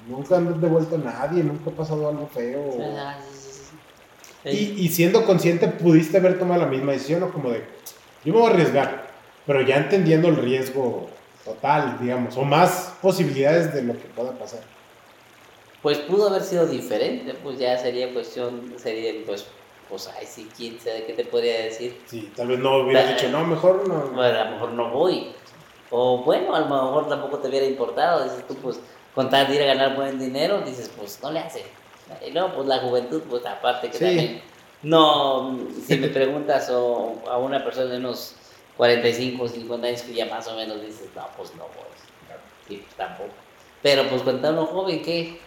nunca 0.08 0.36
han 0.36 0.60
devuelto 0.60 0.96
a 0.96 0.98
nadie, 0.98 1.42
nunca 1.42 1.70
ha 1.70 1.74
pasado 1.74 2.08
algo 2.08 2.26
feo. 2.28 2.72
Sí. 2.72 4.50
Y, 4.78 4.84
y 4.84 4.88
siendo 4.88 5.24
consciente, 5.24 5.68
pudiste 5.68 6.18
haber 6.18 6.38
tomado 6.38 6.60
la 6.62 6.66
misma 6.66 6.92
decisión, 6.92 7.22
o 7.22 7.30
como 7.32 7.50
de, 7.50 7.64
yo 8.24 8.32
me 8.34 8.40
voy 8.40 8.50
a 8.50 8.54
arriesgar, 8.54 9.06
pero 9.46 9.62
ya 9.62 9.76
entendiendo 9.78 10.28
el 10.28 10.36
riesgo 10.36 11.08
total, 11.44 11.98
digamos, 12.00 12.36
o 12.36 12.42
más 12.44 12.94
posibilidades 13.00 13.72
de 13.72 13.82
lo 13.82 13.94
que 13.94 14.06
pueda 14.08 14.32
pasar. 14.32 14.60
Pues 15.82 15.98
pudo 15.98 16.28
haber 16.28 16.42
sido 16.42 16.66
diferente, 16.66 17.34
pues 17.42 17.58
ya 17.58 17.78
sería 17.78 18.12
cuestión, 18.12 18.74
sería 18.76 19.12
pues, 19.26 19.46
pues, 19.88 20.10
ay, 20.18 20.26
sí, 20.26 20.48
quién 20.56 20.78
sabe 20.80 21.04
qué 21.06 21.12
te 21.14 21.24
podría 21.26 21.60
decir. 21.64 21.98
Sí, 22.06 22.30
tal 22.34 22.48
vez 22.48 22.58
no 22.58 22.78
hubieras 22.78 23.04
Pero- 23.04 23.16
dicho, 23.16 23.28
no, 23.30 23.46
mejor 23.46 23.86
no. 23.88 24.08
Bueno, 24.14 24.38
a 24.40 24.44
lo 24.44 24.50
mejor 24.52 24.70
no 24.72 24.90
voy. 24.90 25.28
O 25.96 26.18
bueno, 26.24 26.52
a 26.56 26.60
lo 26.60 26.66
mejor 26.66 27.08
tampoco 27.08 27.38
te 27.38 27.46
hubiera 27.48 27.66
importado. 27.66 28.24
Dices 28.24 28.44
tú, 28.48 28.54
pues, 28.56 28.80
con 29.14 29.30
tal 29.30 29.46
de 29.46 29.54
ir 29.54 29.62
a 29.62 29.66
ganar 29.66 29.94
buen 29.94 30.18
dinero, 30.18 30.60
dices, 30.62 30.90
pues, 30.96 31.20
no 31.22 31.30
le 31.30 31.38
hace. 31.38 31.62
Y 32.26 32.32
luego, 32.32 32.52
pues, 32.56 32.66
la 32.66 32.78
juventud, 32.80 33.22
pues, 33.30 33.46
aparte 33.46 33.90
que 33.90 33.98
Sí. 33.98 34.04
también. 34.04 34.42
No, 34.82 35.56
si 35.86 35.96
me 35.96 36.08
preguntas 36.08 36.68
o 36.70 37.14
a 37.30 37.38
una 37.38 37.62
persona 37.62 37.92
de 37.92 37.98
unos 37.98 38.34
45 38.76 39.44
o 39.44 39.48
50 39.48 39.86
años 39.86 40.02
que 40.02 40.14
ya 40.14 40.26
más 40.26 40.46
o 40.48 40.56
menos 40.56 40.80
dices, 40.82 41.08
no, 41.14 41.28
pues, 41.36 41.54
no. 41.54 41.64
Sí, 42.66 42.82
pues, 42.84 42.96
tampoco. 42.96 43.30
Pero, 43.80 44.08
pues, 44.08 44.22
cuando 44.22 44.50
uno 44.50 44.66
joven, 44.66 45.00
¿qué? 45.00 45.38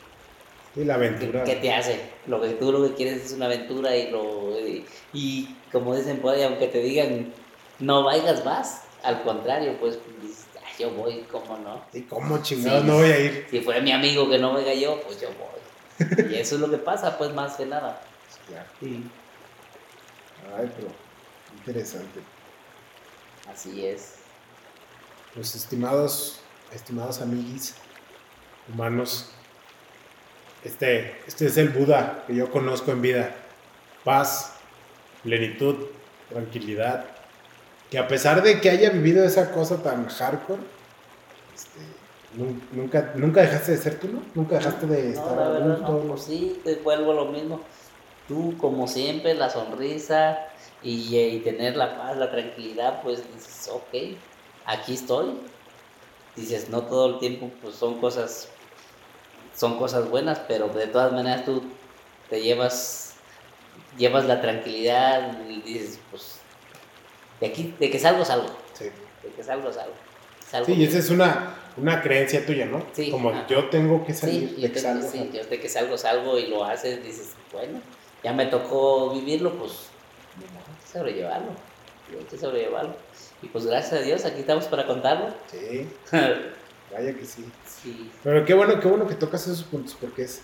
Sí, 0.73 0.85
la 0.85 0.97
¿Qué, 0.97 1.07
aventura. 1.07 1.43
qué 1.43 1.55
te 1.57 1.73
hace? 1.73 1.99
Lo 2.27 2.39
que 2.39 2.49
tú 2.51 2.71
lo 2.71 2.83
que 2.87 2.93
quieres 2.93 3.25
es 3.25 3.33
una 3.33 3.47
aventura 3.47 3.95
y 3.97 4.11
lo 4.11 4.57
y, 4.59 4.85
y 5.11 5.55
como 5.73 5.93
dicen 5.95 6.19
por 6.19 6.33
ahí, 6.35 6.43
aunque 6.43 6.67
te 6.67 6.79
digan 6.79 7.33
no 7.79 8.03
vayas 8.03 8.45
más, 8.45 8.83
al 9.03 9.23
contrario, 9.23 9.77
pues 9.79 9.97
dices, 10.21 10.36
"Ah, 10.36 10.36
yo 10.77 10.91
voy, 10.91 11.25
¿cómo 11.31 11.57
no? 11.57 11.83
¿Y 11.93 12.01
cómo 12.03 12.41
chingados 12.41 12.81
Sí. 12.81 12.87
no 12.87 12.93
voy 12.97 13.11
a 13.11 13.19
ir? 13.19 13.47
Si 13.49 13.61
fuera 13.61 13.81
mi 13.81 13.91
amigo 13.91 14.29
que 14.29 14.37
no 14.37 14.53
venga 14.53 14.73
yo, 14.73 15.01
pues 15.01 15.19
yo 15.21 15.29
voy. 15.29 16.31
Y 16.31 16.35
eso 16.35 16.55
es 16.55 16.61
lo 16.61 16.69
que 16.69 16.77
pasa, 16.77 17.17
pues 17.17 17.33
más 17.33 17.55
que 17.55 17.65
nada. 17.65 18.01
Claro. 18.47 18.67
Sí, 18.79 19.03
Ay, 20.57 20.71
pero 20.75 20.87
interesante. 21.57 22.19
así 23.51 23.85
es. 23.85 24.15
Pues 25.33 25.55
estimados, 25.55 26.39
estimados 26.73 27.19
amiguis 27.21 27.75
humanos, 28.71 29.31
este, 30.63 31.19
este 31.27 31.47
es 31.47 31.57
el 31.57 31.69
Buda 31.69 32.23
que 32.27 32.35
yo 32.35 32.49
conozco 32.51 32.91
en 32.91 33.01
vida. 33.01 33.35
Paz, 34.03 34.53
plenitud, 35.23 35.87
tranquilidad. 36.29 37.05
Que 37.89 37.97
a 37.97 38.07
pesar 38.07 38.41
de 38.43 38.59
que 38.59 38.69
haya 38.69 38.89
vivido 38.89 39.23
esa 39.23 39.51
cosa 39.51 39.81
tan 39.81 40.07
hardcore, 40.07 40.61
este, 41.55 41.79
nun- 42.37 42.67
nunca, 42.71 43.13
nunca 43.15 43.41
dejaste 43.41 43.71
de 43.73 43.77
ser 43.77 43.99
tú, 43.99 44.07
¿no? 44.09 44.21
Nunca 44.35 44.55
dejaste 44.57 44.85
de 44.87 45.03
No, 45.03 45.09
estar 45.09 45.37
la 45.37 45.45
a 45.45 45.49
verdad, 45.49 45.79
no, 45.79 45.99
pues 46.07 46.23
sí, 46.25 46.61
te 46.63 46.75
vuelvo 46.81 47.11
a 47.11 47.15
lo 47.15 47.25
mismo. 47.31 47.61
Tú, 48.27 48.57
como 48.57 48.87
siempre, 48.87 49.33
la 49.35 49.49
sonrisa 49.49 50.37
y, 50.81 51.15
y 51.17 51.39
tener 51.43 51.77
la 51.77 51.97
paz, 51.97 52.17
la 52.17 52.29
tranquilidad, 52.29 53.01
pues 53.01 53.23
dices, 53.33 53.69
ok, 53.71 53.93
aquí 54.65 54.93
estoy. 54.93 55.39
Dices, 56.35 56.69
no 56.69 56.85
todo 56.87 57.13
el 57.15 57.19
tiempo, 57.19 57.49
pues 57.61 57.75
son 57.75 57.99
cosas, 57.99 58.49
son 59.55 59.77
cosas 59.77 60.09
buenas, 60.09 60.39
pero 60.47 60.67
de 60.69 60.87
todas 60.87 61.11
maneras 61.13 61.45
tú 61.45 61.63
te 62.29 62.41
llevas, 62.41 63.15
llevas 63.97 64.25
la 64.25 64.41
tranquilidad 64.41 65.39
y 65.47 65.61
dices, 65.61 65.99
pues, 66.11 66.36
de 67.39 67.47
aquí, 67.47 67.73
de 67.79 67.89
que 67.89 67.99
salgo, 67.99 68.23
salgo, 68.25 68.47
Sí. 68.73 68.85
de 68.85 69.29
que 69.35 69.43
salgo, 69.43 69.71
salgo. 69.71 69.93
salgo 70.49 70.65
Sí, 70.65 70.73
y 70.73 70.83
esa 70.85 70.99
es 70.99 71.09
una, 71.09 71.55
una 71.77 72.01
creencia 72.01 72.45
tuya, 72.45 72.65
¿no? 72.65 72.83
Sí, 72.93 73.11
Como 73.11 73.29
ajá. 73.29 73.45
yo 73.47 73.65
tengo 73.69 74.05
que 74.05 74.13
salir, 74.13 74.49
Sí, 74.49 74.55
de 74.61 74.67
yo 74.67 74.73
que 74.73 74.79
salgo, 74.79 75.09
sí, 75.11 75.17
salgo. 75.19 75.33
yo 75.33 75.43
de 75.45 75.59
que 75.59 75.69
salgo, 75.69 75.97
salgo 75.97 76.37
y 76.39 76.47
lo 76.47 76.63
haces, 76.63 77.03
dices, 77.03 77.33
bueno, 77.51 77.81
ya 78.23 78.33
me 78.33 78.45
tocó 78.47 79.11
vivirlo, 79.13 79.53
pues, 79.59 79.71
hay 80.37 80.43
que 80.85 80.97
sobrellevarlo, 80.99 81.51
hay 82.17 82.25
que 82.25 82.37
sobrellevarlo. 82.37 82.95
Y 83.41 83.47
pues 83.47 83.65
gracias 83.67 83.93
a 83.93 84.03
Dios, 84.03 84.25
aquí 84.25 84.39
estamos 84.39 84.65
para 84.65 84.87
contarlo. 84.87 85.27
Sí, 85.51 85.87
vaya 86.91 87.13
que 87.13 87.25
sí. 87.25 87.45
sí, 87.67 88.09
Pero 88.23 88.45
qué 88.45 88.53
bueno, 88.53 88.79
qué 88.79 88.87
bueno 88.87 89.05
que 89.07 89.15
tocas 89.15 89.43
esos 89.43 89.63
puntos, 89.63 89.95
porque 89.99 90.23
es 90.23 90.41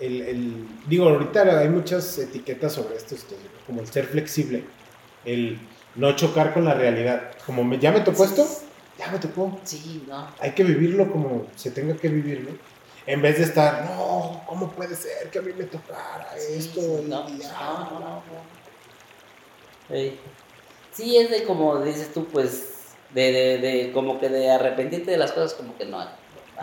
el, 0.00 0.20
el- 0.22 0.66
digo, 0.86 1.08
ahorita 1.08 1.60
hay 1.60 1.68
muchas 1.68 2.18
etiquetas 2.18 2.72
sobre 2.74 2.96
esto, 2.96 3.14
esto, 3.14 3.34
como 3.66 3.80
el 3.80 3.86
ser 3.86 4.06
flexible, 4.06 4.64
el 5.24 5.58
no 5.96 6.14
chocar 6.16 6.52
con 6.54 6.64
la 6.64 6.74
realidad. 6.74 7.32
Como 7.46 7.64
me- 7.64 7.78
ya 7.78 7.90
me 7.92 8.00
tocó 8.00 8.24
esto, 8.24 8.46
ya 8.98 9.10
me 9.10 9.18
tocó. 9.18 9.58
sí, 9.64 10.04
no, 10.08 10.28
Hay 10.40 10.52
que 10.52 10.62
vivirlo 10.64 11.10
como 11.10 11.46
se 11.56 11.70
tenga 11.70 11.96
que 11.96 12.08
vivir, 12.08 12.40
¿no? 12.48 12.56
En 13.06 13.22
vez 13.22 13.38
de 13.38 13.44
estar, 13.44 13.84
no, 13.86 14.42
¿cómo 14.46 14.70
puede 14.70 14.94
ser 14.94 15.30
que 15.30 15.38
a 15.38 15.42
mí 15.42 15.52
me 15.56 15.64
tocara 15.64 16.28
Sí, 16.36 16.54
esto? 16.58 16.80
sí, 16.80 17.04
no, 17.08 17.28
y- 17.28 17.32
no, 17.32 17.44
ah, 17.54 17.88
no, 17.92 17.98
no, 18.00 18.08
no. 18.16 18.22
Sí, 20.92 21.16
es 21.16 21.30
de 21.30 21.44
como 21.44 21.80
dices 21.82 22.12
tú, 22.12 22.26
pues, 22.26 22.68
de, 23.14 23.32
de, 23.32 23.58
de 23.58 23.92
como 23.92 24.20
que 24.20 24.28
de 24.28 24.50
arrepentirte 24.50 25.10
de 25.10 25.16
las 25.16 25.32
cosas, 25.32 25.54
como 25.54 25.76
que 25.76 25.84
no. 25.86 26.04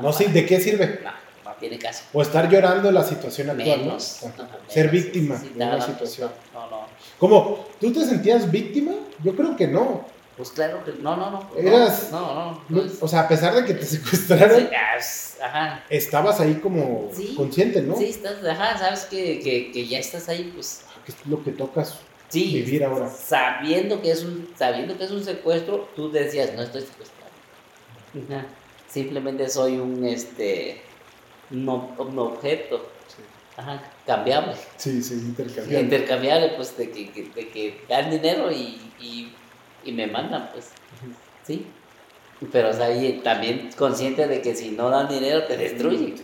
No 0.02 0.13
sé, 0.13 0.28
¿de 0.30 0.46
qué 0.46 0.60
sirve? 0.60 1.00
No, 1.04 1.12
no 1.50 1.56
tiene 1.58 1.80
caso. 1.80 2.04
O 2.13 2.22
estar 2.22 2.50
llorando 2.50 2.92
la 2.92 3.04
situación 3.04 3.50
actual, 3.50 3.80
Menos. 3.80 4.20
¿no? 4.38 4.48
Ser 4.68 4.90
víctima 4.90 5.38
sí, 5.40 5.50
de 5.50 5.56
nada, 5.56 5.78
una 5.78 5.86
situación. 5.86 6.32
No, 6.54 6.70
no. 6.70 6.86
¿Cómo? 7.19 7.65
¿Tú 7.80 7.91
te 7.91 8.06
sentías 8.06 8.49
víctima? 8.51 8.91
Yo 9.23 9.36
creo 9.36 9.56
que 9.56 9.67
no. 9.67 10.06
Pues 10.36 10.51
claro 10.51 10.84
que 10.86 10.91
no, 11.01 11.15
no, 11.15 11.32
no. 11.32 11.49
Eras- 11.58 12.12
No, 12.12 12.19
no, 12.21 12.34
no. 12.36 12.51
No, 12.51 12.62
no 12.69 12.84
es- 12.84 13.01
O 13.01 13.08
sea, 13.08 13.21
a 13.21 13.27
pesar 13.27 13.56
de 13.56 13.65
que 13.65 13.73
te 13.73 13.86
secuestraron, 13.86 14.60
sí, 15.01 15.38
ajá. 15.41 15.84
estabas 15.89 16.39
ahí 16.39 16.56
como 16.56 17.10
Sí. 17.15 17.34
consciente, 17.36 17.82
¿no? 17.82 17.95
Sí, 17.97 18.06
estás, 18.06 18.43
ajá, 18.45 18.77
sabes 18.77 19.06
que, 19.06 19.39
que, 19.39 19.71
que 19.71 19.88
ya 19.88 19.97
estás 19.97 20.30
ahí, 20.30 20.51
pues. 20.53 20.82
Que 21.06 21.12
es 21.12 21.17
lo 21.25 21.43
que 21.43 21.51
tocas 21.51 21.99
Sí. 22.30 22.43
vivir 22.53 22.84
ahora. 22.84 23.10
Sabiendo 23.10 23.99
que 24.01 24.12
es 24.12 24.23
un, 24.23 24.49
sabiendo 24.56 24.95
que 24.97 25.06
es 25.06 25.12
un 25.12 25.23
secuestro, 25.23 25.89
tú 25.95 26.12
decías, 26.12 26.53
no 26.56 26.62
estoy 26.62 26.82
secuestrado. 26.82 27.32
Ajá. 28.30 28.45
Simplemente 28.88 29.49
soy 29.49 29.77
un 29.77 30.06
este 30.06 30.82
un, 31.49 31.65
ob- 31.65 31.97
un 31.99 32.19
objeto. 32.19 32.86
Ajá, 33.56 33.82
cambiable. 34.08 34.54
Sí, 34.78 35.04
sí, 35.04 35.13
intercambiando. 35.13 35.80
Intercambiable, 35.80 36.50
pues, 36.56 36.76
de 36.78 36.89
que, 36.89 37.12
que- 37.12 37.30
de 37.36 37.48
que 37.50 37.82
dan 37.88 38.10
dinero 38.10 38.52
y, 38.52 38.80
y, 39.00 39.32
y 39.86 39.91
me 39.91 40.08
mandan, 40.08 40.50
pues. 40.52 40.70
Sí. 41.46 41.67
Pero 42.52 42.70
o 42.70 42.74
sea, 42.74 42.89
y 42.96 43.20
también 43.24 43.70
consciente 43.78 44.28
de 44.28 44.41
que 44.41 44.56
si 44.56 44.70
no 44.72 44.89
dan 44.89 45.08
dinero 45.10 45.43
te 45.46 45.58
destruyen. 45.58 46.15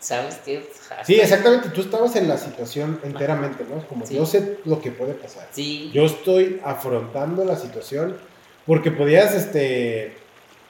¿Sabes 0.00 0.36
qué? 0.44 0.62
Sí, 1.04 1.18
exactamente. 1.20 1.70
Tú 1.70 1.80
estabas 1.80 2.14
en 2.16 2.28
la 2.28 2.38
situación 2.38 3.00
enteramente, 3.02 3.64
¿no? 3.68 3.84
Como 3.88 4.06
Sí. 4.06 4.14
yo 4.14 4.24
sé 4.26 4.58
lo 4.64 4.80
que 4.80 4.92
puede 4.92 5.14
pasar. 5.14 5.48
Sí. 5.50 5.90
Yo 5.92 6.04
estoy 6.06 6.60
afrontando 6.64 7.44
la 7.44 7.56
situación 7.56 8.16
porque 8.64 8.90
podías, 8.92 9.34
este, 9.34 10.16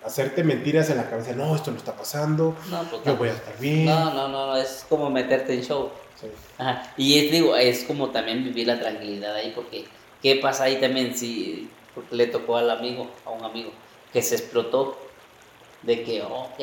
hacerte 0.08 0.42
mentiras 0.44 0.90
en 0.90 0.96
la 0.96 1.08
cabeza. 1.08 1.32
No, 1.32 1.54
esto 1.54 1.70
no 1.70 1.76
está 1.78 1.94
pasando. 1.96 2.56
no, 2.70 2.82
pues, 2.84 3.02
Yo 3.04 3.12
no. 3.12 3.16
voy 3.18 3.28
a 3.28 3.32
estar 3.32 3.58
bien. 3.58 3.84
no, 3.86 4.12
no, 4.12 4.28
no, 4.28 4.46
no, 4.48 4.56
es 4.56 4.84
como 4.88 5.08
meterte 5.10 5.54
en 5.54 5.62
show. 5.62 5.90
Sí. 6.20 6.26
Ajá. 6.58 6.92
Y 6.96 7.18
es, 7.26 7.30
digo, 7.32 7.56
es 7.56 7.84
como 7.84 8.10
también 8.10 8.42
vivir 8.42 8.66
la 8.66 8.80
tranquilidad 8.80 9.34
ahí, 9.36 9.52
porque 9.54 9.84
¿qué 10.22 10.36
pasa 10.36 10.64
ahí 10.64 10.76
también 10.80 11.16
si 11.16 11.70
porque 11.94 12.16
le 12.16 12.26
tocó 12.26 12.56
al 12.56 12.70
amigo, 12.70 13.08
a 13.24 13.30
un 13.30 13.44
amigo, 13.44 13.70
que 14.12 14.22
se 14.22 14.34
explotó 14.36 14.98
de 15.82 16.02
que, 16.02 16.22
ok, 16.22 16.58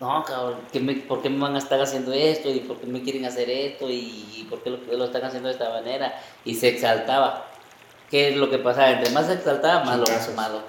no, 0.00 0.24
cabrón, 0.24 0.60
¿qué 0.72 0.80
me- 0.80 0.94
¿por 0.94 1.22
qué 1.22 1.30
me 1.30 1.38
van 1.40 1.54
a 1.54 1.58
estar 1.58 1.80
haciendo 1.80 2.12
esto? 2.12 2.50
¿Y 2.50 2.60
por 2.60 2.78
qué 2.78 2.86
me 2.86 3.02
quieren 3.02 3.24
hacer 3.24 3.48
esto? 3.50 3.88
¿Y, 3.88 4.46
por 4.50 4.62
qué 4.62 4.70
lo, 4.70 4.78
lo 4.78 5.04
están 5.04 5.24
haciendo 5.24 5.48
de 5.48 5.54
esta 5.54 5.68
manera? 5.70 6.20
Y 6.44 6.54
se 6.56 6.68
exaltaba. 6.68 7.46
¿Qué 8.10 8.30
es 8.30 8.36
lo 8.36 8.50
que 8.50 8.58
pasaba? 8.58 8.90
Entre 8.90 9.10
más 9.10 9.26
se 9.26 9.34
exaltaba, 9.34 9.84
más 9.84 9.98
lo, 9.98 10.04
más 10.34 10.50
lo. 10.50 10.62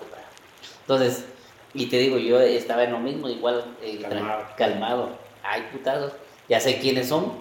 Entonces, 0.82 1.26
y 1.74 1.88
te 1.88 1.98
digo, 1.98 2.18
yo 2.18 2.40
estaba 2.40 2.84
en 2.84 2.92
lo 2.92 3.00
mismo, 3.00 3.28
igual 3.30 3.64
eh, 3.82 4.00
Calmado. 4.02 4.44
calmado. 4.58 5.10
Hay 5.44 5.64
putazos, 5.72 6.14
ya 6.48 6.60
sé 6.60 6.80
quiénes 6.80 7.10
son, 7.10 7.34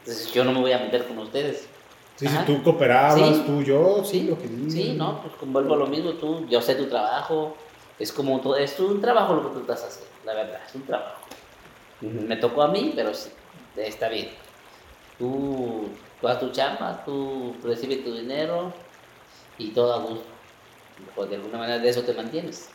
entonces 0.00 0.32
yo 0.32 0.44
no 0.44 0.52
me 0.52 0.60
voy 0.60 0.72
a 0.72 0.78
meter 0.78 1.06
con 1.06 1.18
ustedes. 1.18 1.68
Sí, 2.16 2.26
Ajá. 2.26 2.40
si 2.40 2.52
tú 2.52 2.62
cooperabas, 2.62 3.18
Sí. 3.18 3.42
tú, 3.46 3.62
yo, 3.62 4.04
sí, 4.04 4.22
lo 4.24 4.38
que. 4.38 4.46
Sí, 4.70 4.94
no, 4.96 5.20
pues 5.22 5.34
vuelvo 5.50 5.74
a 5.74 5.78
lo 5.78 5.86
mismo, 5.86 6.12
tú, 6.12 6.46
yo 6.48 6.60
sé 6.62 6.74
tu 6.74 6.86
trabajo, 6.86 7.56
es 7.98 8.12
como 8.12 8.40
todo, 8.40 8.56
es 8.56 8.78
un 8.80 9.00
trabajo 9.00 9.34
lo 9.34 9.48
que 9.48 9.54
tú 9.54 9.60
estás 9.60 9.82
haciendo, 9.84 10.10
la 10.24 10.34
verdad, 10.34 10.60
es 10.66 10.74
un 10.74 10.82
trabajo. 10.82 11.20
Me 12.00 12.36
tocó 12.36 12.62
a 12.62 12.68
mí, 12.68 12.92
pero 12.96 13.14
sí, 13.14 13.30
está 13.76 14.08
bien. 14.08 14.30
Tú, 15.18 15.88
tú 16.20 16.28
haz 16.28 16.40
tu 16.40 16.50
chamba, 16.50 17.02
tú 17.04 17.54
recibes 17.62 18.02
tu 18.04 18.12
dinero 18.12 18.72
y 19.56 19.68
todo 19.70 19.92
a 19.94 19.98
gusto. 19.98 20.24
Pues 21.14 21.30
de 21.30 21.36
alguna 21.36 21.58
manera 21.58 21.78
de 21.78 21.88
eso 21.88 22.02
te 22.02 22.12
mantienes. 22.12 22.70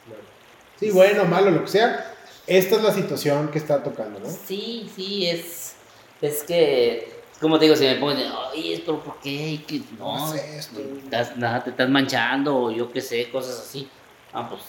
Sí, 0.79 0.91
bueno, 0.91 1.25
malo, 1.25 1.51
lo 1.51 1.61
que 1.63 1.69
sea. 1.69 2.13
Esta 2.45 2.75
es 2.77 2.83
la 2.83 2.93
situación 2.93 3.49
que 3.49 3.57
está 3.57 3.83
tocando, 3.83 4.19
¿no? 4.19 4.29
Sí, 4.29 4.89
sí, 4.95 5.27
es, 5.27 5.75
es 6.21 6.43
que, 6.43 7.11
como 7.41 7.59
te 7.59 7.65
digo, 7.65 7.75
si 7.75 7.83
me 7.85 7.95
ponen, 7.95 8.31
oye, 8.53 8.81
pero 8.85 8.99
¿por 9.01 9.19
qué? 9.19 9.29
Y 9.29 9.57
que 9.59 9.81
No 9.97 10.17
no, 10.17 10.25
haces 10.27 10.67
esto. 10.67 10.79
estás- 11.03 11.35
nada, 11.35 11.63
te 11.63 11.71
estás 11.71 11.89
manchando 11.89 12.55
o 12.55 12.71
yo 12.71 12.91
qué 12.91 13.01
sé, 13.01 13.29
cosas 13.29 13.59
así. 13.59 13.89
Ah, 14.33 14.47
pues, 14.49 14.61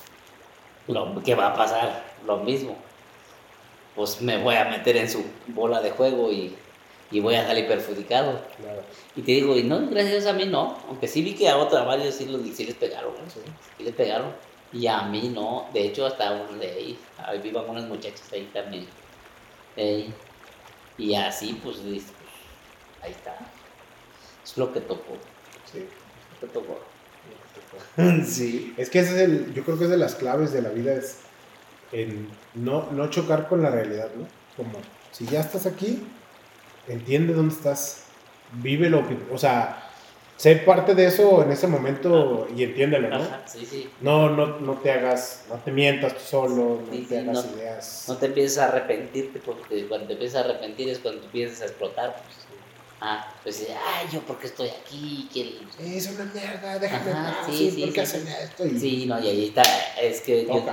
lo 0.89 1.23
que 1.23 1.35
va 1.35 1.49
a 1.49 1.55
pasar, 1.55 2.05
lo 2.27 2.39
mismo. 2.39 2.77
Pues 3.95 4.21
me 4.23 4.39
voy 4.43 4.55
a 4.57 4.65
meter 4.65 4.97
en 4.97 5.11
su 5.11 5.25
bola 5.49 5.81
de 5.81 5.91
juego 5.91 6.33
y, 6.33 6.55
y 7.11 7.21
voy 7.21 7.35
a 7.35 7.47
salir 7.47 7.67
perjudicado. 7.69 8.41
Claro. 8.61 8.83
Y 9.15 9.23
te 9.23 9.33
digo, 9.33 9.57
y 9.57 9.65
no, 9.65 9.87
gracias 9.89 10.27
a 10.27 10.33
mí 10.33 10.47
no, 10.47 10.79
aunque 10.89 11.07
sí 11.09 11.23
vi 11.23 11.35
que 11.35 11.49
a 11.49 11.57
otros 11.59 11.85
varios 11.87 12.15
sí, 12.15 12.27
los, 12.27 12.41
sí 12.57 12.65
les 12.65 12.75
pegaron. 12.77 13.13
Sí. 13.33 13.41
sí 13.77 13.85
les 13.85 13.95
pegaron. 13.95 14.33
Y 14.73 14.87
a 14.87 15.03
mí 15.03 15.31
no, 15.35 15.69
de 15.73 15.87
hecho 15.87 16.07
hasta 16.07 16.33
un 16.33 16.59
de 16.59 16.71
ahí, 16.71 16.99
ahí 17.19 17.41
vivan 17.41 17.69
unas 17.69 17.85
muchachas 17.85 18.31
ahí 18.33 18.51
también. 18.53 18.87
Ey, 19.77 20.13
y 20.99 21.15
así 21.15 21.59
pues, 21.63 21.79
pues, 21.79 22.03
ahí 23.03 23.13
está. 23.13 23.37
Es 24.45 24.57
lo 24.59 24.73
que 24.73 24.81
tocó, 24.81 25.17
Sí. 25.73 25.87
lo 26.41 26.49
que 26.49 26.53
tocó. 26.53 26.81
Sí. 28.25 28.75
Es 28.77 28.91
que 28.91 29.01
ese 29.01 29.15
es 29.15 29.21
el, 29.21 29.55
yo 29.55 29.65
creo 29.65 29.79
que 29.79 29.85
es 29.85 29.91
de 29.91 29.97
las 29.97 30.15
claves 30.15 30.53
de 30.53 30.63
la 30.63 30.71
vida, 30.71 30.93
es 30.95 31.19
en 31.93 32.29
no, 32.55 32.89
no 32.93 33.09
chocar 33.09 33.49
con 33.49 33.63
la 33.63 33.71
realidad, 33.71 34.11
¿no? 34.17 34.27
Como, 34.57 34.79
si 35.13 35.27
ya 35.27 35.41
estás 35.41 35.67
aquí, 35.67 36.03
entiende 36.87 37.33
dónde 37.33 37.55
estás, 37.55 38.05
vive 38.53 38.91
lo 38.91 39.07
que, 39.07 39.17
o 39.33 39.39
sea, 39.39 39.88
sé 40.39 40.57
parte 40.57 40.95
de 40.95 41.05
eso 41.07 41.43
en 41.43 41.53
ese 41.53 41.67
momento 41.67 42.49
y 42.57 42.63
entiéndelo, 42.63 43.09
¿no? 43.11 43.17
Ajá, 43.17 43.43
sí, 43.47 43.67
sí. 43.67 43.91
No, 44.01 44.31
no, 44.31 44.59
no 44.61 44.75
te 44.75 44.91
hagas, 44.91 45.45
no 45.51 45.57
te 45.57 45.71
mientas 45.71 46.15
tú 46.15 46.21
solo, 46.21 46.81
no 46.91 47.07
te 47.09 47.19
hagas 47.19 47.45
no- 47.45 47.57
ideas. 47.57 48.05
No 48.09 48.17
te 48.17 48.27
empieces 48.27 48.57
a 48.59 48.69
arrepentirte 48.69 49.41
porque 49.41 49.87
cuando 49.87 50.07
te 50.07 50.13
empiezas 50.15 50.37
a 50.43 50.49
arrepentir 50.49 50.89
es 50.89 51.01
cuando 51.01 51.23
empiezas 51.25 51.61
a 51.61 51.65
explotar. 51.67 52.15
Pues. 52.15 52.49
Ah, 53.01 53.33
pues 53.45 53.65
ay, 53.71 54.07
yo 54.13 54.21
porque 54.23 54.47
estoy 54.49 54.69
aquí, 54.71 55.29
que 55.33 55.57
es 55.97 56.09
una 56.09 56.25
mierda, 56.25 56.79
déjame 56.81 57.13
Ajá, 57.13 57.45
sí, 57.47 57.57
sí, 57.57 57.71
sí, 57.71 57.81
¿por 57.83 57.93
qué 57.93 58.07
sí, 58.07 58.17
hacen 58.17 58.29
esto? 58.29 58.67
Y- 58.67 58.81
Sí, 58.81 59.07
no, 59.07 59.21
y 59.21 59.29
ahí 59.29 59.45
está, 59.49 59.63
es 60.01 60.21
que 60.21 60.47
yo- 60.47 60.65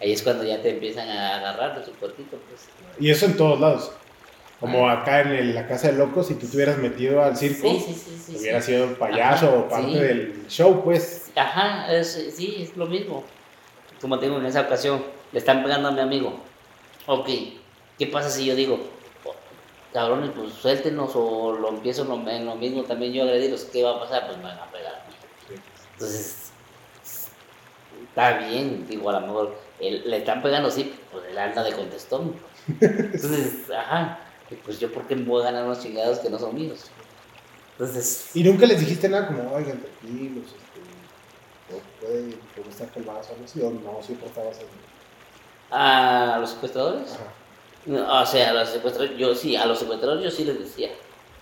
ahí 0.00 0.12
es 0.12 0.22
cuando 0.22 0.44
ya 0.44 0.62
te 0.62 0.70
empiezan 0.70 1.08
a 1.08 1.38
agarrar 1.38 1.78
de 1.78 1.84
su 1.84 1.92
cuerpito, 1.94 2.36
pues. 2.48 2.62
Y 3.00 3.10
eso 3.10 3.26
en 3.26 3.36
todos 3.36 3.58
lados. 3.60 3.90
Como 4.64 4.88
Ah. 4.88 5.02
acá 5.02 5.20
en 5.20 5.28
el- 5.28 5.54
la 5.54 5.66
casa 5.66 5.88
de 5.88 5.98
locos, 5.98 6.28
si 6.28 6.34
tú 6.36 6.46
te 6.46 6.56
hubieras 6.56 6.78
metido 6.78 7.22
al 7.22 7.36
circo, 7.36 7.68
Sí, 7.68 7.80
sí, 7.80 8.38
sí, 8.38 8.62
sido 8.62 8.94
payaso 8.98 9.46
Ajá, 9.48 9.56
o 9.56 9.68
parte 9.68 9.98
del 10.02 10.46
show, 10.48 10.82
pues. 10.82 11.30
Ajá, 11.36 11.92
es, 11.92 12.32
sí, 12.34 12.56
es 12.62 12.74
lo 12.76 12.86
mismo. 12.86 13.24
Como 14.00 14.18
te 14.18 14.24
digo, 14.26 14.38
en 14.38 14.46
esa 14.46 14.62
ocasión 14.62 15.04
le 15.32 15.38
están 15.38 15.62
pegando 15.62 15.88
a 15.88 15.92
mi 15.92 16.00
amigo. 16.00 16.38
Ok, 17.06 17.28
¿qué 17.98 18.06
pasa 18.06 18.30
si 18.30 18.46
yo 18.46 18.54
digo, 18.54 18.78
"Oh, 19.24 19.34
cabrones, 19.92 20.30
pues 20.34 20.54
suéltenos 20.54 21.10
o 21.14 21.52
lo 21.52 21.68
empiezo 21.68 22.02
en 22.26 22.46
lo, 22.46 22.54
mismo 22.56 22.84
también 22.84 23.12
yo 23.12 23.24
agredirlos? 23.24 23.64
¿Qué 23.64 23.82
va 23.82 23.96
a 23.96 24.00
pasar? 24.00 24.26
Pues 24.26 24.38
me 24.38 24.44
van 24.44 24.58
a 24.60 24.70
pegar. 24.72 25.04
Entonces, 25.92 26.50
está 28.08 28.38
bien, 28.38 28.86
digo, 28.88 29.10
a 29.10 29.20
lo 29.20 29.26
mejor 29.26 29.54
él- 29.80 30.04
le 30.06 30.16
están 30.18 30.42
pegando, 30.42 30.70
sí, 30.70 30.94
pues 31.12 31.24
él 31.30 31.36
anda 31.36 31.62
de 31.62 31.72
contestón. 31.72 32.34
Entonces, 32.80 33.70
ajá, 33.70 34.20
y 34.50 34.54
pues 34.56 34.78
yo, 34.78 34.92
¿por 34.92 35.06
qué 35.06 35.16
me 35.16 35.24
voy 35.24 35.42
a 35.42 35.46
ganar 35.46 35.64
unos 35.64 35.80
chingados 35.80 36.18
que 36.18 36.30
no 36.30 36.38
son 36.38 36.54
míos? 36.54 36.86
Entonces, 37.78 38.30
Y 38.34 38.44
nunca 38.44 38.66
les 38.66 38.80
dijiste 38.80 39.08
nada 39.08 39.26
como, 39.26 39.52
oigan, 39.52 39.80
tranquilos, 39.80 40.44
este, 40.46 41.74
o 41.74 42.06
puede 42.06 42.70
estar 42.70 42.88
el 42.94 43.02
vaso, 43.02 43.34
no 43.40 43.48
sé, 43.48 43.64
o 43.64 43.70
no, 43.70 44.02
siempre 44.02 44.28
estabas 44.28 44.58
en... 44.60 44.66
a 45.70 46.38
los 46.40 46.50
secuestradores. 46.50 47.12
Ajá. 47.12 47.24
No, 47.86 48.22
O 48.22 48.26
sea, 48.26 48.50
a 48.50 48.54
los 48.54 48.68
secuestradores, 48.68 49.18
yo 49.18 49.34
sí, 49.34 49.56
a 49.56 49.66
los 49.66 49.78
secuestradores 49.78 50.24
yo 50.24 50.30
sí 50.30 50.44
les 50.44 50.58
decía. 50.58 50.90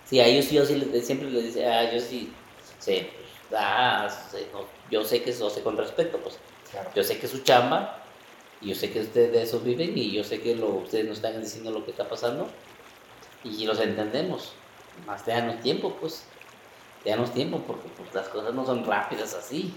Sí, 0.05 0.19
a 0.19 0.25
ellos 0.25 0.45
sí, 0.45 0.55
yo 0.55 0.65
sí 0.65 0.75
les 0.75 1.05
siempre 1.05 1.29
les 1.29 1.45
decía, 1.45 1.79
ah, 1.79 1.91
yo 1.93 1.99
sí, 1.99 2.33
sí, 2.79 3.07
pues, 3.49 3.61
ah, 3.61 4.09
sí, 4.31 4.39
no, 4.51 4.65
yo 4.89 5.03
sé 5.05 5.21
que 5.23 5.29
eso 5.31 5.49
sé 5.49 5.61
con 5.61 5.77
respeto, 5.77 6.17
pues, 6.17 6.37
Claro. 6.71 6.89
yo 6.95 7.03
sé 7.03 7.19
que 7.19 7.27
es 7.27 7.31
su 7.31 7.39
chamba, 7.43 7.99
y 8.59 8.69
yo 8.69 8.75
sé 8.75 8.91
que 8.91 9.01
ustedes 9.01 9.31
de 9.31 9.43
eso 9.43 9.59
viven, 9.59 9.95
y 9.97 10.11
yo 10.11 10.23
sé 10.23 10.41
que 10.41 10.55
lo, 10.55 10.67
ustedes 10.69 11.05
nos 11.05 11.17
están 11.17 11.39
diciendo 11.39 11.69
lo 11.71 11.85
que 11.85 11.91
está 11.91 12.09
pasando, 12.09 12.49
y 13.43 13.65
los 13.65 13.79
entendemos. 13.79 14.53
Más 15.05 15.25
déjanos 15.25 15.59
tiempo, 15.61 15.95
pues, 15.99 16.25
déjanos 17.03 17.33
tiempo, 17.33 17.59
porque 17.65 17.87
pues, 17.97 18.13
las 18.13 18.29
cosas 18.29 18.53
no 18.53 18.65
son 18.65 18.85
rápidas 18.85 19.33
así. 19.33 19.73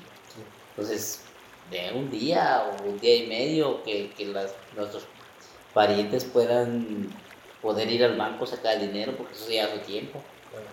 Entonces, 0.70 1.22
de 1.70 1.92
un 1.94 2.10
día 2.10 2.64
o 2.68 2.84
un 2.88 2.98
día 3.00 3.16
y 3.16 3.26
medio 3.26 3.82
que, 3.82 4.10
que 4.16 4.26
las, 4.26 4.54
nuestros 4.76 5.04
parientes 5.74 6.24
puedan 6.24 7.08
poder 7.62 7.90
ir 7.90 8.04
al 8.04 8.16
banco, 8.16 8.46
sacar 8.46 8.74
el 8.74 8.92
dinero, 8.92 9.16
porque 9.16 9.34
eso 9.34 9.48
lleva 9.48 9.72
su 9.72 9.78
tiempo. 9.80 10.20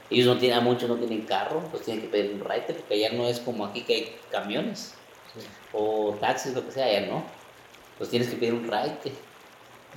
Ellos 0.10 0.28
no 0.28 0.38
tienen, 0.38 0.60
a 0.60 0.62
muchos 0.62 0.88
no 0.88 0.96
tienen 0.96 1.24
carro, 1.24 1.62
pues 1.72 1.84
tienen 1.84 2.04
que 2.04 2.10
pedir 2.10 2.34
un 2.34 2.42
raite, 2.42 2.74
porque 2.74 2.94
allá 2.94 3.12
no 3.18 3.28
es 3.28 3.40
como 3.40 3.66
aquí 3.66 3.82
que 3.82 3.96
hay 3.96 4.16
camiones 4.32 4.94
Sí. 5.34 5.40
o 5.72 6.16
taxis, 6.22 6.54
lo 6.54 6.64
que 6.64 6.72
sea, 6.72 6.86
allá 6.86 7.08
no. 7.08 7.24
Pues 7.98 8.10
tienes 8.10 8.30
que 8.30 8.36
pedir 8.36 8.54
un 8.54 8.68
raite. 8.68 9.12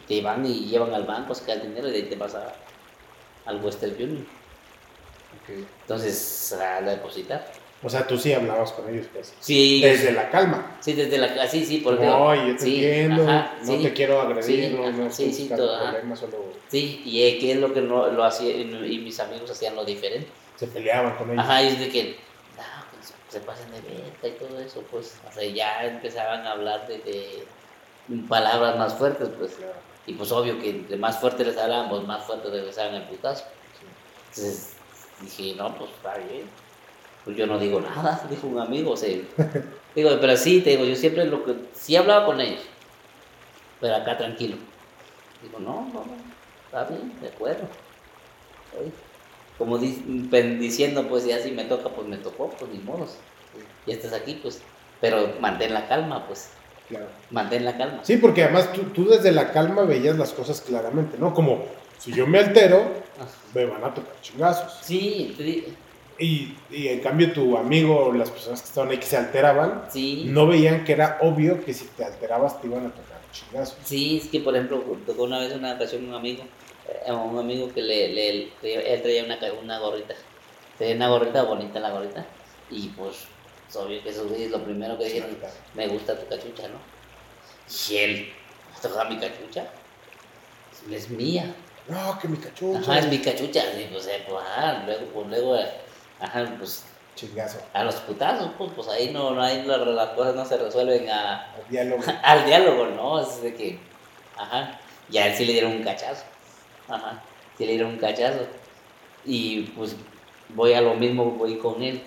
te 0.08 0.22
van 0.22 0.46
y 0.46 0.66
llevan 0.66 0.94
al 0.94 1.04
banco, 1.04 1.34
sacan 1.34 1.60
el 1.60 1.68
dinero 1.68 1.88
y 1.88 1.92
de 1.92 1.96
ahí 1.98 2.02
te 2.04 2.16
vas 2.16 2.34
a, 2.34 2.54
al 3.46 3.64
Western 3.64 3.92
Union. 3.94 4.26
Entonces, 5.48 6.52
a 6.52 6.80
la 6.80 6.90
depositar. 6.92 7.52
O 7.82 7.88
sea, 7.88 8.06
tú 8.06 8.18
sí 8.18 8.32
hablabas 8.32 8.72
con 8.72 8.92
ellos, 8.92 9.06
pues. 9.12 9.32
Sí, 9.40 9.80
Desde 9.82 10.12
la 10.12 10.30
calma. 10.30 10.78
sí, 10.80 10.94
desde 10.94 11.18
la 11.18 11.42
ah, 11.42 11.46
sí, 11.46 11.64
sí, 11.64 11.78
porque 11.84 12.04
No, 12.04 12.34
yo 12.34 12.56
te 12.56 12.62
sí, 12.62 12.74
entiendo. 12.84 13.22
ajá, 13.22 13.58
no 13.60 13.66
sí, 13.66 13.82
te 13.82 13.92
quiero 13.92 14.20
agredir, 14.20 14.70
sí, 14.70 14.76
no, 14.76 15.10
sí, 15.12 15.32
sí, 15.32 15.48
todo, 15.48 15.78
problemas, 15.78 16.18
solo 16.18 16.52
sí, 16.68 17.02
y 17.04 17.38
que 17.38 17.52
es 17.52 17.58
lo 17.58 17.72
que 17.72 17.82
no, 17.82 18.08
lo 18.08 18.24
hacía 18.24 18.56
y 18.56 18.98
mis 18.98 19.20
amigos 19.20 19.50
hacían 19.50 19.76
lo 19.76 19.84
diferente. 19.84 20.32
se 20.56 20.66
peleaban 20.66 21.16
con 21.16 21.30
ellos. 21.30 21.44
Ajá, 21.44 21.62
y 21.62 21.68
es 21.68 21.78
de 21.78 21.88
que, 21.90 22.16
no, 22.56 22.62
que 22.90 23.06
se- 23.06 23.40
pasen 23.40 23.70
de 23.70 23.80
venta 23.82 24.26
y 24.26 24.32
todo 24.32 24.58
eso, 24.58 24.82
pues, 24.90 25.20
o 25.28 25.32
sea, 25.32 25.44
ya 25.48 25.84
empezaban 25.84 26.46
a 26.46 26.52
hablar 26.52 26.88
de, 26.88 26.98
de 26.98 27.48
palabras 28.28 28.78
más 28.78 28.94
fuertes, 28.94 29.28
pues, 29.38 29.52
Claro. 29.52 29.95
Y 30.06 30.12
pues 30.14 30.30
obvio 30.32 30.58
que 30.58 30.70
entre 30.70 30.96
más 30.96 31.18
fuerte 31.18 31.44
les 31.44 31.56
hablaban, 31.56 31.88
pues 31.88 32.04
más 32.04 32.24
fuerte 32.24 32.48
regresaban 32.48 32.94
el 32.94 33.02
putazo. 33.02 33.44
Entonces 34.28 34.76
dije, 35.20 35.54
no, 35.56 35.76
pues 35.76 35.90
está 35.90 36.16
bien. 36.18 36.48
Pues 37.24 37.36
yo 37.36 37.46
no 37.46 37.58
digo 37.58 37.80
nada, 37.80 38.24
dijo 38.30 38.46
un 38.46 38.60
amigo, 38.60 38.92
o 38.92 38.96
sea, 38.96 39.08
digo, 39.94 40.10
pero 40.20 40.36
sí, 40.36 40.60
te 40.60 40.70
digo, 40.70 40.84
yo 40.84 40.94
siempre 40.94 41.24
lo 41.24 41.44
que, 41.44 41.56
sí 41.74 41.96
hablaba 41.96 42.24
con 42.24 42.40
ellos, 42.40 42.62
pero 43.80 43.96
acá 43.96 44.16
tranquilo. 44.16 44.56
Digo, 45.42 45.58
no, 45.58 45.90
no, 45.92 46.04
está 46.66 46.84
bien, 46.84 47.20
de 47.20 47.28
acuerdo. 47.28 47.66
Como 49.58 49.78
diciendo, 49.78 51.08
pues 51.08 51.24
ya 51.24 51.40
si 51.40 51.50
me 51.50 51.64
toca, 51.64 51.88
pues 51.88 52.06
me 52.06 52.18
tocó, 52.18 52.50
pues 52.50 52.70
ni 52.70 52.78
modos. 52.78 53.16
Ya 53.86 53.94
estás 53.94 54.12
aquí, 54.12 54.38
pues, 54.40 54.60
pero 55.00 55.32
mantén 55.40 55.74
la 55.74 55.88
calma, 55.88 56.26
pues, 56.26 56.50
Claro. 56.88 57.06
mantén 57.30 57.64
la 57.64 57.76
calma. 57.76 58.00
Sí, 58.04 58.16
porque 58.16 58.44
además 58.44 58.72
tú, 58.72 58.82
tú 58.94 59.08
desde 59.08 59.32
la 59.32 59.50
calma 59.52 59.82
veías 59.82 60.16
las 60.16 60.32
cosas 60.32 60.60
claramente, 60.60 61.16
¿no? 61.18 61.34
Como 61.34 61.64
si 61.98 62.12
yo 62.12 62.26
me 62.26 62.38
altero, 62.38 62.84
me 63.54 63.64
van 63.64 63.82
a 63.84 63.92
tocar 63.94 64.14
chingazos. 64.22 64.78
Sí, 64.82 65.34
te 65.36 65.64
Y, 66.24 66.54
y 66.70 66.88
en 66.88 67.00
cambio 67.00 67.32
tu 67.32 67.56
amigo 67.58 68.06
o 68.06 68.12
las 68.12 68.30
personas 68.30 68.62
que 68.62 68.68
estaban 68.68 68.90
ahí 68.90 68.98
que 68.98 69.06
se 69.06 69.16
alteraban, 69.16 69.82
sí. 69.90 70.24
no 70.28 70.46
veían 70.46 70.84
que 70.84 70.92
era 70.92 71.18
obvio 71.20 71.64
que 71.64 71.74
si 71.74 71.86
te 71.88 72.04
alterabas 72.04 72.60
te 72.60 72.68
iban 72.68 72.86
a 72.86 72.90
tocar 72.90 73.18
chingazos. 73.32 73.76
Sí, 73.84 74.18
es 74.22 74.28
que 74.28 74.40
por 74.40 74.54
ejemplo, 74.54 74.82
tocó 75.06 75.24
una 75.24 75.38
vez 75.40 75.52
una 75.54 75.74
ocasión 75.74 76.08
un 76.08 76.14
amigo, 76.14 76.44
eh, 77.06 77.12
un 77.12 77.38
amigo 77.38 77.68
que 77.74 77.82
le, 77.82 78.08
le- 78.14 78.48
le- 78.62 78.94
él 78.94 79.02
traía 79.02 79.24
una, 79.24 79.38
ca- 79.38 79.52
una 79.62 79.78
gorrita, 79.78 80.14
traía 80.78 80.94
una 80.96 81.08
gorrita 81.08 81.42
bonita 81.42 81.80
la 81.80 81.90
gorrita, 81.90 82.24
y 82.70 82.88
pues 82.88 83.26
es 83.68 83.76
obvio 83.76 84.02
que 84.02 84.10
esos 84.10 84.28
güeyes 84.28 84.50
lo 84.50 84.62
primero 84.62 84.96
que 84.98 85.04
dijeron, 85.04 85.36
me 85.74 85.88
gusta 85.88 86.18
tu 86.18 86.26
cachucha, 86.28 86.68
¿no? 86.68 86.78
Y 87.90 87.96
él, 87.96 88.32
¿me 88.74 88.80
toca 88.88 89.04
mi 89.04 89.16
cachucha? 89.18 89.66
Es 90.90 91.10
mía, 91.10 91.54
No, 91.88 92.18
que 92.18 92.28
mi 92.28 92.36
cachucha. 92.36 92.78
ajá, 92.78 92.98
es 93.00 93.08
mi 93.08 93.18
cachucha, 93.18 93.62
y 93.80 93.88
pues, 93.92 94.06
eh, 94.06 94.24
pues, 94.28 94.42
ajá, 94.44 94.82
luego, 94.86 95.06
pues 95.12 95.26
luego, 95.28 95.56
eh, 95.56 95.70
ajá, 96.20 96.44
pues 96.58 96.84
Chingazo. 97.16 97.58
a 97.72 97.82
los 97.82 97.94
putazos, 97.96 98.50
pues, 98.56 98.70
pues 98.76 98.88
ahí 98.88 99.10
no, 99.12 99.30
no 99.32 99.42
hay, 99.42 99.62
las, 99.64 99.80
las 99.86 100.08
cosas 100.10 100.34
no 100.36 100.44
se 100.44 100.56
resuelven 100.58 101.08
a, 101.10 101.52
Al 101.54 101.68
diálogo. 101.70 102.02
al 102.22 102.44
diálogo, 102.46 102.86
¿no? 102.86 103.20
Es 103.20 103.42
de 103.42 103.54
que, 103.54 103.78
ajá, 104.36 104.78
y 105.10 105.18
a 105.18 105.26
él 105.28 105.34
sí 105.36 105.44
le 105.44 105.52
dieron 105.54 105.72
un 105.72 105.82
cachazo, 105.82 106.24
ajá, 106.88 107.22
sí 107.58 107.64
le 107.66 107.72
dieron 107.72 107.92
un 107.92 107.98
cachazo, 107.98 108.46
y 109.24 109.62
pues 109.76 109.96
voy 110.50 110.72
a 110.74 110.80
lo 110.80 110.94
mismo, 110.94 111.24
voy 111.32 111.58
con 111.58 111.82
él, 111.82 112.00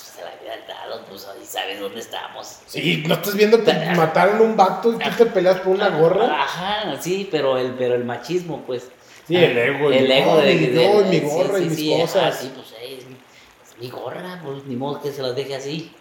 pues 0.00 0.16
se 0.16 0.22
la 0.22 0.30
había 0.32 0.66
dado, 0.66 1.04
pues 1.06 1.26
ahí 1.26 1.44
sabes 1.44 1.80
dónde 1.80 2.00
estamos. 2.00 2.58
Sí, 2.66 3.04
¿no 3.06 3.14
estás 3.14 3.34
viendo 3.34 3.62
que 3.62 3.72
mataron 3.96 4.40
un 4.40 4.56
vato 4.56 4.92
y 4.92 4.98
tú 4.98 5.10
te 5.16 5.26
peleas 5.26 5.60
por 5.60 5.74
una 5.74 5.88
gorra? 5.90 6.42
Ajá, 6.42 6.96
sí, 7.00 7.28
pero 7.30 7.58
el, 7.58 7.72
pero 7.74 7.94
el 7.94 8.04
machismo, 8.04 8.62
pues. 8.66 8.88
Sí, 9.26 9.36
el 9.36 9.56
ego. 9.56 9.90
El 9.92 10.10
ego 10.10 10.36
de, 10.38 10.56
de- 10.58 10.74
yo, 10.74 11.00
y 11.02 11.04
mi 11.04 11.20
gorra 11.20 11.58
sí, 11.58 11.64
y 11.64 11.66
mis 11.66 11.76
sí, 11.78 11.88
sí, 12.32 12.52
pues 12.54 12.72
eh, 12.80 12.96
es, 12.98 13.06
mi- 13.06 13.14
es 13.14 13.78
mi 13.78 13.90
gorra, 13.90 14.40
pues 14.44 14.64
ni 14.64 14.76
modo 14.76 15.00
que 15.00 15.12
se 15.12 15.22
las 15.22 15.36
deje 15.36 15.54
así. 15.56 15.94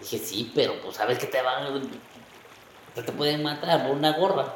Dije, 0.00 0.18
sí, 0.18 0.52
pero 0.54 0.74
pues 0.82 0.96
sabes 0.96 1.18
que 1.18 1.26
te 1.26 1.40
van, 1.40 1.88
te, 2.94 3.02
te 3.02 3.12
pueden 3.12 3.42
matar 3.42 3.86
por 3.86 3.96
una 3.96 4.12
gorra. 4.16 4.54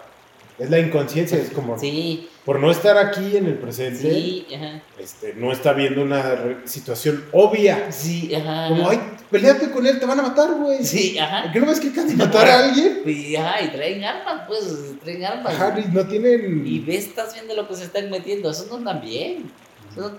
Es 0.60 0.68
la 0.70 0.78
inconsciencia, 0.78 1.38
es 1.38 1.50
como 1.50 1.78
Sí, 1.78 2.28
por 2.44 2.60
no 2.60 2.70
estar 2.70 2.98
aquí 2.98 3.36
en 3.36 3.46
el 3.46 3.54
presente, 3.58 3.98
sí, 4.12 4.46
ajá. 4.54 4.82
este, 4.98 5.32
no 5.34 5.50
está 5.52 5.72
viendo 5.72 6.02
una 6.02 6.60
situación 6.66 7.24
obvia. 7.32 7.90
Sí, 7.90 8.34
ajá. 8.34 8.68
Como, 8.68 8.90
ay, 8.90 9.00
peleate 9.30 9.70
con 9.70 9.86
él, 9.86 9.98
te 9.98 10.04
van 10.04 10.20
a 10.20 10.22
matar, 10.22 10.52
güey. 10.54 10.84
Sí, 10.84 11.18
ajá. 11.18 11.44
¿Por 11.44 11.52
qué 11.52 11.60
no 11.60 11.66
ves 11.66 11.80
que 11.80 11.92
casi 11.92 12.14
matar 12.14 12.46
a 12.46 12.58
alguien? 12.66 13.02
Y, 13.06 13.34
ajá, 13.36 13.62
y 13.62 13.68
traen 13.68 14.04
armas, 14.04 14.42
pues, 14.46 15.00
traen 15.02 15.24
armas. 15.24 15.54
Ajá, 15.54 15.80
y 15.80 15.88
no 15.94 16.06
tienen. 16.06 16.66
Y 16.66 16.80
ves, 16.80 17.06
estás 17.06 17.32
viendo 17.32 17.54
lo 17.56 17.66
que 17.66 17.74
se 17.76 17.84
están 17.84 18.10
metiendo. 18.10 18.50
Esos 18.50 18.68
no 18.68 18.76
andan 18.76 19.00
bien. 19.00 19.50
Esos 19.92 20.12
no, 20.12 20.18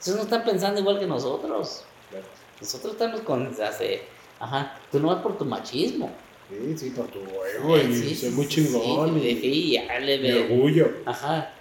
esos 0.00 0.16
no 0.16 0.22
están 0.22 0.44
pensando 0.44 0.80
igual 0.80 0.98
que 0.98 1.06
nosotros. 1.06 1.84
Claro. 2.10 2.24
Nosotros 2.60 2.92
estamos 2.94 3.20
con. 3.20 3.46
hace- 3.62 4.02
ajá, 4.40 4.78
tú 4.90 4.98
no 4.98 5.08
vas 5.08 5.22
por 5.22 5.36
tu 5.36 5.44
machismo. 5.44 6.10
Sí, 6.48 6.76
sí, 6.78 6.90
por 6.90 7.06
tu 7.08 7.20
ego 7.20 7.78
y 7.78 7.94
Sí, 7.94 8.14
soy 8.14 8.30
muy 8.30 8.46
chingón 8.48 9.20
sí, 9.20 9.28
y 9.42 9.72
ya 9.72 9.98
le 9.98 10.18
ve- 10.18 10.42
orgullo. 10.42 10.90
Ajá. 11.06 11.52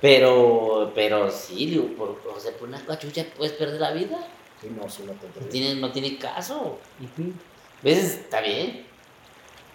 Pero, 0.00 0.92
pero 0.94 1.30
sí, 1.30 1.66
digo, 1.66 1.86
por, 1.96 2.20
o 2.34 2.38
sea, 2.38 2.52
por 2.52 2.68
una 2.68 2.84
cachucha 2.84 3.24
puedes 3.36 3.54
perder 3.54 3.80
la 3.80 3.92
vida. 3.92 4.18
Sí, 4.60 4.68
no, 4.76 4.86
es 4.86 4.98
una 4.98 5.12
No 5.12 5.18
tontería. 5.20 5.48
tiene, 5.48 5.74
no 5.80 5.90
tiene 5.92 6.18
caso. 6.18 6.78
¿Ves? 7.82 7.98
Está 8.04 8.40
bien. 8.42 8.84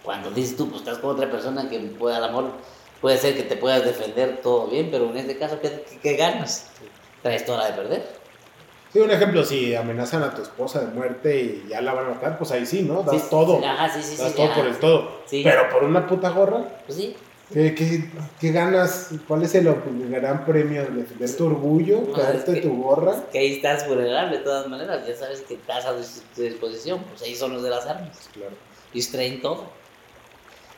Cuando 0.04 0.30
dices 0.30 0.56
tú, 0.56 0.68
pues 0.68 0.80
estás 0.82 0.98
con 0.98 1.10
otra 1.10 1.30
persona 1.30 1.68
que 1.68 1.78
puede, 1.78 2.16
a 2.16 2.20
lo 2.20 2.26
mejor, 2.28 2.52
puede 3.00 3.18
ser 3.18 3.36
que 3.36 3.42
te 3.42 3.56
puedas 3.56 3.84
defender 3.84 4.40
todo 4.42 4.68
bien, 4.68 4.88
pero 4.90 5.10
en 5.10 5.16
este 5.16 5.36
caso, 5.38 5.60
¿qué, 5.60 5.84
qué- 5.88 5.98
qué 6.02 6.16
ganas? 6.16 6.70
Traes 7.22 7.44
toda 7.44 7.58
la 7.58 7.66
de 7.70 7.72
perder. 7.82 8.21
Sí, 8.92 8.98
un 9.00 9.10
ejemplo, 9.10 9.42
si 9.44 9.74
amenazan 9.74 10.22
a 10.22 10.34
tu 10.34 10.42
esposa 10.42 10.80
de 10.80 10.88
muerte 10.94 11.40
y 11.40 11.68
ya 11.68 11.80
la 11.80 11.94
van 11.94 12.06
a 12.06 12.10
matar, 12.10 12.36
pues 12.36 12.50
ahí 12.52 12.66
sí, 12.66 12.82
¿no? 12.82 13.02
Das 13.02 13.22
Sí, 13.22 13.28
todo. 13.30 13.58
sí, 13.58 13.64
Ajá, 13.64 13.88
sí, 13.88 14.02
sí, 14.02 14.16
das 14.20 14.30
sí. 14.32 14.36
todo 14.36 14.54
por 14.54 14.66
el 14.66 14.76
todo. 14.78 15.10
Pero 15.30 15.68
por 15.70 15.84
una 15.84 16.06
puta 16.06 16.28
gorra, 16.30 16.62
Pues 16.86 16.98
sí. 16.98 17.16
¿qué, 17.54 17.74
qué, 17.74 18.10
qué 18.38 18.52
ganas? 18.52 19.10
¿Cuál 19.26 19.44
es 19.44 19.54
el, 19.54 19.64
gran 20.10 20.44
premio? 20.44 20.82
¿Defender 20.84 21.36
tu 21.36 21.46
orgullo? 21.46 22.02
No, 22.06 22.12
¿Caerte 22.12 22.52
es 22.52 22.60
que- 22.60 22.68
tu 22.68 22.82
gorra? 22.82 23.14
Que 23.32 23.38
ahí 23.38 23.54
estás 23.54 23.88
vulnerable 23.88 24.36
de 24.38 24.44
todas 24.44 24.68
maneras. 24.68 25.06
Ya 25.06 25.16
sabes 25.16 25.40
que 25.40 25.54
estás 25.54 25.86
a 25.86 25.94
tu 26.34 26.42
disposición. 26.42 27.02
Pues 27.04 27.22
ahí 27.22 27.34
son 27.34 27.54
los 27.54 27.62
de 27.62 27.70
las 27.70 27.86
armas. 27.86 28.28
Claro. 28.34 28.52
Ellos 28.92 29.10
traen 29.10 29.40
todo. 29.40 29.64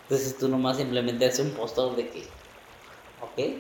Entonces 0.05 0.39
tú 0.39 0.49
nomás 0.49 0.77
simplemente 0.77 1.27
haces 1.27 1.41
un 1.41 1.51
postor 1.51 1.97
de 1.97 2.09
que, 2.09 2.23
ok, 3.23 3.57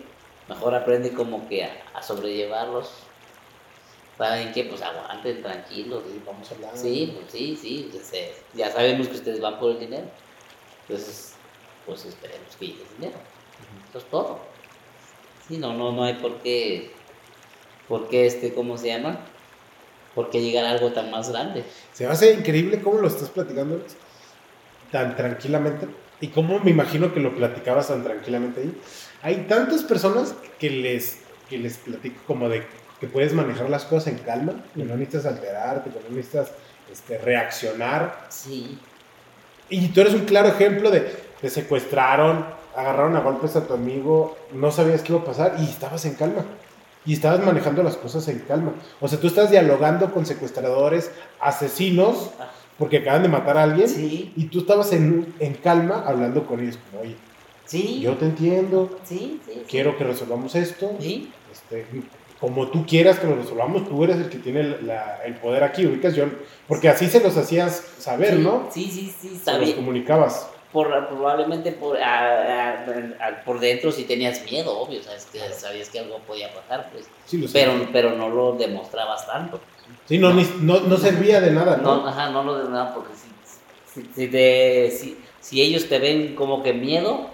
mejor 0.48 0.74
aprende 0.76 1.10
como 1.12 1.48
que 1.48 1.64
a, 1.64 1.70
a 1.94 2.02
sobrellevarlos. 2.02 2.90
¿Saben 4.16 4.52
qué? 4.52 4.64
Pues 4.64 4.80
aguanten, 4.82 5.42
tranquilos. 5.42 6.04
Sí, 6.06 6.22
vamos 6.24 6.50
a 6.50 6.54
hablar. 6.54 6.76
Sí, 6.76 7.12
pues 7.14 7.32
sí, 7.32 7.58
sí. 7.60 7.88
pues, 7.90 8.12
eh, 8.12 8.34
ya 8.54 8.70
sabemos 8.70 9.08
que 9.08 9.16
ustedes 9.16 9.40
van 9.40 9.58
por 9.58 9.72
el 9.72 9.80
dinero. 9.80 10.06
Entonces, 10.88 11.34
pues 11.86 12.04
esperemos 12.04 12.54
que 12.58 12.66
llegue 12.66 12.82
el 12.82 12.96
dinero. 12.96 13.18
Eso 13.88 13.98
es 13.98 14.04
todo. 14.04 14.38
Sí, 15.48 15.58
no, 15.58 15.72
no, 15.74 15.92
no 15.92 16.04
hay 16.04 16.14
por 16.14 16.40
qué, 16.40 16.92
por 17.88 18.08
qué 18.08 18.26
este, 18.26 18.54
¿cómo 18.54 18.78
se 18.78 18.88
llama? 18.88 19.18
¿Por 20.14 20.30
qué 20.30 20.40
llegar 20.40 20.64
a 20.64 20.70
algo 20.70 20.92
tan 20.92 21.10
más 21.10 21.30
grande? 21.30 21.64
Se 21.92 22.06
me 22.06 22.12
hace 22.12 22.32
increíble 22.32 22.80
cómo 22.80 22.98
lo 22.98 23.08
estás 23.08 23.28
platicando 23.30 23.84
tan 24.90 25.16
tranquilamente 25.16 25.88
y 26.20 26.28
cómo 26.28 26.60
me 26.60 26.70
imagino 26.70 27.12
que 27.12 27.20
lo 27.20 27.34
platicabas 27.34 27.88
tan 27.88 28.04
tranquilamente 28.04 28.60
ahí. 28.60 28.80
Hay 29.22 29.46
tantas 29.48 29.82
personas 29.82 30.34
que 30.58 30.70
les, 30.70 31.18
que 31.50 31.58
les 31.58 31.76
platico 31.78 32.22
como 32.26 32.48
de 32.48 32.64
que 33.06 33.12
puedes 33.12 33.34
manejar 33.34 33.68
las 33.68 33.84
cosas 33.84 34.08
en 34.14 34.18
calma, 34.18 34.54
que 34.74 34.82
no 34.84 34.96
necesitas 34.96 35.26
alterarte, 35.26 35.90
que 35.90 36.00
no 36.08 36.16
necesitas 36.16 36.52
este, 36.90 37.18
reaccionar. 37.18 38.26
Sí, 38.30 38.78
Y 39.68 39.88
tú 39.88 40.00
eres 40.00 40.14
un 40.14 40.24
claro 40.24 40.48
ejemplo 40.48 40.90
de 40.90 41.00
te 41.40 41.50
secuestraron, 41.50 42.46
agarraron 42.76 43.14
a 43.16 43.20
golpes 43.20 43.56
a 43.56 43.66
tu 43.66 43.74
amigo, 43.74 44.36
no 44.52 44.70
sabías 44.70 45.02
qué 45.02 45.12
iba 45.12 45.20
a 45.20 45.24
pasar 45.24 45.56
y 45.58 45.64
estabas 45.64 46.04
en 46.06 46.14
calma. 46.14 46.44
Y 47.06 47.12
estabas 47.12 47.44
manejando 47.44 47.82
las 47.82 47.96
cosas 47.96 48.26
en 48.28 48.38
calma. 48.40 48.72
O 49.00 49.08
sea, 49.08 49.20
tú 49.20 49.26
estás 49.26 49.50
dialogando 49.50 50.10
con 50.12 50.24
secuestradores, 50.24 51.10
asesinos, 51.40 52.30
Ah. 52.40 52.50
porque 52.78 52.98
acaban 52.98 53.22
de 53.22 53.28
matar 53.28 53.58
a 53.58 53.64
alguien. 53.64 53.88
sí, 53.88 54.32
Y 54.36 54.44
tú 54.46 54.60
estabas 54.60 54.92
en, 54.92 55.34
en 55.38 55.54
calma 55.54 56.04
hablando 56.06 56.46
con 56.46 56.60
ellos, 56.60 56.78
como, 56.90 57.02
oye, 57.02 57.16
sí, 57.66 58.00
yo 58.00 58.14
te 58.16 58.24
entiendo, 58.24 58.98
sí, 59.04 59.40
sí, 59.44 59.52
sí. 59.52 59.62
quiero 59.68 59.96
que 59.98 60.04
resolvamos 60.04 60.54
esto. 60.54 60.92
Sí, 60.98 61.30
Este, 61.52 61.84
como 62.40 62.68
tú 62.68 62.84
quieras 62.86 63.18
que 63.18 63.26
lo 63.26 63.36
resolvamos, 63.36 63.88
tú 63.88 64.02
eres 64.04 64.16
el 64.16 64.28
que 64.28 64.38
tiene 64.38 64.76
la- 64.82 65.20
el 65.24 65.34
poder 65.36 65.62
aquí, 65.64 65.86
ubicas 65.86 66.14
yo. 66.14 66.24
Porque 66.68 66.88
así 66.88 67.06
se 67.08 67.20
los 67.20 67.36
hacías 67.36 67.82
saber, 67.98 68.34
sí, 68.36 68.40
¿no? 68.42 68.68
Sí, 68.72 68.90
sí, 68.90 69.14
sí, 69.20 69.40
Se 69.42 69.58
los 69.58 69.70
comunicabas. 69.70 70.50
Por, 70.72 70.88
probablemente 71.06 71.70
por, 71.70 71.96
a- 71.98 72.72
a- 72.72 73.28
a- 73.28 73.44
por 73.44 73.60
dentro 73.60 73.92
sí 73.92 74.04
tenías 74.04 74.42
miedo, 74.44 74.76
obvio, 74.76 75.00
sabes 75.02 75.26
que 75.32 75.38
sabías 75.52 75.88
que 75.88 76.00
algo 76.00 76.18
podía 76.26 76.52
pasar, 76.52 76.90
pues. 76.92 77.06
Sí, 77.26 77.38
lo 77.38 77.46
sé. 77.46 77.52
Pero, 77.60 77.88
pero 77.92 78.10
no 78.16 78.28
lo 78.28 78.54
demostrabas 78.54 79.24
tanto. 79.26 79.60
Sí, 80.06 80.18
no, 80.18 80.32
ni- 80.34 80.50
no, 80.60 80.80
no 80.80 80.96
servía 80.96 81.40
de 81.40 81.52
nada, 81.52 81.76
¿no? 81.76 81.98
No, 82.02 82.08
ajá, 82.08 82.30
no 82.30 82.42
lo 82.42 82.58
de 82.58 82.68
nada, 82.70 82.92
porque 82.92 83.12
si, 83.14 84.00
si, 84.02 84.08
si 84.14 84.26
te- 84.26 84.90
si, 84.90 85.16
si 85.40 85.62
ellos 85.62 85.88
te 85.88 85.98
ven 86.00 86.34
como 86.34 86.62
que 86.64 86.72
miedo, 86.72 87.30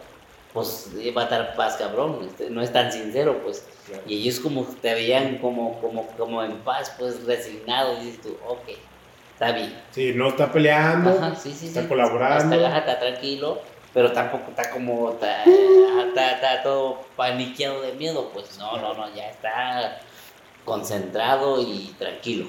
pues 0.52 0.90
va 1.16 1.22
a 1.22 1.24
estar 1.24 1.54
paz 1.54 1.76
cabrón, 1.76 2.20
este, 2.26 2.50
no 2.50 2.62
es 2.62 2.72
tan 2.72 2.90
sincero, 2.92 3.40
pues. 3.42 3.64
Claro. 3.86 4.02
Y 4.06 4.18
ellos 4.18 4.40
como 4.40 4.64
te 4.64 4.94
veían 4.94 5.38
como, 5.38 5.80
como, 5.80 6.06
como 6.08 6.42
en 6.42 6.58
paz, 6.58 6.94
pues 6.98 7.24
resignado, 7.24 8.00
y 8.00 8.06
dices 8.06 8.22
tú, 8.22 8.36
ok, 8.46 8.68
está 9.32 9.52
bien. 9.52 9.80
Sí, 9.90 10.12
no 10.14 10.28
está 10.28 10.52
peleando. 10.52 11.10
Ajá, 11.10 11.34
sí, 11.36 11.52
sí, 11.52 11.68
está 11.68 11.82
sí. 11.82 11.88
colaborando. 11.88 12.54
Está, 12.54 12.98
tranquilo, 12.98 13.60
pero 13.94 14.12
tampoco 14.12 14.50
está 14.50 14.70
como, 14.70 15.12
está, 15.12 15.44
está, 15.44 16.32
está 16.32 16.62
todo 16.62 17.02
paniqueado 17.16 17.82
de 17.82 17.92
miedo, 17.92 18.30
pues 18.32 18.58
no, 18.58 18.76
no, 18.76 18.94
no, 18.94 19.14
ya 19.14 19.30
está 19.30 20.00
concentrado 20.64 21.60
y 21.60 21.94
tranquilo. 21.98 22.46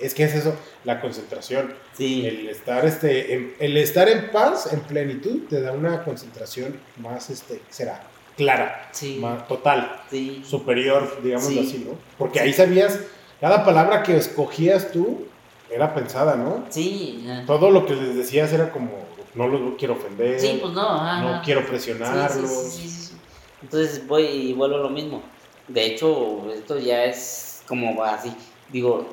Es 0.00 0.14
que 0.14 0.24
es 0.24 0.34
eso, 0.34 0.56
la 0.84 1.00
concentración. 1.00 1.74
Sí, 1.96 2.26
El 2.26 2.48
estar, 2.48 2.84
este, 2.84 3.34
en, 3.34 3.54
el 3.60 3.76
estar 3.76 4.08
en 4.08 4.30
paz, 4.32 4.72
en 4.72 4.80
plenitud, 4.80 5.42
te 5.48 5.60
da 5.60 5.72
una 5.72 6.02
concentración 6.04 6.76
más, 6.96 7.30
este, 7.30 7.60
será 7.70 8.02
clara, 8.36 8.88
sí, 8.92 9.18
más 9.20 9.46
total, 9.46 10.02
sí. 10.10 10.42
superior, 10.44 11.20
digámoslo 11.22 11.62
Sí. 11.62 11.68
así, 11.68 11.86
¿no? 11.88 11.96
Porque 12.18 12.40
ahí 12.40 12.52
sabías, 12.52 12.98
cada 13.40 13.64
palabra 13.64 14.02
que 14.02 14.16
escogías 14.16 14.90
tú 14.90 15.26
era 15.70 15.94
pensada, 15.94 16.34
¿no? 16.36 16.64
Sí, 16.70 17.24
ajá. 17.30 17.46
Todo 17.46 17.70
lo 17.70 17.86
que 17.86 17.94
les 17.94 18.16
decías 18.16 18.52
era 18.52 18.72
como, 18.72 18.90
no 19.36 19.46
los 19.46 19.76
quiero 19.78 19.94
ofender, 19.94 20.40
sí, 20.40 20.58
pues 20.60 20.72
no, 20.72 20.80
ajá, 21.00 21.22
no 21.22 21.28
ajá. 21.34 21.42
quiero 21.44 21.64
presionarlos. 21.64 22.32
sí, 22.50 22.70
sí, 22.70 22.70
sí, 22.82 22.88
sí, 22.88 23.06
sí. 23.06 23.14
Entonces 23.62 24.06
voy 24.06 24.24
y 24.24 24.52
vuelvo 24.52 24.76
a 24.76 24.80
lo 24.80 24.90
mismo. 24.90 25.22
De 25.68 25.86
hecho, 25.86 26.52
esto 26.52 26.78
ya 26.78 27.04
es 27.04 27.62
como 27.66 28.02
así. 28.04 28.34
Digo, 28.70 29.08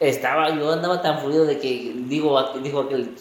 estaba, 0.00 0.50
yo 0.56 0.72
andaba 0.72 1.00
tan 1.02 1.20
fluido 1.20 1.44
de 1.44 1.58
que, 1.58 1.92
digo, 1.94 2.42
dijo 2.62 2.80
aquel, 2.80 3.14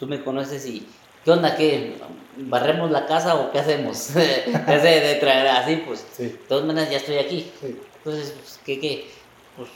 tú 0.00 0.06
me 0.06 0.22
conoces 0.24 0.66
y, 0.66 0.86
¿qué 1.24 1.30
onda? 1.30 1.56
¿Qué? 1.56 1.96
¿Barremos 2.38 2.90
la 2.90 3.06
casa 3.06 3.34
o 3.36 3.50
qué 3.52 3.58
hacemos? 3.60 4.10
Ese 4.16 5.00
de 5.00 5.14
traer 5.20 5.46
así, 5.48 5.76
pues, 5.86 6.06
Sí, 6.12 6.24
de 6.24 6.30
todas 6.30 6.64
maneras 6.64 6.90
ya 6.90 6.96
estoy 6.98 7.18
aquí. 7.18 7.50
sí. 7.60 7.78
Entonces, 7.98 8.34
pues, 8.38 8.60
¿qué, 8.64 8.78
qué? 8.80 9.10
Pues, 9.56 9.68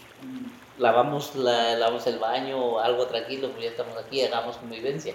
lavamos, 0.78 1.34
la, 1.36 1.74
lavamos 1.74 2.06
el 2.06 2.18
baño 2.18 2.58
o 2.58 2.78
algo 2.78 3.06
tranquilo, 3.06 3.50
pues 3.50 3.64
ya 3.64 3.70
estamos 3.70 3.96
aquí, 3.98 4.22
hagamos 4.22 4.56
convivencia. 4.56 5.14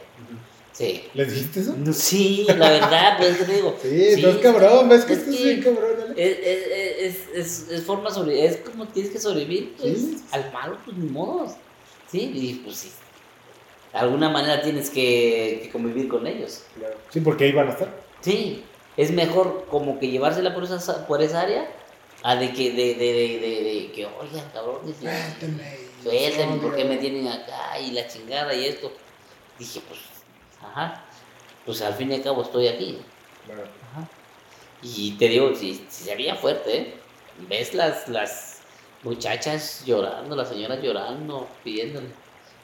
Sí. 0.78 1.06
¿Les 1.14 1.32
dijiste 1.34 1.62
eso? 1.62 1.74
No, 1.78 1.94
Sí, 1.94 2.46
la 2.50 2.70
verdad, 2.70 3.18
pues 3.18 3.38
te 3.46 3.54
digo. 3.54 3.78
Sí, 3.82 4.02
estás 4.10 4.36
cabrón, 4.38 4.90
ves 4.90 5.06
que 5.06 5.14
es 5.14 5.20
estás 5.20 5.36
que- 5.36 5.44
bien 5.44 5.64
cabrón? 5.64 6.14
Es, 6.18 6.38
es, 6.38 6.68
es, 7.00 7.28
es, 7.64 7.72
es 7.72 7.84
forma 7.84 8.10
sobre, 8.12 8.46
es 8.46 8.58
como 8.58 8.86
tienes 8.90 9.12
que 9.12 9.20
sobrevivir, 9.20 9.74
pues, 9.80 9.98
Sí. 10.00 10.18
al 10.32 10.52
malo, 10.52 10.78
pues 10.84 10.98
ni 10.98 11.08
modos. 11.10 11.54
Sí, 12.12 12.30
y 12.36 12.54
pues 12.56 12.76
sí. 12.76 12.92
De 13.94 14.00
alguna 14.00 14.28
manera 14.30 14.62
tienes 14.62 14.90
que, 14.90 15.62
que 15.64 15.70
convivir 15.72 16.10
con 16.10 16.28
ellos. 16.28 16.64
Claro. 16.78 16.96
Sí, 17.10 17.22
porque 17.22 17.46
ahí 17.46 17.52
van 17.54 17.70
a 17.70 17.72
estar. 17.72 17.96
Sí, 18.20 18.62
es 18.98 19.12
mejor 19.12 19.68
como 19.70 19.98
que 19.98 20.10
llevársela 20.10 20.54
por 20.54 20.66
esa, 20.66 21.08
por 21.08 21.22
esa 21.22 21.40
área 21.42 21.70
a 22.24 22.36
de 22.36 22.52
que, 22.52 22.72
de, 22.72 22.96
de, 22.96 23.14
de, 23.14 23.40
de, 23.40 23.64
de 23.64 23.92
que, 23.94 24.06
oigan, 24.06 24.50
cabrón, 24.52 24.80
suéltenme, 26.04 26.58
¿por 26.62 26.76
qué 26.76 26.84
me 26.86 26.98
tienen 26.98 27.28
acá? 27.30 27.80
Y 27.80 27.92
la 27.92 28.08
chingada 28.08 28.54
y 28.54 28.66
esto. 28.66 28.92
Dije, 29.58 29.80
pues, 29.88 30.00
ajá, 30.68 31.04
pues 31.66 31.82
al 31.82 31.94
fin 31.94 32.12
y 32.12 32.16
al 32.16 32.24
cabo 32.24 32.42
estoy 32.42 32.68
aquí. 32.68 33.00
Claro. 33.46 33.64
Ajá. 33.64 34.08
Y 34.82 35.12
te 35.18 35.30
digo, 35.30 35.54
si, 35.56 35.86
si 35.90 36.04
se 36.06 36.16
veía 36.16 36.36
fuerte, 36.36 36.78
¿eh? 36.78 36.94
Ves 37.50 37.74
las, 37.74 38.08
las 38.08 38.60
muchachas 39.04 39.84
llorando, 39.86 40.36
las 40.36 40.50
señoras 40.50 40.82
llorando, 40.82 41.48
pidiéndole. 41.64 42.08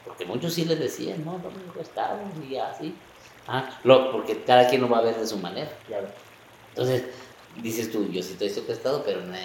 Porque 0.05 0.25
muchos 0.25 0.53
sí 0.53 0.65
les 0.65 0.79
decían, 0.79 1.23
no, 1.23 1.33
no 1.33 1.51
me 1.75 1.81
estamos 1.81 2.31
y 2.49 2.55
así. 2.57 2.95
Ah, 3.47 3.79
lo, 3.83 4.11
porque 4.11 4.43
cada 4.43 4.67
quien 4.67 4.81
lo 4.81 4.89
va 4.89 4.99
a 4.99 5.01
ver 5.01 5.15
de 5.15 5.27
su 5.27 5.37
manera. 5.37 5.71
Claro. 5.87 6.07
Entonces, 6.69 7.03
dices 7.61 7.91
tú, 7.91 8.09
yo 8.11 8.21
sí 8.23 8.33
estoy 8.33 8.49
secuestrado, 8.49 9.03
pero, 9.03 9.21
no, 9.21 9.35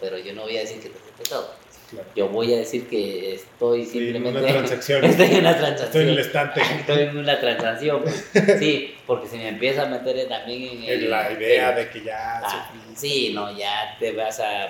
pero 0.00 0.18
yo 0.18 0.34
no 0.34 0.42
voy 0.42 0.56
a 0.56 0.60
decir 0.60 0.80
que 0.80 0.88
estoy 0.88 1.02
secuestrado. 1.10 1.50
Claro. 1.92 2.08
Yo 2.16 2.28
voy 2.28 2.52
a 2.54 2.56
decir 2.56 2.88
que 2.88 3.34
estoy 3.34 3.84
Sí, 3.84 3.98
en 3.98 4.04
simplemente... 4.14 4.40
una 4.40 4.48
transacción. 4.52 5.04
estoy 5.04 5.26
en 5.26 5.38
una 5.40 5.56
transacción. 5.56 5.86
Estoy 5.86 6.02
en 6.02 6.08
el 6.08 6.18
estante. 6.18 6.60
Estoy 6.80 6.98
en 7.02 7.18
una 7.18 7.38
transacción. 7.40 8.02
pues. 8.02 8.30
Sí, 8.58 8.94
porque 9.06 9.28
si 9.28 9.36
me 9.36 9.48
empieza 9.48 9.82
a 9.82 9.86
meter 9.86 10.28
también 10.28 10.62
en 10.78 10.84
el- 10.84 11.10
la 11.10 11.30
idea 11.32 11.70
el- 11.70 11.76
de 11.76 11.90
que 11.90 12.02
ya 12.02 12.40
Ah, 12.44 12.70
sí, 12.96 13.32
no, 13.34 13.56
ya 13.56 13.96
te 14.00 14.12
vas 14.12 14.40
a. 14.40 14.68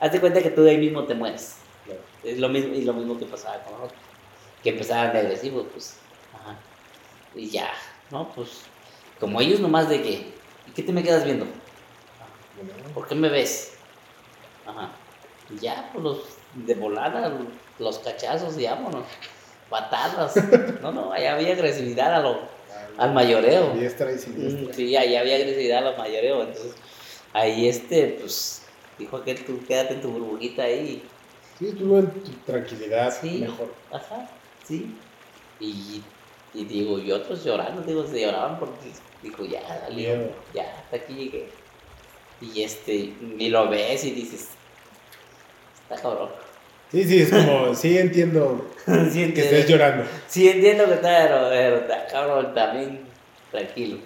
Hazte 0.00 0.18
cuenta 0.20 0.42
que 0.42 0.50
tú 0.50 0.66
ahí 0.66 0.78
mismo 0.78 1.04
te 1.04 1.14
mueres. 1.14 1.56
Claro. 1.84 2.00
Es 2.24 2.38
lo 2.38 2.48
mismo, 2.48 2.74
y 2.74 2.82
lo 2.82 2.92
mismo 2.94 3.18
que 3.18 3.26
pasaba 3.26 3.62
con 3.62 3.74
nosotros. 3.74 3.98
Que 4.62 4.70
empezaban 4.70 5.12
de 5.12 5.18
agresivos, 5.20 5.66
pues. 5.72 5.98
Ajá. 6.34 6.56
Y 7.34 7.50
ya, 7.50 7.70
¿no? 8.10 8.30
Pues. 8.34 8.62
Como 9.20 9.40
ellos 9.40 9.60
nomás 9.60 9.88
de 9.88 10.02
que. 10.02 10.10
¿Y 10.68 10.70
qué 10.74 10.82
te 10.82 10.92
me 10.92 11.02
quedas 11.02 11.24
viendo? 11.24 11.44
Bueno, 12.56 12.72
¿Por 12.94 13.06
qué 13.08 13.14
me 13.14 13.28
ves? 13.28 13.74
Ajá. 14.66 14.90
Y 15.50 15.58
ya, 15.60 15.90
pues 15.92 16.02
los 16.04 16.18
de 16.64 16.74
volada, 16.74 17.32
los 17.78 17.98
cachazos 18.00 18.58
y 18.58 18.64
vámonos. 18.64 19.04
Patadas. 19.68 20.34
No, 20.82 20.92
no, 20.92 21.12
ahí 21.12 21.24
había 21.24 21.52
agresividad 21.54 22.14
a 22.14 22.20
lo, 22.20 22.38
al 22.98 23.12
mayoreo. 23.12 23.72
Diestra 23.72 24.12
y 24.12 24.14
Mm, 24.14 24.18
siniestra. 24.18 24.74
Sí, 24.74 24.96
ahí 24.96 25.16
había 25.16 25.34
agresividad 25.36 25.78
a 25.78 25.90
los 25.90 25.98
mayoreo, 25.98 26.42
entonces 26.42 26.74
ahí 27.32 27.68
este, 27.68 28.18
pues, 28.20 28.62
dijo 28.98 29.22
que 29.24 29.34
tú 29.34 29.58
quédate 29.66 29.94
en 29.94 30.00
tu 30.02 30.10
burbujita 30.10 30.62
ahí. 30.62 31.02
Sí, 31.58 31.72
tú 31.72 31.96
en 31.96 32.10
tu 32.22 32.30
tranquilidad, 32.44 33.12
Sí. 33.20 33.38
mejor. 33.40 33.74
Ajá, 33.90 34.30
sí. 34.62 35.00
Y, 35.58 36.04
y 36.54 36.64
digo, 36.66 36.98
y 37.00 37.10
otros 37.10 37.42
llorando, 37.44 37.82
digo, 37.82 38.06
se 38.06 38.20
lloraban 38.20 38.58
porque, 38.60 38.92
dijo, 39.22 39.44
ya, 39.46 39.62
dale, 39.82 40.30
ya, 40.54 40.62
hasta 40.84 40.96
aquí 40.96 41.14
llegué. 41.14 41.48
Y 42.40 42.62
este, 42.62 42.94
y 42.94 43.48
lo 43.48 43.68
ves 43.68 44.04
y 44.04 44.10
dices, 44.12 44.50
está 45.82 46.00
cabrón. 46.00 46.45
Sí, 46.90 47.04
sí, 47.04 47.22
es 47.22 47.30
como, 47.30 47.74
sí 47.74 47.98
entiendo 47.98 48.70
sí, 49.12 49.32
que 49.32 49.40
estés 49.40 49.68
llorando. 49.68 50.04
sí 50.28 50.48
entiendo 50.48 50.86
que 50.86 50.94
está, 50.94 51.26
pero, 51.26 51.48
pero 51.48 51.76
está 51.78 52.06
cabrón, 52.06 52.54
también 52.54 53.00
tranquilo. 53.50 53.98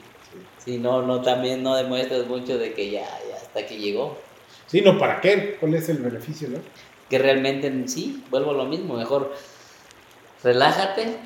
Sí, 0.64 0.78
no, 0.78 1.02
no, 1.02 1.22
también 1.22 1.62
no 1.62 1.74
demuestres 1.76 2.26
mucho 2.26 2.58
de 2.58 2.72
que 2.74 2.90
ya, 2.90 3.06
ya 3.28 3.36
hasta 3.36 3.60
aquí 3.60 3.76
llegó. 3.76 4.18
Sí, 4.66 4.82
no, 4.82 4.98
¿para 4.98 5.20
qué? 5.20 5.56
¿Cuál 5.58 5.74
es 5.74 5.88
el 5.88 5.98
beneficio, 5.98 6.48
no? 6.48 6.58
que 7.08 7.18
realmente 7.18 7.72
sí, 7.88 8.22
vuelvo 8.30 8.52
a 8.52 8.54
lo 8.54 8.66
mismo, 8.66 8.94
mejor 8.94 9.34
relájate, 10.44 11.16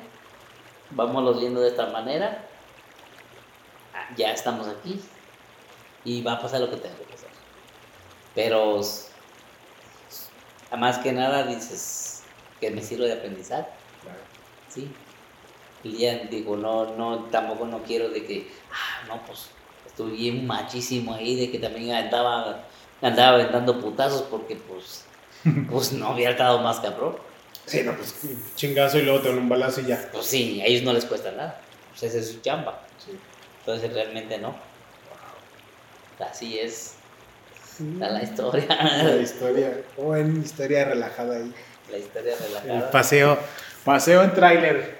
vámonos 0.89 1.39
viendo 1.39 1.61
de 1.61 1.69
esta 1.69 1.85
manera, 1.91 2.45
Ah, 3.95 4.09
ya 4.17 4.33
estamos 4.33 4.67
aquí 4.67 4.99
y 6.03 6.21
va 6.21 6.33
a 6.33 6.41
pasar 6.41 6.59
lo 6.59 6.69
que 6.69 6.75
tenga 6.75 6.95
que 6.97 7.05
pasar. 7.05 7.29
Pero 8.35 8.81
más 10.77 10.97
que 10.99 11.11
nada 11.11 11.43
dices 11.43 12.23
que 12.59 12.71
me 12.71 12.81
sirve 12.81 13.05
de 13.07 13.13
aprendizaje, 13.13 13.67
Claro. 14.01 14.19
sí. 14.69 14.91
Y 15.83 15.97
ya 15.97 16.17
digo, 16.31 16.57
no, 16.57 16.95
no, 16.95 17.25
tampoco 17.25 17.65
no 17.67 17.83
quiero 17.83 18.09
de 18.09 18.25
que, 18.25 18.51
ah, 18.71 19.05
no, 19.07 19.21
pues 19.25 19.49
estuve 19.85 20.11
bien 20.13 20.47
machísimo 20.47 21.13
ahí, 21.13 21.35
de 21.39 21.51
que 21.51 21.59
también 21.59 21.93
andaba, 21.95 22.63
andaba 23.01 23.35
aventando 23.35 23.79
putazos 23.79 24.23
porque 24.23 24.55
pues, 24.55 25.05
pues 25.69 25.91
no 25.93 26.07
había 26.07 26.31
estado 26.31 26.59
más 26.59 26.79
cabrón. 26.79 27.17
Sí, 27.65 27.81
no, 27.83 27.95
pues 27.95 28.15
chingazo 28.55 28.97
y 28.99 29.03
luego 29.03 29.21
te 29.21 29.29
dan 29.29 29.37
un 29.39 29.49
balazo 29.49 29.81
y 29.81 29.85
ya. 29.85 30.09
Pues 30.11 30.25
sí, 30.25 30.59
a 30.61 30.65
ellos 30.65 30.83
no 30.83 30.93
les 30.93 31.05
cuesta 31.05 31.31
nada, 31.31 31.61
pues 31.91 32.03
esa 32.03 32.17
es 32.19 32.31
su 32.31 32.41
chamba. 32.41 32.81
Sí. 33.03 33.11
Entonces 33.59 33.93
realmente 33.93 34.37
no. 34.39 34.55
Así 36.19 36.57
es, 36.59 36.94
la 37.79 38.23
historia, 38.23 38.65
La 39.03 39.15
historia, 39.17 39.77
buena 39.97 40.39
historia 40.39 40.85
relajada 40.85 41.37
ahí. 41.37 41.53
la 41.91 41.97
historia 41.97 42.33
El 42.33 42.39
relajada. 42.39 42.91
paseo, 42.91 43.37
paseo 43.83 44.23
en 44.23 44.33
tráiler. 44.33 44.95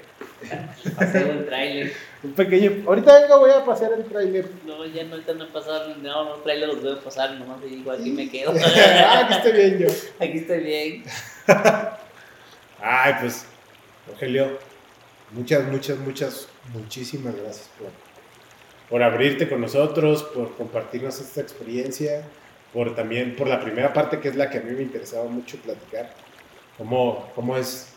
Paseo 0.96 1.32
en 1.32 1.46
trailer. 1.46 1.94
Un 2.24 2.34
pequeño, 2.34 2.84
ahorita 2.88 3.22
venga 3.22 3.36
voy 3.38 3.52
a 3.52 3.64
pasear 3.66 3.94
en 3.94 4.04
tráiler. 4.04 4.48
No, 4.66 4.86
ya 4.86 5.04
no, 5.04 5.14
ahorita 5.14 5.34
no 5.34 5.44
he 5.46 5.48
pasado, 5.48 5.96
no, 5.96 6.24
los 6.24 6.44
trailers 6.44 6.74
los 6.74 6.84
veo 6.84 7.00
pasar, 7.00 7.32
nomás 7.36 7.62
digo, 7.64 7.92
aquí 7.92 8.10
me 8.12 8.30
quedo. 8.30 8.52
ah, 9.08 9.26
que 9.28 9.34
esté 9.36 9.52
bien 9.52 9.78
yo. 9.80 9.88
Aquí 10.20 10.38
estoy 10.40 10.60
bien. 10.62 11.04
Ay, 12.82 13.14
pues, 13.22 13.46
Rogelio, 14.08 14.58
muchas, 15.32 15.64
muchas, 15.66 15.98
muchas, 16.00 16.48
muchísimas 16.74 17.36
gracias 17.36 17.70
por, 17.80 17.90
por 18.90 19.04
abrirte 19.04 19.48
con 19.50 19.62
nosotros, 19.62 20.24
por 20.24 20.56
compartirnos 20.56 21.20
esta 21.20 21.42
experiencia, 21.42 22.24
por 22.76 22.94
también, 22.94 23.38
por 23.38 23.48
la 23.48 23.62
primera 23.62 23.94
parte 23.94 24.20
que 24.20 24.28
es 24.28 24.36
la 24.36 24.50
que 24.50 24.58
a 24.58 24.62
mí 24.62 24.72
me 24.74 24.82
interesaba 24.82 25.24
mucho 25.30 25.56
platicar, 25.60 26.14
cómo, 26.78 27.32
cómo 27.34 27.56
es 27.56 27.94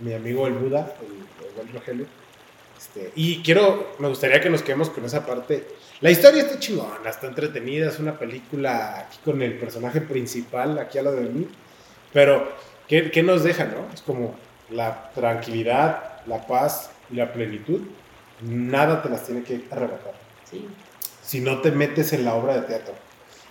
mi 0.00 0.12
amigo 0.12 0.46
el 0.46 0.52
Buda, 0.52 0.94
el, 1.00 1.46
el 1.46 1.54
buen 1.54 1.72
Rogelio. 1.72 2.06
Este, 2.76 3.12
y 3.14 3.42
quiero, 3.42 3.94
me 3.98 4.08
gustaría 4.08 4.38
que 4.38 4.50
nos 4.50 4.62
quedemos 4.62 4.90
con 4.90 5.06
esa 5.06 5.24
parte. 5.24 5.66
La 6.02 6.10
historia 6.10 6.42
está 6.42 6.58
chingona, 6.58 7.08
está 7.08 7.28
entretenida, 7.28 7.88
es 7.88 7.98
una 7.98 8.18
película 8.18 8.98
aquí 8.98 9.18
con 9.24 9.40
el 9.40 9.54
personaje 9.54 10.02
principal, 10.02 10.78
aquí 10.78 10.98
a 10.98 11.02
lo 11.02 11.12
de 11.12 11.22
mí, 11.22 11.48
pero 12.12 12.46
¿qué, 12.88 13.10
qué 13.10 13.22
nos 13.22 13.42
deja, 13.42 13.64
no? 13.64 13.88
Es 13.94 14.02
como 14.02 14.34
la 14.68 15.12
tranquilidad, 15.14 16.20
la 16.26 16.46
paz 16.46 16.90
y 17.10 17.16
la 17.16 17.32
plenitud, 17.32 17.80
nada 18.42 19.00
te 19.02 19.08
las 19.08 19.24
tiene 19.24 19.44
que 19.44 19.64
arrebatar. 19.70 20.12
Sí. 20.50 20.68
si 21.22 21.40
no 21.40 21.60
te 21.60 21.70
metes 21.70 22.12
en 22.12 22.26
la 22.26 22.34
obra 22.34 22.60
de 22.60 22.62
teatro. 22.62 22.92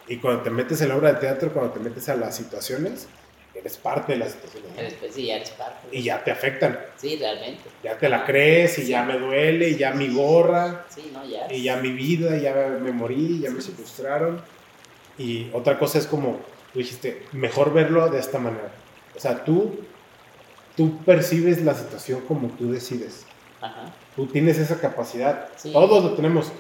Y 0.10 0.18
cuando 0.18 0.42
te 0.42 0.50
metes 0.50 0.82
en 0.82 0.90
la 0.90 0.96
obra 0.98 1.14
de 1.14 1.20
teatro, 1.20 1.54
cuando 1.54 1.72
te 1.74 1.80
metes 1.80 2.10
a 2.10 2.16
las 2.16 2.36
situaciones, 2.36 3.08
eres 3.54 3.78
parte 3.78 4.14
de 4.14 4.20
las 4.20 4.32
situaciones. 4.34 4.94
pues, 5.00 5.14
sí, 5.14 5.28
ya 5.28 5.36
eres 5.38 5.52
parte. 5.52 5.88
Y 5.92 6.02
ya 6.04 6.24
te 6.24 6.32
afectan. 6.32 6.80
Sí, 6.98 7.16
realmente. 7.18 7.62
Ya 7.84 7.98
te 7.98 8.10
la 8.10 8.26
crees 8.26 8.80
y 8.80 8.88
ya 8.88 9.04
me 9.04 9.18
duele, 9.20 9.70
y 9.70 9.76
ya 9.78 9.92
mi 9.94 10.08
gorra, 10.14 10.86
Sí, 10.90 11.12
no, 11.14 11.24
ya. 11.26 11.48
y 11.54 11.62
ya 11.64 11.78
mi 11.78 11.92
vida, 11.92 12.38
ya 12.38 12.54
me 12.82 12.92
morí, 12.92 13.40
ya 13.40 13.52
me 13.52 13.62
secuestraron. 13.62 14.42
Y 15.18 15.50
otra 15.54 15.78
cosa 15.78 15.98
es 16.00 16.08
como, 16.08 16.40
tú 16.74 16.80
dijiste, 16.80 17.24
mejor 17.34 17.74
verlo 17.74 18.10
de 18.10 18.20
esta 18.20 18.40
manera. 18.40 18.72
O 19.16 19.20
sea, 19.20 19.44
tú, 19.44 19.80
tú 20.76 20.98
percibes 21.04 21.62
la 21.64 21.74
situación 21.76 22.22
como 22.22 22.48
tú 22.50 22.72
decides. 22.72 23.26
Ajá. 23.62 23.94
Tú 24.16 24.26
tienes 24.28 24.58
esa 24.58 24.80
capacidad. 24.80 25.50
Sí. 25.58 25.72
Todos 25.74 26.04
lo 26.04 26.14
tenemos. 26.14 26.52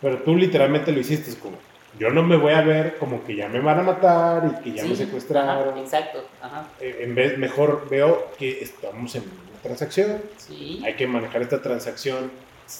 Pero 0.00 0.18
tú 0.22 0.34
literalmente 0.36 0.90
lo 0.92 1.00
hiciste. 1.00 1.30
Es 1.30 1.36
como, 1.36 1.58
yo 1.98 2.10
no 2.10 2.22
me 2.22 2.36
voy 2.36 2.52
a 2.52 2.60
ver 2.62 2.96
como 2.98 3.24
que 3.24 3.36
ya 3.36 3.48
me 3.48 3.60
van 3.60 3.78
a 3.80 3.82
matar 3.82 4.58
y 4.60 4.62
que 4.62 4.72
ya 4.76 4.82
Sí, 4.82 4.88
me 4.90 4.96
secuestraron. 4.96 5.68
ajá, 5.70 5.80
exacto. 5.80 6.24
Ajá. 6.42 6.66
Eh, 6.80 7.00
En 7.02 7.14
vez, 7.14 7.38
mejor 7.38 7.88
veo 7.88 8.28
que 8.38 8.60
estamos 8.62 9.14
en 9.14 9.22
una 9.22 9.62
transacción. 9.62 10.20
Sí. 10.36 10.82
Hay 10.84 10.94
que 10.94 11.06
manejar 11.06 11.42
esta 11.42 11.60
transacción 11.62 12.30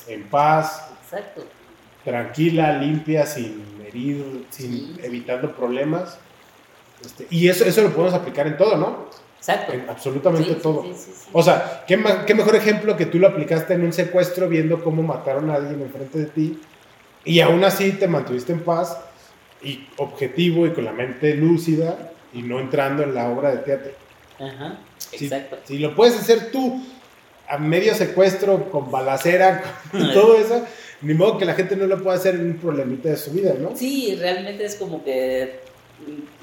en 0.09 0.25
paz, 0.29 0.91
Exacto. 1.05 1.45
tranquila, 2.05 2.73
limpia, 2.79 3.27
sin 3.27 3.65
herir, 3.87 4.47
sin, 4.51 4.73
Sí. 4.73 4.97
evitando 5.03 5.53
problemas. 5.55 6.19
Este, 7.05 7.27
y 7.31 7.49
eso, 7.49 7.65
eso 7.65 7.83
lo 7.83 7.91
podemos 7.91 8.15
aplicar 8.15 8.47
en 8.47 8.57
todo, 8.57 8.77
¿no? 8.77 9.07
Exacto. 9.39 9.73
En 9.73 9.89
absolutamente 9.89 10.55
todo. 10.57 10.83
sí, 10.83 10.93
sí, 10.95 11.13
sí. 11.15 11.29
O 11.33 11.43
sea, 11.43 11.85
¿qué, 11.87 11.99
qué 12.27 12.35
mejor 12.35 12.57
ejemplo 12.57 12.97
que 12.97 13.07
tú 13.07 13.19
lo 13.19 13.29
aplicaste 13.29 13.75
en 13.75 13.85
un 13.85 13.93
secuestro 13.93 14.49
viendo 14.49 14.83
cómo 14.83 15.03
mataron 15.03 15.49
a 15.51 15.55
alguien 15.55 15.81
enfrente 15.81 16.19
de 16.19 16.27
ti 16.27 16.61
y 17.29 17.41
aún 17.41 17.63
así 17.65 17.93
te 17.93 18.09
mantuviste 18.09 18.53
en 18.53 18.61
paz 18.61 18.99
y 19.63 19.87
objetivo 19.97 20.67
y 20.67 20.71
con 20.73 20.85
la 20.85 20.93
mente 20.93 21.35
lúcida 21.35 22.13
y 22.33 22.43
no 22.43 22.61
entrando 22.61 23.03
en 23.03 23.15
la 23.15 23.29
obra 23.29 23.51
de 23.51 23.59
teatro. 23.59 23.91
Ajá. 24.39 24.79
Si- 24.99 25.25
Exacto. 25.25 25.57
Si, 25.65 25.79
lo 25.79 25.95
puedes 25.95 26.17
hacer 26.19 26.51
tú 26.51 26.83
a 27.49 27.59
medio 27.59 27.95
secuestro, 27.95 28.71
con 28.71 28.91
balacera 28.91 29.63
y 29.93 30.13
todo 30.13 30.39
eso, 30.39 30.65
ni 31.03 31.15
modo 31.15 31.39
que 31.39 31.45
la 31.45 31.55
gente 31.55 31.77
no 31.77 31.87
lo 31.87 32.03
pueda 32.03 32.17
hacer 32.17 32.35
en 32.37 32.47
un 32.51 32.57
problemita 32.59 33.09
de 33.09 33.17
su 33.17 33.31
vida, 33.33 33.55
¿no? 33.59 33.75
Sí, 33.77 34.17
realmente 34.21 34.65
es 34.65 34.75
como 34.77 35.03
que 35.05 35.61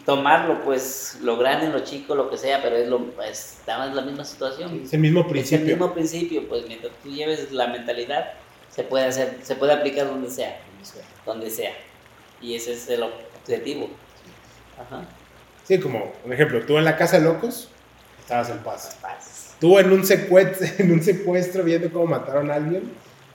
tomarlo, 0.06 0.62
pues, 0.64 1.20
lo 1.24 1.38
grande, 1.38 1.70
lo 1.70 1.80
chico, 1.84 2.16
lo 2.16 2.30
que 2.30 2.38
sea, 2.38 2.62
pero 2.62 2.76
es 2.76 2.88
lo, 2.88 3.00
pues, 3.12 3.58
en 3.68 3.96
la 3.96 4.02
misma 4.02 4.24
situación. 4.26 4.82
Es 4.84 4.94
el 4.94 5.00
mismo 5.00 5.22
Es 5.22 5.26
el 5.28 5.32
principio. 5.32 5.66
mismo 5.68 5.94
principio, 5.94 6.48
pues, 6.48 6.68
mientras 6.68 6.92
tú 7.04 7.10
lleves 7.10 7.52
la 7.52 7.68
mentalidad, 7.68 8.34
se 8.70 8.84
puede 8.84 9.06
hacer, 9.06 9.38
se 9.42 9.56
puede 9.56 9.74
aplicar 9.74 10.08
donde 10.08 10.30
sea, 10.30 10.58
donde 11.26 11.50
sea. 11.50 11.74
Y 12.42 12.56
ese 12.56 12.74
es 12.74 12.88
el 12.90 13.04
objetivo. 13.04 13.90
Ajá. 14.80 15.06
Sí, 15.64 15.80
como 15.80 16.12
un 16.24 16.34
ejemplo, 16.34 16.64
tú 16.66 16.78
en 16.78 16.84
la 16.86 16.98
casa 16.98 17.18
de 17.18 17.24
locos 17.26 17.70
estabas 18.20 18.50
en 18.50 18.60
paz. 18.60 18.98
Paz. 19.02 19.56
Tú 19.60 19.80
en 19.80 19.92
un, 19.92 20.06
secuestro, 20.06 20.68
en 20.80 20.92
un 20.92 21.02
secuestro 21.02 21.64
viendo 21.64 21.92
cómo 21.92 22.08
mataron 22.08 22.52
a 22.52 22.56
alguien, 22.56 22.92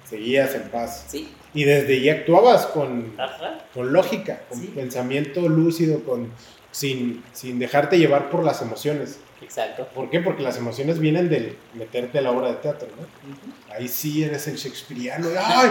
seguías 0.09 0.55
en 0.55 0.69
paz. 0.71 1.07
Sí. 1.09 1.33
Y 1.55 1.65
desde 1.65 1.95
ahí 1.95 2.09
actuabas 2.09 2.67
con, 2.67 3.15
Ajá. 3.19 3.65
con 3.75 3.93
lógica, 3.93 4.43
con 4.49 4.61
Sí. 4.61 4.69
pensamiento 4.69 5.49
lúcido, 5.49 6.05
con, 6.05 6.31
sin, 6.71 7.25
sin 7.33 7.59
dejarte 7.59 7.99
llevar 7.99 8.31
por 8.31 8.45
las 8.45 8.63
emociones. 8.63 9.19
Exacto. 9.43 9.89
¿Por 9.95 10.11
qué? 10.11 10.21
Porque 10.21 10.43
las 10.43 10.57
emociones 10.59 10.99
vienen 10.99 11.29
del 11.29 11.57
meterte 11.75 12.19
a 12.19 12.23
la 12.23 12.31
obra 12.31 12.49
de 12.49 12.55
teatro, 12.57 12.89
¿no? 12.97 13.75
Ahí 13.75 13.89
sí 13.89 14.23
eres 14.23 14.47
el 14.49 14.57
shakespeariano. 14.57 15.29
¡Ay! 15.43 15.71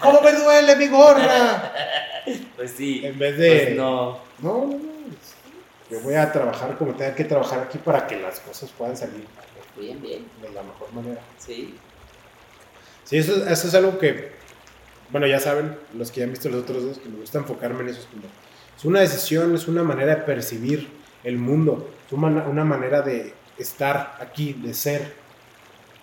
¿Cómo 0.00 0.20
me 0.20 0.32
duele 0.32 0.76
mi 0.76 0.86
gorra? 0.88 1.72
Pues 2.56 2.72
sí. 2.72 3.00
En 3.04 3.18
vez 3.18 3.36
de. 3.38 3.62
Pues 3.64 3.76
no. 3.76 4.20
no, 4.40 4.66
no, 4.66 4.76
no. 4.76 4.88
Yo 5.90 6.00
voy 6.00 6.14
a 6.14 6.30
trabajar 6.30 6.76
como 6.76 6.94
tenga 6.94 7.14
que 7.14 7.24
trabajar 7.24 7.60
aquí 7.60 7.78
para 7.78 8.06
que 8.06 8.16
las 8.20 8.40
cosas 8.40 8.70
puedan 8.76 8.96
salir 8.96 9.24
Bien, 9.76 10.00
bien. 10.02 10.26
de 10.42 10.50
la 10.50 10.62
mejor 10.62 10.92
manera. 10.92 11.20
Sí. 11.38 11.74
Sí, 13.04 13.16
eso, 13.16 13.36
eso 13.48 13.68
es 13.68 13.74
algo 13.74 13.98
que, 13.98 14.32
bueno, 15.10 15.26
ya 15.26 15.40
saben, 15.40 15.78
los 15.94 16.10
que 16.10 16.20
ya 16.20 16.24
han 16.24 16.32
visto 16.32 16.50
los 16.50 16.62
otros 16.62 16.82
dos, 16.82 16.98
que 16.98 17.08
me 17.08 17.20
gusta 17.20 17.38
enfocarme 17.38 17.80
en 17.82 17.88
eso. 17.88 18.00
Es, 18.00 18.06
como, 18.06 18.24
es 18.78 18.84
una 18.84 19.00
decisión, 19.00 19.54
es 19.54 19.66
una 19.68 19.82
manera 19.82 20.14
de 20.14 20.22
percibir 20.22 20.88
el 21.24 21.36
mundo, 21.36 21.90
es 22.06 22.12
una, 22.12 22.44
una 22.46 22.64
manera 22.64 23.02
de 23.02 23.34
estar 23.58 24.16
aquí, 24.20 24.52
de 24.54 24.72
ser. 24.72 25.12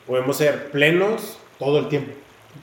Podemos 0.05 0.37
ser 0.37 0.71
plenos 0.71 1.37
todo 1.57 1.79
el 1.79 1.87
tiempo. 1.89 2.11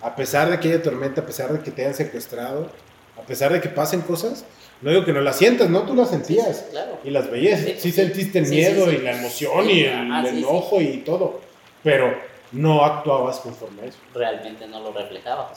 A 0.01 0.15
pesar 0.15 0.51
de 0.51 0.61
que 0.61 0.69
haya 0.69 0.83
tormenta, 0.83 1.23
a 1.23 1.27
pesar 1.27 1.53
de 1.53 1.61
que 1.63 1.71
te 1.71 1.83
hayan 1.83 1.95
secuestrado, 1.95 2.71
a 3.19 3.23
pesar 3.23 3.53
de 3.53 3.61
que 3.61 3.69
pasen 3.69 4.01
cosas, 4.03 4.45
no 4.81 4.91
digo 4.91 5.05
que 5.05 5.13
no 5.13 5.21
las 5.21 5.37
sientas, 5.37 5.69
¿no? 5.71 5.83
Tú 5.83 5.95
las 5.95 6.11
sentías. 6.11 6.67
Claro. 6.71 6.99
Y 7.05 7.11
las 7.11 7.31
veías, 7.31 7.61
Sí, 7.61 7.67
sí, 7.75 7.81
sí. 7.81 7.93
sentiste 7.93 8.39
el 8.41 8.47
Sí, 8.47 8.55
miedo 8.57 8.85
sí, 8.87 8.91
sí. 8.93 8.97
y 8.97 9.03
la 9.03 9.19
emoción 9.19 9.65
Sí, 9.67 9.73
y 9.73 9.85
el, 9.85 9.93
ajá, 10.11 10.21
el 10.21 10.27
sí, 10.27 10.33
sí. 10.33 10.39
enojo 10.39 10.81
y 10.81 10.97
todo, 10.99 11.41
pero 11.83 12.15
no 12.53 12.85
actuabas 12.85 13.39
conforme 13.41 13.83
a 13.83 13.85
eso. 13.87 13.99
Realmente 14.15 14.67
no 14.67 14.81
lo 14.81 14.93
reflejaba. 14.93 15.53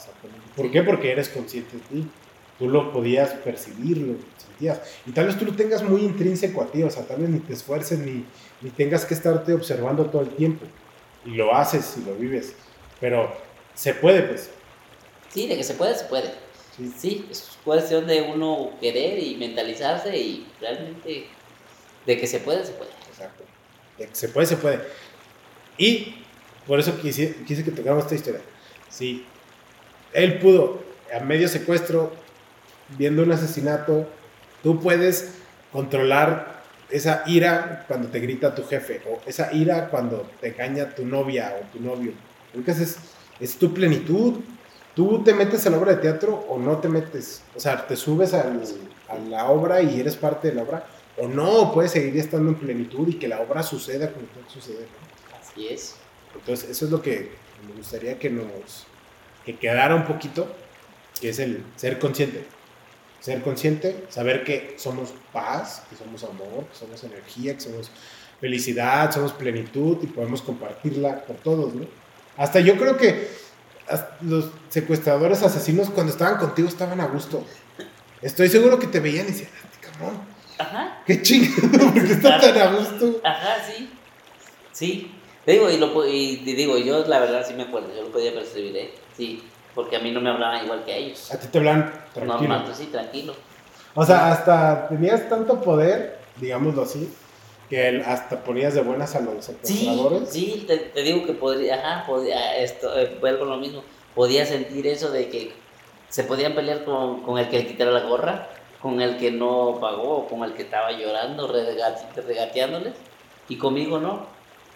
¿Por 0.54 0.70
qué? 0.70 0.82
Porque 0.82 1.12
eres 1.12 1.28
consciente 1.28 1.76
de 1.76 1.82
ti. 1.82 2.08
Tú 2.58 2.68
lo 2.68 2.92
podías 2.92 3.30
percibir, 3.30 3.98
lo 3.98 4.14
sentías. 4.38 4.80
Y 5.06 5.12
tal 5.12 5.26
vez 5.26 5.38
tú 5.38 5.44
lo 5.44 5.52
tengas 5.52 5.82
muy 5.82 6.02
intrínseco 6.02 6.62
a 6.62 6.66
ti, 6.66 6.82
o 6.82 6.90
sea, 6.90 7.06
tal 7.06 7.20
vez 7.20 7.28
ni 7.28 7.40
te 7.40 7.52
esfuerces 7.52 7.98
ni, 7.98 8.24
ni 8.62 8.70
tengas 8.70 9.04
que 9.04 9.14
estarte 9.14 9.52
observando 9.52 10.06
todo 10.06 10.22
el 10.22 10.30
tiempo. 10.30 10.64
Y 11.24 11.30
lo 11.30 11.54
haces 11.54 11.96
y 11.98 12.08
lo 12.08 12.14
vives. 12.14 12.54
Pero 13.00 13.30
se 13.74 13.94
puede, 13.94 14.22
pues. 14.22 14.50
Sí, 15.32 15.46
de 15.46 15.56
que 15.56 15.64
se 15.64 15.74
puede, 15.74 15.94
se 15.94 16.04
puede. 16.04 16.32
Sí. 16.76 16.92
Sí, 16.98 17.26
es 17.30 17.58
cuestión 17.64 18.06
de 18.06 18.22
uno 18.22 18.70
querer 18.80 19.18
y 19.22 19.36
mentalizarse 19.36 20.16
y 20.16 20.46
realmente 20.60 21.26
de 22.06 22.18
que 22.18 22.26
se 22.26 22.40
puede, 22.40 22.64
se 22.64 22.72
puede. 22.72 22.90
Exacto. 23.10 23.44
De 23.98 24.06
que 24.06 24.14
se 24.14 24.28
puede, 24.28 24.46
se 24.46 24.56
puede. 24.56 24.80
Y 25.78 26.14
por 26.66 26.80
eso 26.80 26.98
quise, 27.00 27.36
quise 27.46 27.64
que 27.64 27.70
tocáramos 27.70 28.04
esta 28.04 28.14
historia. 28.14 28.40
Sí, 28.88 29.24
él 30.12 30.38
pudo, 30.38 30.82
a 31.14 31.20
medio 31.20 31.48
secuestro, 31.48 32.12
viendo 32.98 33.22
un 33.22 33.32
asesinato, 33.32 34.06
tú 34.62 34.80
puedes 34.80 35.34
controlar 35.72 36.62
esa 36.90 37.22
ira 37.26 37.84
cuando 37.88 38.08
te 38.08 38.20
grita 38.20 38.54
tu 38.54 38.64
jefe, 38.64 39.02
o 39.10 39.20
esa 39.26 39.52
ira 39.52 39.88
cuando 39.88 40.28
te 40.40 40.48
engaña 40.48 40.94
tu 40.94 41.04
novia 41.04 41.56
o 41.60 41.66
tu 41.76 41.82
novio. 41.82 42.12
Porque 42.54 42.70
es, 42.70 42.96
es 43.40 43.56
tu 43.56 43.74
plenitud. 43.74 44.34
Tú 44.94 45.22
te 45.22 45.34
metes 45.34 45.66
a 45.66 45.70
la 45.70 45.78
obra 45.78 45.92
de 45.94 46.00
teatro 46.00 46.34
o 46.48 46.58
no 46.58 46.78
te 46.78 46.88
metes. 46.88 47.42
O 47.54 47.60
sea, 47.60 47.86
te 47.86 47.96
subes 47.96 48.32
al- 48.32 48.62
a 49.08 49.18
la 49.18 49.46
obra 49.46 49.82
y 49.82 50.00
eres 50.00 50.16
parte 50.16 50.48
de 50.48 50.54
la 50.54 50.62
obra. 50.62 50.86
O 51.18 51.28
no, 51.28 51.72
puedes 51.72 51.92
seguir 51.92 52.16
estando 52.18 52.50
en 52.50 52.56
plenitud 52.56 53.06
y 53.08 53.14
que 53.14 53.28
la 53.28 53.40
obra 53.40 53.62
suceda 53.62 54.10
como 54.12 54.26
tiene 54.26 54.46
que 54.48 54.54
suceder. 54.54 54.80
¿no? 54.86 55.38
Así 55.38 55.68
es. 55.68 55.96
Entonces, 56.34 56.70
eso 56.70 56.84
es 56.86 56.90
lo 56.90 57.02
que 57.02 57.30
me 57.68 57.74
gustaría 57.76 58.18
que 58.18 58.30
nos 58.30 58.86
que 59.44 59.56
quedara 59.56 59.94
un 59.94 60.04
poquito, 60.04 60.46
que 61.20 61.28
es 61.30 61.38
el 61.38 61.62
ser 61.76 61.98
consciente. 61.98 62.44
Ser 63.20 63.42
consciente, 63.42 64.04
saber 64.08 64.44
que 64.44 64.76
somos 64.78 65.12
paz, 65.32 65.82
que 65.90 65.96
somos 65.96 66.22
amor, 66.24 66.64
que 66.66 66.76
somos 66.78 67.02
energía, 67.04 67.54
que 67.54 67.60
somos 67.60 67.90
felicidad, 68.40 69.10
somos 69.12 69.32
plenitud 69.32 69.98
y 70.02 70.06
podemos 70.06 70.42
compartirla 70.42 71.24
por 71.24 71.36
todos, 71.36 71.74
¿no? 71.74 71.86
Hasta 72.36 72.60
yo 72.60 72.76
creo 72.76 72.96
que 72.96 73.28
los 74.20 74.50
secuestradores 74.68 75.42
asesinos 75.42 75.90
cuando 75.90 76.12
estaban 76.12 76.38
contigo 76.38 76.68
estaban 76.68 77.00
a 77.00 77.06
gusto. 77.06 77.44
Estoy 78.22 78.48
seguro 78.48 78.78
que 78.78 78.86
te 78.86 79.00
veían 79.00 79.26
y 79.26 79.30
decían, 79.30 79.50
"Ah, 79.62 79.68
cabrón, 79.80 80.20
Ajá, 80.58 81.02
qué 81.06 81.20
chingado, 81.22 81.92
porque 81.94 82.12
está 82.12 82.40
tan 82.40 82.58
a 82.58 82.72
gusto. 82.72 83.20
ajá, 83.24 83.56
sí. 83.66 83.90
Sí. 84.72 85.12
Te 85.44 85.52
digo, 85.52 85.70
y, 85.70 85.76
lo, 85.78 86.06
y 86.08 86.38
te 86.38 86.54
digo, 86.54 86.76
yo 86.78 87.06
la 87.06 87.20
verdad 87.20 87.44
sí 87.46 87.54
me 87.54 87.62
acuerdo, 87.64 87.94
yo 87.94 88.02
lo 88.02 88.10
podía 88.10 88.34
percibir, 88.34 88.76
¿eh? 88.76 88.94
Sí, 89.16 89.42
porque 89.76 89.94
a 89.96 90.00
mí 90.00 90.10
no 90.10 90.20
me 90.20 90.30
hablaban 90.30 90.64
igual 90.64 90.82
que 90.84 90.92
a 90.92 90.96
ellos. 90.96 91.30
A 91.32 91.38
ti 91.38 91.46
te 91.48 91.58
hablan 91.58 91.92
tranquilo. 92.14 92.38
Normal, 92.40 92.62
pues 92.64 92.78
sí, 92.78 92.86
tranquilo. 92.86 93.34
O 93.94 94.04
sea, 94.04 94.32
hasta 94.32 94.88
tenías 94.88 95.28
tanto 95.28 95.60
poder, 95.60 96.18
digámoslo 96.40 96.82
así, 96.82 97.14
que 97.70 97.88
el- 97.88 98.02
hasta 98.02 98.42
ponías 98.42 98.74
de 98.74 98.80
buenas 98.82 99.14
a 99.14 99.20
los 99.20 99.44
Sí, 99.44 99.52
secuestradores. 99.52 100.30
sí, 100.30 100.64
te, 100.66 100.78
te 100.78 101.02
digo 101.02 101.24
que 101.26 101.32
podría, 101.34 101.74
ajá, 101.76 102.06
podía, 102.06 102.56
esto, 102.56 102.98
eh, 102.98 103.18
vuelvo 103.20 103.44
a 103.44 103.48
lo 103.48 103.56
mismo, 103.58 103.82
podía 104.14 104.46
sentir 104.46 104.86
eso 104.86 105.10
de 105.10 105.28
que 105.28 105.52
se 106.08 106.24
podían 106.24 106.54
pelear 106.54 106.84
con, 106.84 107.22
con 107.22 107.38
el 107.38 107.48
que 107.48 107.58
le 107.58 107.66
quitara 107.66 107.90
la 107.90 108.00
gorra, 108.00 108.48
con 108.80 109.00
el 109.00 109.18
que 109.18 109.30
no 109.30 109.78
pagó, 109.80 110.26
con 110.28 110.42
el 110.44 110.54
que 110.54 110.62
estaba 110.62 110.92
llorando, 110.92 111.48
regate- 111.52 112.22
regateándoles, 112.22 112.94
y 113.48 113.58
conmigo 113.58 113.98
no, 113.98 114.26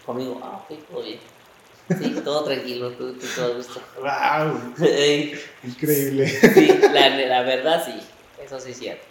conmigo, 0.05 0.39
ah, 0.43 0.61
ok, 0.69 0.77
todo 0.91 1.01
bien, 1.03 1.19
sí, 1.99 2.21
todo 2.23 2.43
tranquilo, 2.43 2.91
todo, 2.91 3.13
todo 3.35 3.45
a 3.53 3.55
gusto. 3.55 3.81
¡Wow! 3.99 4.85
Ey, 4.87 5.33
Increíble. 5.63 6.27
sí, 6.27 6.79
la, 6.93 7.09
la 7.09 7.41
verdad 7.43 7.83
sí, 7.85 7.93
eso 8.43 8.59
sí 8.59 8.71
es 8.71 8.77
cierto, 8.79 9.03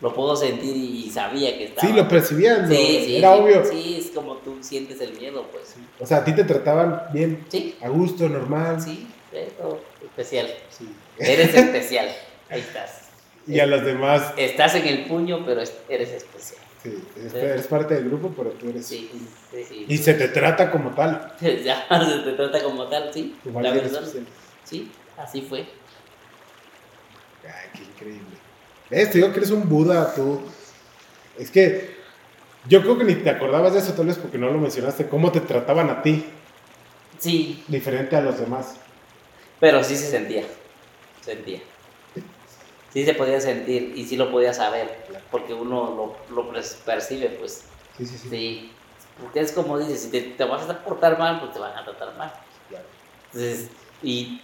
lo 0.00 0.14
puedo 0.14 0.34
sentir 0.36 0.76
y 0.76 1.10
sabía 1.10 1.56
que 1.56 1.64
estaba. 1.66 1.86
Sí, 1.88 1.94
lo 1.94 2.08
percibían, 2.08 2.62
¿no? 2.68 2.74
Sí, 2.74 3.02
sí, 3.04 3.16
era 3.18 3.34
sí, 3.36 3.40
obvio. 3.40 3.64
Sí, 3.64 3.96
es 4.00 4.10
como 4.14 4.36
tú 4.38 4.58
sientes 4.60 5.00
el 5.00 5.12
miedo, 5.18 5.46
pues. 5.52 5.74
O 6.00 6.06
sea, 6.06 6.18
a 6.18 6.24
ti 6.24 6.32
te 6.34 6.44
trataban 6.44 7.02
bien, 7.12 7.44
Sí, 7.48 7.76
a 7.82 7.88
gusto, 7.88 8.28
normal. 8.28 8.80
sí, 8.80 9.06
eso, 9.32 9.80
especial. 10.02 10.48
Sí. 10.76 10.88
Eres 11.18 11.54
especial. 11.54 12.08
Ahí 12.50 12.60
estás. 12.60 12.98
y 13.46 13.58
a 13.60 13.66
los 13.66 13.84
demás. 13.84 14.32
Estás 14.36 14.74
en 14.76 14.86
el 14.86 15.04
puño, 15.06 15.44
pero 15.46 15.60
es- 15.62 15.72
eres 15.88 16.10
especial. 16.10 16.61
Sí, 16.82 17.02
eres, 17.34 17.66
parte 17.68 17.94
del 17.94 18.06
grupo, 18.08 18.32
pero 18.36 18.50
tú 18.50 18.68
eres. 18.68 18.86
Sí, 18.86 19.08
sí, 19.52 19.64
sí. 19.64 19.84
Y 19.88 19.98
se 19.98 20.14
te 20.14 20.28
trata 20.28 20.70
como 20.70 20.90
tal. 20.90 21.32
Ya 21.40 21.86
se 21.88 22.18
te 22.18 22.32
trata 22.32 22.62
como 22.62 22.86
tal, 22.88 23.12
sí. 23.12 23.36
Igual 23.44 23.64
La 23.64 23.70
verdad, 23.72 24.02
sí, 24.64 24.90
así 25.16 25.42
fue. 25.42 25.60
Ay, 27.44 27.70
qué 27.74 27.84
increíble. 27.84 28.36
¿Ves? 28.90 29.10
Te 29.10 29.18
digo 29.18 29.30
que 29.32 29.38
eres 29.38 29.50
un 29.50 29.68
Buda, 29.68 30.12
tú. 30.14 30.42
Es 31.38 31.50
que 31.50 31.94
yo 32.68 32.82
creo 32.82 32.98
que 32.98 33.04
ni 33.04 33.14
te 33.14 33.30
acordabas 33.30 33.72
de 33.74 33.78
eso, 33.78 33.92
tal 33.92 34.06
vez 34.06 34.16
porque 34.18 34.38
no 34.38 34.50
lo 34.50 34.58
mencionaste. 34.58 35.08
¿Cómo 35.08 35.30
te 35.30 35.40
trataban 35.40 35.88
a 35.88 36.02
ti? 36.02 36.24
Sí, 37.18 37.62
Diferente 37.68 38.16
a 38.16 38.20
los 38.20 38.38
demás. 38.40 38.74
pero 39.60 39.84
sí 39.84 39.96
se 39.96 40.10
sentía. 40.10 40.42
Sentía. 41.20 41.60
Sí 42.92 43.04
se 43.04 43.14
podía 43.14 43.40
sentir 43.40 43.94
y 43.96 44.04
sí 44.04 44.16
lo 44.16 44.30
podía 44.30 44.52
saber, 44.52 45.06
porque 45.30 45.54
uno 45.54 46.16
lo, 46.30 46.34
lo 46.34 46.52
percibe, 46.84 47.28
pues. 47.30 47.64
Sí, 47.96 48.06
sí, 48.06 48.18
sí. 48.18 48.28
Sí. 48.28 48.72
Porque 49.20 49.40
es 49.40 49.52
como 49.52 49.78
dices, 49.78 50.02
si 50.02 50.10
te, 50.10 50.20
te 50.20 50.44
vas 50.44 50.68
a 50.68 50.84
portar 50.84 51.18
mal, 51.18 51.40
pues 51.40 51.52
te 51.52 51.58
van 51.58 51.76
a 51.76 51.84
tratar 51.84 52.16
mal. 52.16 52.32
Claro. 52.68 52.84
Entonces, 53.26 53.68
y, 54.02 54.40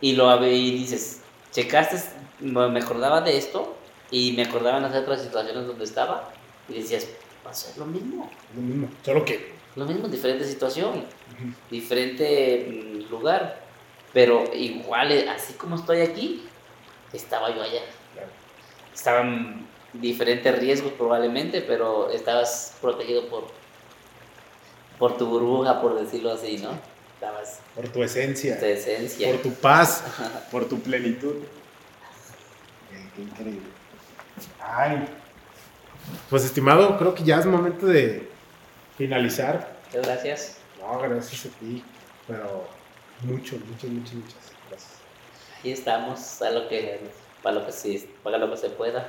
y 0.00 0.12
lo 0.12 0.46
y 0.46 0.70
dices, 0.70 1.20
checaste, 1.52 1.98
me 2.40 2.80
acordaba 2.80 3.20
de 3.20 3.36
esto 3.36 3.76
y 4.10 4.32
me 4.32 4.42
acordaba 4.42 4.78
en 4.78 4.84
las 4.84 4.94
otras 4.94 5.22
situaciones 5.22 5.66
donde 5.66 5.84
estaba 5.84 6.30
y 6.68 6.74
decías, 6.74 7.08
va 7.46 7.50
a 7.50 7.54
ser 7.54 7.76
lo 7.78 7.86
mismo. 7.86 8.30
Lo 8.54 8.62
mismo. 8.62 8.88
Solo 9.04 9.24
que. 9.24 9.60
Lo 9.76 9.86
mismo, 9.86 10.08
diferente 10.08 10.44
situación, 10.44 11.04
diferente 11.70 12.66
mm, 12.68 13.10
lugar, 13.10 13.60
pero 14.12 14.44
igual, 14.52 15.12
eh, 15.12 15.28
así 15.28 15.52
como 15.52 15.76
estoy 15.76 16.00
aquí, 16.00 16.42
estaba 17.12 17.54
yo 17.54 17.62
allá. 17.62 17.82
Claro. 18.14 18.28
Estaban 18.94 19.66
diferentes 19.92 20.58
riesgos 20.58 20.92
probablemente, 20.92 21.62
pero 21.62 22.10
estabas 22.10 22.76
protegido 22.80 23.28
por, 23.28 23.46
por 24.98 25.16
tu 25.16 25.26
burbuja, 25.26 25.80
por 25.80 25.98
decirlo 25.98 26.32
así, 26.32 26.58
¿no? 26.58 26.70
Estabas 27.14 27.60
Por 27.74 27.88
tu 27.88 28.02
esencia. 28.02 28.58
tu 28.58 28.64
esencia. 28.64 29.30
Por 29.30 29.42
tu 29.42 29.52
paz. 29.54 30.04
por 30.50 30.68
tu 30.68 30.80
plenitud. 30.80 31.36
Qué, 32.90 32.96
qué 33.16 33.22
increíble. 33.22 33.68
Ay. 34.62 35.06
Pues 36.30 36.44
estimado, 36.44 36.96
creo 36.98 37.14
que 37.14 37.22
ya 37.24 37.38
es 37.38 37.46
momento 37.46 37.86
de 37.86 38.28
finalizar. 38.96 39.76
Muchas 39.86 40.06
gracias. 40.06 40.56
No, 40.80 40.98
gracias 40.98 41.46
a 41.46 41.48
ti. 41.58 41.84
Pero 42.26 42.66
mucho, 43.22 43.56
muchas, 43.66 43.90
muchas, 43.90 44.14
muchas 44.14 44.52
Ahí 45.64 45.72
estamos, 45.72 46.40
a 46.42 46.50
lo 46.50 46.68
que, 46.68 46.98
para 47.42 47.56
lo 47.56 47.66
que 47.66 47.72
se, 47.72 48.06
para 48.22 48.38
lo 48.38 48.50
que 48.50 48.56
se 48.56 48.70
pueda 48.70 49.08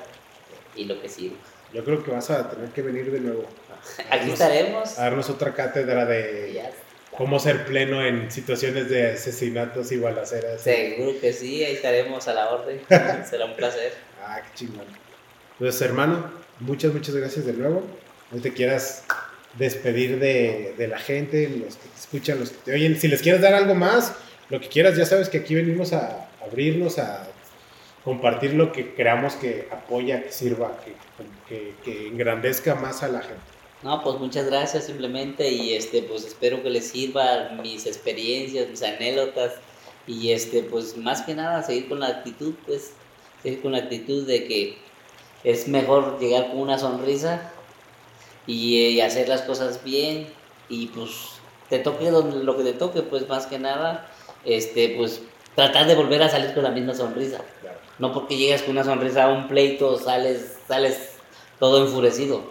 y 0.75 0.85
lo 0.85 1.01
que 1.01 1.09
sirva. 1.09 1.37
Yo 1.73 1.83
creo 1.85 2.03
que 2.03 2.11
vas 2.11 2.29
a 2.29 2.49
tener 2.49 2.69
que 2.69 2.81
venir 2.81 3.09
de 3.11 3.21
nuevo 3.21 3.45
Aquí 4.09 4.25
Nos- 4.25 4.33
estaremos. 4.33 4.99
a 4.99 5.03
darnos 5.03 5.29
otra 5.29 5.53
cátedra 5.53 6.05
de 6.05 6.61
cómo 7.17 7.39
ser 7.39 7.65
pleno 7.65 8.05
en 8.05 8.29
situaciones 8.29 8.89
de 8.89 9.11
asesinatos 9.13 9.91
y 9.91 9.97
balaceras. 9.97 10.61
Seguro 10.61 11.19
que 11.19 11.33
sí, 11.33 11.63
ahí 11.63 11.73
estaremos 11.75 12.27
a 12.27 12.33
la 12.33 12.49
orden. 12.49 12.81
Será 13.29 13.45
un 13.45 13.55
placer. 13.55 13.93
Ah, 14.23 14.41
qué 14.43 14.49
chingón. 14.65 14.85
Pues 15.57 15.81
hermano, 15.81 16.29
muchas, 16.59 16.93
muchas 16.93 17.15
gracias 17.15 17.45
de 17.45 17.53
nuevo. 17.53 17.83
No 18.31 18.41
te 18.41 18.53
quieras 18.53 19.05
despedir 19.57 20.19
de, 20.19 20.75
de 20.77 20.87
la 20.87 20.99
gente, 20.99 21.49
los 21.49 21.75
que 21.75 21.87
te 21.89 21.99
escuchan, 21.99 22.39
los 22.39 22.51
que 22.51 22.57
te 22.65 22.73
oyen. 22.73 22.99
Si 22.99 23.07
les 23.07 23.21
quieres 23.21 23.41
dar 23.41 23.53
algo 23.53 23.75
más, 23.75 24.13
lo 24.49 24.59
que 24.61 24.67
quieras, 24.69 24.95
ya 24.97 25.05
sabes 25.05 25.27
que 25.29 25.39
aquí 25.39 25.55
venimos 25.55 25.91
a 25.93 26.27
abrirnos, 26.45 26.99
a 26.99 27.27
compartir 28.03 28.53
lo 28.53 28.71
que 28.71 28.93
creamos 28.95 29.33
que 29.35 29.67
apoya, 29.71 30.23
que 30.23 30.31
sirva, 30.31 30.77
que, 31.47 31.73
que, 31.83 32.07
engrandezca 32.07 32.75
más 32.75 33.03
a 33.03 33.09
la 33.09 33.21
gente. 33.21 33.41
No, 33.83 34.03
pues 34.03 34.19
muchas 34.19 34.45
gracias 34.45 34.85
simplemente 34.85 35.49
y 35.49 35.73
este 35.73 36.03
pues 36.03 36.23
espero 36.23 36.61
que 36.61 36.69
les 36.69 36.89
sirva 36.89 37.49
mis 37.61 37.85
experiencias, 37.87 38.69
mis 38.69 38.83
anécdotas 38.83 39.53
y 40.05 40.31
este 40.31 40.61
pues 40.61 40.97
más 40.97 41.21
que 41.23 41.33
nada 41.33 41.63
seguir 41.63 41.89
con 41.89 41.99
la 41.99 42.07
actitud, 42.07 42.53
pues 42.65 42.93
seguir 43.41 43.61
con 43.61 43.71
la 43.71 43.79
actitud 43.79 44.25
de 44.27 44.45
que 44.47 44.77
es 45.43 45.67
mejor 45.67 46.19
llegar 46.19 46.49
con 46.49 46.59
una 46.59 46.77
sonrisa 46.77 47.51
y, 48.45 48.77
eh, 48.77 48.89
y 48.91 49.01
hacer 49.01 49.27
las 49.27 49.41
cosas 49.41 49.83
bien 49.83 50.27
y 50.69 50.87
pues 50.87 51.09
te 51.69 51.79
toque 51.79 52.11
donde- 52.11 52.43
lo 52.43 52.55
que 52.57 52.63
te 52.63 52.73
toque, 52.73 53.01
pues 53.01 53.27
más 53.27 53.47
que 53.47 53.57
nada 53.57 54.07
este 54.45 54.93
pues 54.95 55.21
tratar 55.55 55.87
de 55.87 55.95
volver 55.95 56.21
a 56.23 56.29
salir 56.29 56.53
con 56.53 56.63
la 56.63 56.71
misma 56.71 56.93
sonrisa. 56.93 57.39
No 57.99 58.13
porque 58.13 58.37
llegas 58.37 58.61
con 58.63 58.71
una 58.71 58.83
sonrisa 58.83 59.25
a 59.25 59.29
un 59.29 59.47
pleito, 59.47 59.97
sales, 59.97 60.57
sales 60.67 61.11
todo 61.59 61.85
enfurecido. 61.85 62.41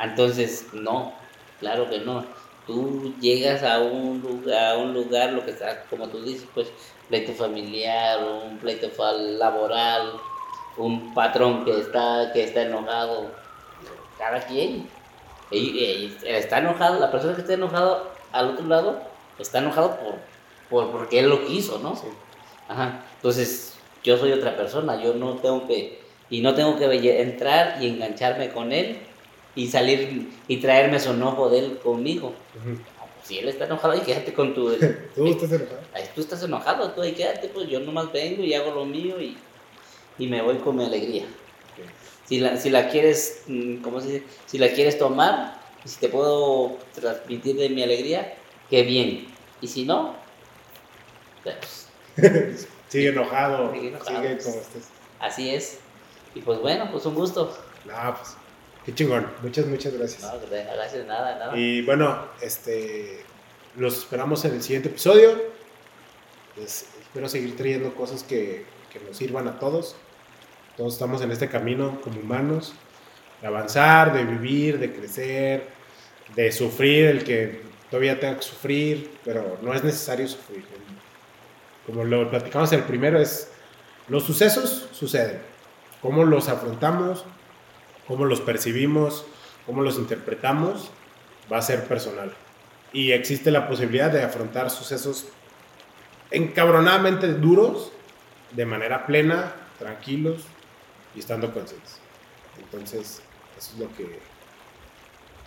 Entonces, 0.00 0.66
no, 0.72 1.12
claro 1.58 1.88
que 1.88 1.98
no. 1.98 2.24
Tú 2.66 3.14
llegas 3.20 3.62
a 3.62 3.78
un 3.80 4.20
lugar, 4.20 4.74
a 4.74 4.78
un 4.78 4.92
lugar 4.92 5.32
lo 5.32 5.44
que 5.44 5.52
está, 5.52 5.84
como 5.84 6.08
tú 6.08 6.22
dices, 6.22 6.46
pues, 6.54 6.68
pleito 7.08 7.32
familiar, 7.32 8.20
un 8.24 8.58
pleito 8.58 8.90
laboral, 9.38 10.12
un 10.76 11.14
patrón 11.14 11.64
que 11.64 11.78
está, 11.78 12.30
que 12.32 12.44
está 12.44 12.62
enojado. 12.62 13.30
Cada 14.18 14.40
quien. 14.40 14.88
Está 15.50 16.58
enojado, 16.58 16.98
la 16.98 17.10
persona 17.10 17.34
que 17.34 17.42
está 17.42 17.54
enojado 17.54 18.10
al 18.32 18.50
otro 18.50 18.66
lado 18.66 19.00
está 19.38 19.58
enojado 19.58 19.96
por, 19.96 20.16
por 20.68 20.90
porque 20.90 21.20
él 21.20 21.28
lo 21.28 21.46
quiso, 21.46 21.78
¿no? 21.78 21.94
Ajá. 22.68 23.04
Entonces, 23.16 23.74
yo 24.02 24.16
soy 24.16 24.32
otra 24.32 24.56
persona, 24.56 25.02
yo 25.02 25.14
no 25.14 25.34
tengo 25.34 25.66
que, 25.66 26.00
y 26.30 26.40
no 26.40 26.54
tengo 26.54 26.78
que 26.78 27.20
entrar 27.20 27.82
y 27.82 27.88
engancharme 27.88 28.50
con 28.50 28.72
él 28.72 28.98
y 29.54 29.68
salir 29.68 30.30
y 30.48 30.56
traerme 30.58 31.00
su 31.00 31.10
enojo 31.10 31.48
de 31.48 31.58
él 31.58 31.78
conmigo. 31.78 32.34
Ah, 32.56 33.06
pues, 33.14 33.26
si 33.26 33.38
él 33.38 33.48
está 33.48 33.64
enojado, 33.64 33.94
ahí 33.94 34.00
quédate 34.00 34.32
con 34.32 34.54
tu... 34.54 34.70
¿Tú 35.14 35.26
estás 35.26 35.52
enojado? 35.52 35.80
Tú 36.14 36.20
estás 36.20 36.42
enojado, 36.42 36.90
tú 36.92 37.02
ahí 37.02 37.12
quédate, 37.12 37.48
pues 37.48 37.68
yo 37.68 37.80
nomás 37.80 38.12
vengo 38.12 38.42
y 38.42 38.54
hago 38.54 38.70
lo 38.72 38.84
mío 38.84 39.20
y, 39.20 39.36
y 40.18 40.26
me 40.26 40.42
voy 40.42 40.56
con 40.58 40.76
mi 40.76 40.84
alegría. 40.84 41.24
Si 42.26 42.40
la, 42.40 42.56
si 42.56 42.70
la 42.70 42.88
quieres, 42.88 43.42
mm, 43.46 43.76
¿cómo 43.76 44.00
se 44.00 44.06
dice? 44.06 44.24
Si 44.46 44.58
la 44.58 44.68
quieres 44.70 44.98
tomar, 44.98 45.60
si 45.84 45.98
te 45.98 46.08
puedo 46.08 46.76
transmitir 46.94 47.56
de 47.56 47.68
mi 47.68 47.82
alegría, 47.82 48.36
qué 48.68 48.82
bien. 48.82 49.26
Y 49.60 49.68
si 49.68 49.84
no, 49.84 50.14
pues 51.44 51.85
Sigue 52.88 53.08
enojado. 53.08 53.72
Sigue 53.72 53.88
enojado. 53.88 54.16
Sigue 54.22 54.38
como 54.38 54.56
estés. 54.56 54.84
así 55.20 55.54
es. 55.54 55.78
Y 56.34 56.40
pues 56.40 56.60
bueno, 56.60 56.88
pues 56.92 57.04
un 57.06 57.14
gusto. 57.14 57.56
No, 57.84 58.16
pues, 58.16 58.36
qué 58.84 58.94
chingón. 58.94 59.26
Muchas, 59.42 59.66
muchas 59.66 59.92
gracias. 59.94 60.22
No, 60.22 60.38
pues, 60.38 60.50
gracias, 60.66 61.06
nada, 61.06 61.38
nada. 61.38 61.56
Y 61.56 61.82
bueno, 61.82 62.26
este, 62.40 63.24
los 63.76 63.98
esperamos 63.98 64.44
en 64.44 64.54
el 64.54 64.62
siguiente 64.62 64.88
episodio. 64.88 65.34
Les- 66.56 66.86
espero 67.00 67.28
seguir 67.28 67.56
trayendo 67.56 67.94
cosas 67.94 68.22
que, 68.22 68.64
que 68.92 69.00
nos 69.00 69.16
sirvan 69.16 69.48
a 69.48 69.58
todos. 69.58 69.96
Todos 70.76 70.92
estamos 70.92 71.22
en 71.22 71.30
este 71.30 71.48
camino 71.48 72.00
como 72.02 72.20
humanos, 72.20 72.74
de 73.40 73.46
avanzar, 73.46 74.12
de 74.12 74.24
vivir, 74.24 74.78
de 74.78 74.92
crecer, 74.92 75.66
de 76.34 76.52
sufrir 76.52 77.06
el 77.06 77.24
que 77.24 77.62
todavía 77.90 78.20
tenga 78.20 78.36
que 78.36 78.42
sufrir, 78.42 79.10
pero 79.24 79.58
no 79.62 79.72
es 79.72 79.82
necesario 79.82 80.28
sufrir. 80.28 80.64
Como 81.86 82.04
lo 82.04 82.28
platicamos 82.28 82.72
el 82.72 82.82
primero, 82.82 83.20
es 83.20 83.50
los 84.08 84.24
sucesos 84.24 84.88
suceden. 84.92 85.40
Cómo 86.02 86.24
los 86.24 86.48
afrontamos, 86.48 87.24
cómo 88.06 88.24
los 88.24 88.40
percibimos, 88.40 89.24
cómo 89.64 89.82
los 89.82 89.96
interpretamos, 89.96 90.90
va 91.52 91.58
a 91.58 91.62
ser 91.62 91.84
personal. 91.84 92.32
Y 92.92 93.12
existe 93.12 93.50
la 93.50 93.68
posibilidad 93.68 94.10
de 94.10 94.22
afrontar 94.22 94.70
sucesos 94.70 95.26
encabronadamente 96.30 97.28
duros 97.34 97.92
de 98.52 98.66
manera 98.66 99.06
plena, 99.06 99.52
tranquilos 99.78 100.42
y 101.14 101.20
estando 101.20 101.52
conscientes. 101.52 102.00
Entonces, 102.58 103.22
eso 103.56 103.72
es 103.74 103.78
lo 103.78 103.94
que, 103.94 104.20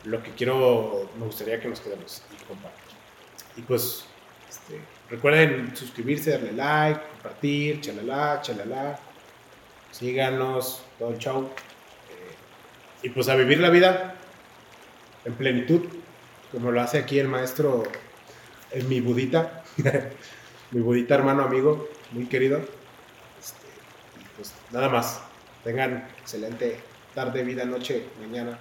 lo 0.06 0.24
que 0.24 0.32
quiero, 0.32 1.10
me 1.18 1.26
gustaría 1.26 1.60
que 1.60 1.68
nos 1.68 1.80
quedemos 1.80 2.22
y 2.32 2.44
compartir. 2.46 2.96
Y 3.58 3.62
pues, 3.62 4.06
este, 4.50 4.80
recuerden 5.10 5.76
suscribirse, 5.76 6.32
darle 6.32 6.54
like, 6.54 7.02
compartir, 7.12 7.82
chalala, 7.82 8.42
chalala. 8.42 9.00
Síganos, 9.92 10.82
todo 10.98 11.12
el 11.12 11.18
show. 11.20 11.44
Eh, 11.44 13.08
y 13.08 13.10
pues 13.10 13.30
a 13.30 13.36
vivir 13.36 13.60
la 13.60 13.70
vida 13.70 14.16
en 15.26 15.34
plenitud, 15.34 15.82
como 16.52 16.72
lo 16.72 16.82
hace 16.82 16.98
aquí 16.98 17.20
el 17.20 17.28
maestro, 17.28 17.84
eh, 18.72 18.84
mi 18.84 19.02
budita, 19.02 19.64
mi 20.72 20.82
budita 20.82 21.16
hermano 21.16 21.44
amigo, 21.44 21.88
muy 22.12 22.26
querido. 22.26 22.58
Este, 23.40 23.68
pues 24.36 24.54
nada 24.72 24.90
más, 24.90 25.22
tengan 25.64 26.08
excelente 26.20 26.80
tarde, 27.14 27.44
vida, 27.44 27.66
noche, 27.66 28.06
mañana, 28.22 28.58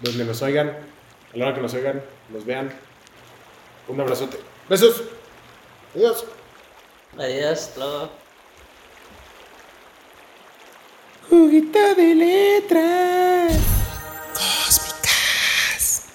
donde 0.00 0.24
nos 0.24 0.42
oigan, 0.42 0.68
a 0.68 1.36
la 1.36 1.46
hora 1.46 1.54
que 1.54 1.62
nos 1.62 1.74
oigan, 1.74 2.02
nos 2.30 2.44
vean. 2.44 2.70
Un 3.86 4.00
abrazote. 4.00 4.53
Besos. 4.68 5.02
Adiós. 5.94 6.24
Adiós, 7.18 7.70
luego. 7.76 8.10
Juguito 11.28 11.94
de 11.94 12.14
letras. 12.14 13.58
Cósmicas. 14.32 16.06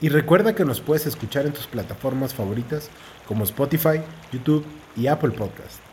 Y 0.00 0.08
recuerda 0.10 0.54
que 0.54 0.64
nos 0.64 0.80
puedes 0.80 1.06
escuchar 1.06 1.46
en 1.46 1.52
tus 1.52 1.66
plataformas 1.66 2.34
favoritas 2.34 2.90
como 3.26 3.44
Spotify, 3.44 4.02
YouTube 4.32 4.64
y 4.96 5.06
Apple 5.06 5.30
Podcast. 5.30 5.85